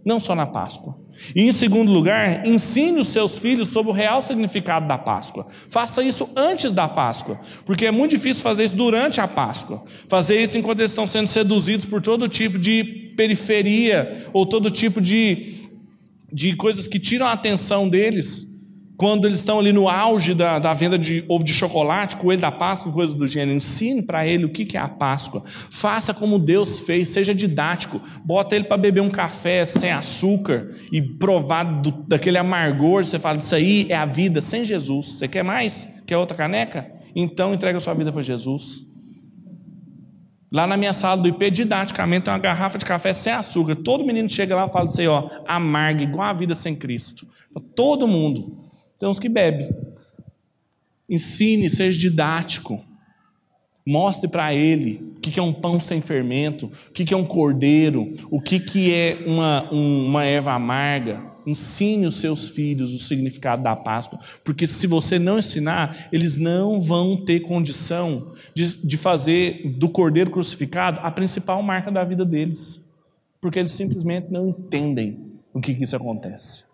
Não 0.04 0.18
só 0.18 0.34
na 0.34 0.46
Páscoa. 0.46 1.01
E 1.34 1.42
em 1.42 1.52
segundo 1.52 1.90
lugar, 1.90 2.46
ensine 2.46 2.98
os 2.98 3.08
seus 3.08 3.38
filhos 3.38 3.68
sobre 3.68 3.90
o 3.90 3.94
real 3.94 4.22
significado 4.22 4.86
da 4.86 4.98
Páscoa. 4.98 5.46
Faça 5.70 6.02
isso 6.02 6.28
antes 6.36 6.72
da 6.72 6.88
Páscoa, 6.88 7.40
porque 7.64 7.86
é 7.86 7.90
muito 7.90 8.12
difícil 8.12 8.42
fazer 8.42 8.64
isso 8.64 8.76
durante 8.76 9.20
a 9.20 9.28
Páscoa. 9.28 9.84
Fazer 10.08 10.42
isso 10.42 10.58
enquanto 10.58 10.80
eles 10.80 10.92
estão 10.92 11.06
sendo 11.06 11.28
seduzidos 11.28 11.86
por 11.86 12.02
todo 12.02 12.28
tipo 12.28 12.58
de 12.58 13.12
periferia 13.16 14.28
ou 14.32 14.44
todo 14.46 14.70
tipo 14.70 15.00
de, 15.00 15.68
de 16.32 16.54
coisas 16.56 16.86
que 16.86 16.98
tiram 16.98 17.26
a 17.26 17.32
atenção 17.32 17.88
deles 17.88 18.51
quando 19.02 19.26
eles 19.26 19.40
estão 19.40 19.58
ali 19.58 19.72
no 19.72 19.88
auge 19.88 20.32
da, 20.32 20.60
da 20.60 20.72
venda 20.72 20.96
de 20.96 21.24
ovo 21.26 21.42
de 21.42 21.52
chocolate, 21.52 22.16
coelho 22.16 22.40
da 22.40 22.52
Páscoa, 22.52 22.92
coisas 22.92 23.16
do 23.16 23.26
gênero, 23.26 23.56
ensine 23.56 24.00
para 24.00 24.24
ele 24.24 24.44
o 24.44 24.48
que, 24.48 24.76
é 24.76 24.80
a 24.80 24.86
Páscoa. 24.86 25.42
Faça 25.72 26.14
como 26.14 26.38
Deus 26.38 26.78
fez, 26.78 27.08
seja 27.08 27.34
didático. 27.34 28.00
Bota 28.24 28.54
ele 28.54 28.66
para 28.66 28.76
beber 28.76 29.00
um 29.00 29.10
café 29.10 29.66
sem 29.66 29.90
açúcar 29.90 30.76
e 30.92 31.02
provar 31.02 31.64
do, 31.64 31.90
daquele 32.06 32.38
amargor. 32.38 33.04
Você 33.04 33.18
fala, 33.18 33.40
isso 33.40 33.52
aí 33.56 33.88
é 33.88 33.96
a 33.96 34.06
vida 34.06 34.40
sem 34.40 34.64
Jesus. 34.64 35.18
Você 35.18 35.26
quer 35.26 35.42
mais? 35.42 35.88
Quer 36.06 36.16
outra 36.16 36.36
caneca? 36.36 36.86
Então 37.12 37.52
entrega 37.52 37.78
a 37.78 37.80
sua 37.80 37.94
vida 37.94 38.12
para 38.12 38.22
Jesus. 38.22 38.86
Lá 40.52 40.64
na 40.64 40.76
minha 40.76 40.92
sala 40.92 41.20
do 41.20 41.26
IP, 41.26 41.50
didaticamente, 41.50 42.26
tem 42.26 42.32
uma 42.32 42.38
garrafa 42.38 42.78
de 42.78 42.86
café 42.86 43.12
sem 43.12 43.32
açúcar. 43.32 43.74
Todo 43.74 44.04
menino 44.04 44.30
chega 44.30 44.54
lá 44.54 44.66
e 44.66 44.72
fala 44.72 44.86
assim, 44.86 45.08
ó, 45.08 45.28
amarga, 45.44 46.04
igual 46.04 46.28
a 46.28 46.32
vida 46.32 46.54
sem 46.54 46.76
Cristo. 46.76 47.26
Todo 47.74 48.06
mundo. 48.06 48.70
Tem 49.02 49.08
uns 49.08 49.18
que 49.18 49.28
bebem. 49.28 49.68
Ensine, 51.10 51.68
seja 51.68 51.98
didático. 51.98 52.80
Mostre 53.84 54.30
para 54.30 54.54
ele 54.54 55.14
o 55.16 55.20
que 55.20 55.40
é 55.40 55.42
um 55.42 55.52
pão 55.52 55.80
sem 55.80 56.00
fermento, 56.00 56.70
o 56.88 56.92
que 56.92 57.12
é 57.12 57.16
um 57.16 57.24
cordeiro, 57.24 58.14
o 58.30 58.40
que 58.40 58.94
é 58.94 59.24
uma, 59.26 59.68
uma 59.72 60.24
erva 60.24 60.52
amarga. 60.52 61.20
Ensine 61.44 62.06
os 62.06 62.14
seus 62.14 62.50
filhos 62.50 62.92
o 62.92 62.98
significado 62.98 63.64
da 63.64 63.74
Páscoa, 63.74 64.20
porque 64.44 64.68
se 64.68 64.86
você 64.86 65.18
não 65.18 65.36
ensinar, 65.36 66.06
eles 66.12 66.36
não 66.36 66.80
vão 66.80 67.16
ter 67.24 67.40
condição 67.40 68.34
de, 68.54 68.86
de 68.86 68.96
fazer 68.96 69.68
do 69.80 69.88
cordeiro 69.88 70.30
crucificado 70.30 71.00
a 71.02 71.10
principal 71.10 71.60
marca 71.60 71.90
da 71.90 72.04
vida 72.04 72.24
deles, 72.24 72.80
porque 73.40 73.58
eles 73.58 73.72
simplesmente 73.72 74.30
não 74.30 74.50
entendem 74.50 75.18
o 75.52 75.60
que, 75.60 75.74
que 75.74 75.82
isso 75.82 75.96
acontece. 75.96 76.70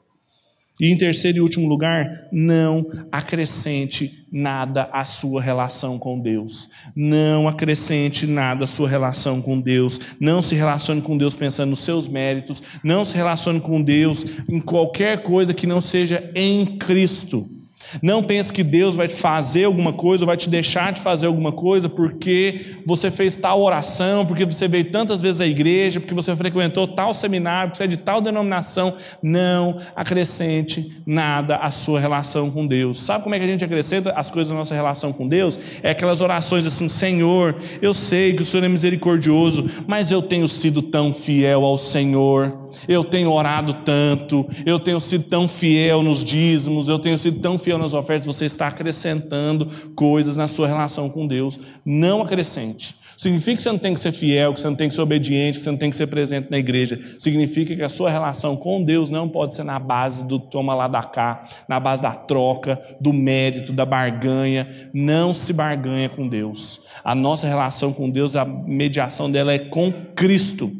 E 0.80 0.92
em 0.92 0.96
terceiro 0.96 1.38
e 1.38 1.40
último 1.40 1.68
lugar, 1.68 2.28
não 2.32 2.86
acrescente 3.10 4.26
nada 4.30 4.88
à 4.92 5.04
sua 5.04 5.42
relação 5.42 5.98
com 5.98 6.20
Deus. 6.20 6.68
Não 6.94 7.48
acrescente 7.48 8.26
nada 8.26 8.64
à 8.64 8.66
sua 8.66 8.88
relação 8.88 9.42
com 9.42 9.60
Deus. 9.60 10.00
Não 10.20 10.40
se 10.40 10.54
relacione 10.54 11.02
com 11.02 11.16
Deus 11.16 11.34
pensando 11.34 11.70
nos 11.70 11.80
seus 11.80 12.06
méritos. 12.06 12.62
Não 12.84 13.04
se 13.04 13.16
relacione 13.16 13.60
com 13.60 13.82
Deus 13.82 14.24
em 14.48 14.60
qualquer 14.60 15.22
coisa 15.22 15.52
que 15.52 15.66
não 15.66 15.80
seja 15.80 16.30
em 16.34 16.78
Cristo. 16.78 17.57
Não 18.02 18.22
pense 18.22 18.52
que 18.52 18.62
Deus 18.62 18.96
vai 18.96 19.08
te 19.08 19.14
fazer 19.14 19.64
alguma 19.64 19.92
coisa, 19.92 20.26
vai 20.26 20.36
te 20.36 20.48
deixar 20.48 20.92
de 20.92 21.00
fazer 21.00 21.26
alguma 21.26 21.52
coisa 21.52 21.88
porque 21.88 22.76
você 22.84 23.10
fez 23.10 23.36
tal 23.36 23.60
oração, 23.60 24.26
porque 24.26 24.44
você 24.44 24.68
veio 24.68 24.90
tantas 24.90 25.20
vezes 25.20 25.40
à 25.40 25.46
igreja, 25.46 26.00
porque 26.00 26.14
você 26.14 26.34
frequentou 26.36 26.86
tal 26.86 27.14
seminário, 27.14 27.70
porque 27.70 27.78
você 27.78 27.84
é 27.84 27.86
de 27.86 27.96
tal 27.96 28.20
denominação. 28.20 28.96
Não 29.22 29.80
acrescente 29.96 31.02
nada 31.06 31.56
à 31.56 31.70
sua 31.70 32.00
relação 32.00 32.50
com 32.50 32.66
Deus. 32.66 32.98
Sabe 33.00 33.22
como 33.22 33.34
é 33.34 33.38
que 33.38 33.44
a 33.44 33.48
gente 33.48 33.64
acrescenta 33.64 34.12
as 34.12 34.30
coisas 34.30 34.52
na 34.52 34.58
nossa 34.58 34.74
relação 34.74 35.12
com 35.12 35.26
Deus? 35.26 35.58
É 35.82 35.90
aquelas 35.90 36.20
orações 36.20 36.66
assim: 36.66 36.88
Senhor, 36.88 37.56
eu 37.80 37.94
sei 37.94 38.34
que 38.34 38.42
o 38.42 38.44
Senhor 38.44 38.64
é 38.64 38.68
misericordioso, 38.68 39.68
mas 39.86 40.10
eu 40.10 40.22
tenho 40.22 40.46
sido 40.48 40.82
tão 40.82 41.12
fiel 41.12 41.64
ao 41.64 41.78
Senhor 41.78 42.67
eu 42.86 43.04
tenho 43.04 43.32
orado 43.32 43.74
tanto, 43.84 44.48
eu 44.64 44.78
tenho 44.78 45.00
sido 45.00 45.24
tão 45.24 45.48
fiel 45.48 46.02
nos 46.02 46.22
dízimos, 46.22 46.88
eu 46.88 46.98
tenho 46.98 47.18
sido 47.18 47.40
tão 47.40 47.58
fiel 47.58 47.78
nas 47.78 47.94
ofertas, 47.94 48.26
você 48.26 48.44
está 48.44 48.68
acrescentando 48.68 49.66
coisas 49.94 50.36
na 50.36 50.48
sua 50.48 50.68
relação 50.68 51.08
com 51.08 51.26
Deus. 51.26 51.58
Não 51.84 52.22
acrescente. 52.22 52.94
Significa 53.18 53.56
que 53.56 53.62
você 53.64 53.72
não 53.72 53.78
tem 53.80 53.94
que 53.94 53.98
ser 53.98 54.12
fiel, 54.12 54.54
que 54.54 54.60
você 54.60 54.68
não 54.68 54.76
tem 54.76 54.88
que 54.88 54.94
ser 54.94 55.00
obediente, 55.00 55.58
que 55.58 55.64
você 55.64 55.70
não 55.72 55.76
tem 55.76 55.90
que 55.90 55.96
ser 55.96 56.06
presente 56.06 56.52
na 56.52 56.56
igreja. 56.56 57.16
Significa 57.18 57.74
que 57.74 57.82
a 57.82 57.88
sua 57.88 58.08
relação 58.08 58.56
com 58.56 58.84
Deus 58.84 59.10
não 59.10 59.28
pode 59.28 59.56
ser 59.56 59.64
na 59.64 59.76
base 59.76 60.24
do 60.24 60.38
toma 60.38 60.72
lá 60.72 60.86
da 60.86 61.02
cá, 61.02 61.48
na 61.68 61.80
base 61.80 62.00
da 62.00 62.12
troca, 62.12 62.80
do 63.00 63.12
mérito, 63.12 63.72
da 63.72 63.84
barganha. 63.84 64.88
Não 64.94 65.34
se 65.34 65.52
barganha 65.52 66.08
com 66.08 66.28
Deus. 66.28 66.80
A 67.02 67.12
nossa 67.12 67.48
relação 67.48 67.92
com 67.92 68.08
Deus, 68.08 68.36
a 68.36 68.44
mediação 68.44 69.28
dela 69.28 69.52
é 69.52 69.58
com 69.58 69.92
Cristo. 70.14 70.70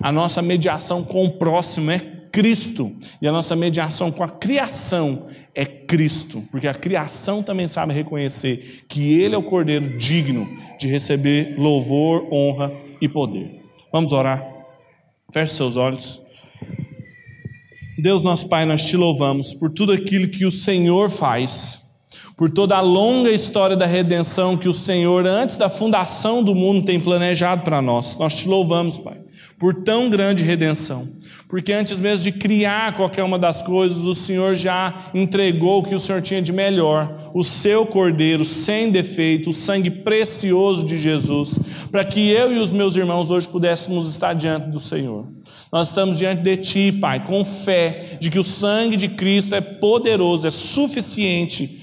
A 0.00 0.10
nossa 0.10 0.40
mediação 0.40 1.04
com 1.04 1.24
o 1.24 1.30
próximo 1.30 1.90
é 1.90 1.98
Cristo. 2.32 2.92
E 3.20 3.26
a 3.26 3.32
nossa 3.32 3.56
mediação 3.56 4.10
com 4.10 4.22
a 4.22 4.28
criação 4.28 5.26
é 5.54 5.64
Cristo. 5.64 6.42
Porque 6.50 6.68
a 6.68 6.74
criação 6.74 7.42
também 7.42 7.68
sabe 7.68 7.92
reconhecer 7.92 8.84
que 8.88 9.20
Ele 9.20 9.34
é 9.34 9.38
o 9.38 9.42
Cordeiro 9.42 9.98
digno 9.98 10.48
de 10.78 10.88
receber 10.88 11.54
louvor, 11.58 12.32
honra 12.32 12.72
e 13.00 13.08
poder. 13.08 13.60
Vamos 13.92 14.12
orar. 14.12 14.44
Feche 15.32 15.54
seus 15.54 15.76
olhos. 15.76 16.20
Deus, 17.98 18.24
nosso 18.24 18.48
Pai, 18.48 18.64
nós 18.64 18.86
te 18.86 18.96
louvamos 18.96 19.52
por 19.52 19.70
tudo 19.70 19.92
aquilo 19.92 20.28
que 20.28 20.46
o 20.46 20.50
Senhor 20.50 21.10
faz 21.10 21.78
por 22.36 22.48
toda 22.48 22.74
a 22.74 22.80
longa 22.80 23.30
história 23.30 23.76
da 23.76 23.84
redenção 23.84 24.56
que 24.56 24.66
o 24.66 24.72
Senhor, 24.72 25.26
antes 25.26 25.58
da 25.58 25.68
fundação 25.68 26.42
do 26.42 26.54
mundo, 26.54 26.86
tem 26.86 26.98
planejado 26.98 27.60
para 27.64 27.82
nós. 27.82 28.18
Nós 28.18 28.34
te 28.34 28.48
louvamos, 28.48 28.96
Pai 28.98 29.19
por 29.60 29.74
tão 29.74 30.08
grande 30.08 30.42
redenção. 30.42 31.06
Porque 31.46 31.70
antes 31.70 32.00
mesmo 32.00 32.24
de 32.24 32.32
criar 32.32 32.96
qualquer 32.96 33.22
uma 33.22 33.38
das 33.38 33.60
coisas, 33.60 34.04
o 34.04 34.14
Senhor 34.14 34.54
já 34.54 35.10
entregou 35.12 35.80
o 35.80 35.82
que 35.84 35.94
o 35.94 35.98
Senhor 35.98 36.22
tinha 36.22 36.40
de 36.40 36.50
melhor, 36.50 37.30
o 37.34 37.44
seu 37.44 37.84
cordeiro 37.84 38.42
sem 38.42 38.90
defeito, 38.90 39.50
o 39.50 39.52
sangue 39.52 39.90
precioso 39.90 40.86
de 40.86 40.96
Jesus, 40.96 41.60
para 41.90 42.04
que 42.04 42.30
eu 42.30 42.50
e 42.50 42.58
os 42.58 42.72
meus 42.72 42.96
irmãos 42.96 43.30
hoje 43.30 43.46
pudéssemos 43.46 44.08
estar 44.08 44.32
diante 44.32 44.70
do 44.70 44.80
Senhor. 44.80 45.26
Nós 45.70 45.88
estamos 45.88 46.16
diante 46.16 46.42
de 46.42 46.56
Ti, 46.56 46.92
Pai, 46.98 47.22
com 47.22 47.44
fé 47.44 48.16
de 48.18 48.30
que 48.30 48.38
o 48.38 48.44
sangue 48.44 48.96
de 48.96 49.08
Cristo 49.08 49.54
é 49.54 49.60
poderoso, 49.60 50.48
é 50.48 50.50
suficiente 50.50 51.79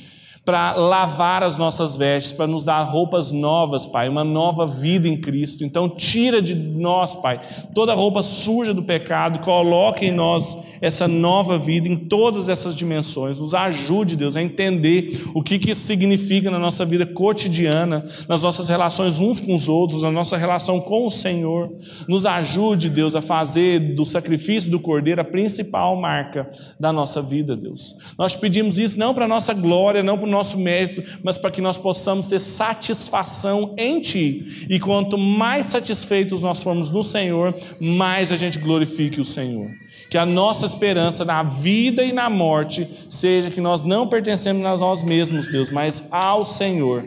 para 0.47 0.75
lavar 0.75 1.43
as 1.43 1.57
nossas 1.57 1.97
vestes, 1.97 2.31
para 2.31 2.47
nos 2.47 2.63
dar 2.63 2.81
roupas 2.83 3.33
novas, 3.33 3.85
Pai, 3.85 4.07
uma 4.07 4.23
nova 4.23 4.65
vida 4.65 5.05
em 5.05 5.19
Cristo. 5.19 5.65
Então, 5.65 5.89
tira 5.89 6.41
de 6.41 6.55
nós, 6.55 7.13
Pai, 7.17 7.41
toda 7.75 7.93
roupa 7.93 8.23
suja 8.23 8.73
do 8.73 8.81
pecado, 8.81 9.39
coloque 9.39 10.05
em 10.05 10.11
nós 10.13 10.55
essa 10.81 11.07
nova 11.07 11.57
vida 11.57 11.87
em 11.87 11.95
todas 11.95 12.49
essas 12.49 12.75
dimensões. 12.75 13.39
Nos 13.39 13.53
ajude, 13.53 14.15
Deus, 14.15 14.35
a 14.35 14.41
entender 14.41 15.23
o 15.33 15.41
que, 15.41 15.59
que 15.59 15.71
isso 15.71 15.81
significa 15.81 16.51
na 16.51 16.59
nossa 16.59 16.85
vida 16.85 17.05
cotidiana, 17.05 18.07
nas 18.27 18.43
nossas 18.43 18.69
relações 18.69 19.19
uns 19.19 19.39
com 19.39 19.53
os 19.53 19.67
outros, 19.67 20.01
na 20.01 20.11
nossa 20.11 20.37
relação 20.37 20.79
com 20.79 21.05
o 21.05 21.09
Senhor. 21.09 21.71
Nos 22.07 22.25
ajude, 22.25 22.89
Deus, 22.89 23.15
a 23.15 23.21
fazer 23.21 23.95
do 23.95 24.05
sacrifício 24.05 24.69
do 24.69 24.79
Cordeiro 24.79 25.21
a 25.21 25.25
principal 25.25 25.95
marca 25.99 26.49
da 26.79 26.91
nossa 26.91 27.21
vida, 27.21 27.55
Deus. 27.55 27.95
Nós 28.17 28.35
pedimos 28.35 28.77
isso 28.77 28.97
não 28.99 29.13
para 29.13 29.27
nossa 29.27 29.53
glória, 29.53 30.03
não 30.03 30.17
para 30.17 30.27
nosso 30.37 30.57
mérito, 30.57 31.03
mas 31.23 31.37
para 31.37 31.51
que 31.51 31.61
nós 31.61 31.77
possamos 31.77 32.27
ter 32.27 32.39
satisfação 32.39 33.73
em 33.77 33.99
Ti. 33.99 34.67
E 34.69 34.79
quanto 34.79 35.17
mais 35.17 35.67
satisfeitos 35.67 36.41
nós 36.41 36.63
formos 36.63 36.91
no 36.91 37.03
Senhor, 37.03 37.53
mais 37.79 38.31
a 38.31 38.35
gente 38.35 38.59
glorifique 38.59 39.19
o 39.19 39.25
Senhor. 39.25 39.69
Que 40.09 40.17
a 40.17 40.25
nossa 40.25 40.65
esperança 40.65 41.25
na 41.25 41.43
vida 41.43 42.03
e 42.03 42.13
na 42.13 42.29
morte 42.29 42.87
seja 43.09 43.51
que 43.51 43.59
nós 43.59 43.83
não 43.83 44.07
pertencemos 44.07 44.65
a 44.65 44.77
nós 44.77 45.03
mesmos, 45.03 45.51
Deus, 45.51 45.69
mas 45.69 46.07
ao 46.09 46.45
Senhor, 46.45 47.03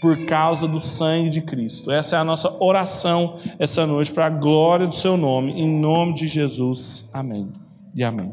por 0.00 0.26
causa 0.26 0.66
do 0.66 0.80
sangue 0.80 1.30
de 1.30 1.42
Cristo. 1.42 1.92
Essa 1.92 2.16
é 2.16 2.18
a 2.18 2.24
nossa 2.24 2.52
oração 2.62 3.38
essa 3.58 3.86
noite, 3.86 4.12
para 4.12 4.26
a 4.26 4.30
glória 4.30 4.86
do 4.86 4.94
Seu 4.94 5.16
nome, 5.16 5.52
em 5.52 5.68
nome 5.68 6.14
de 6.14 6.26
Jesus. 6.26 7.08
Amém 7.12 7.48
e 7.94 8.02
amém. 8.02 8.28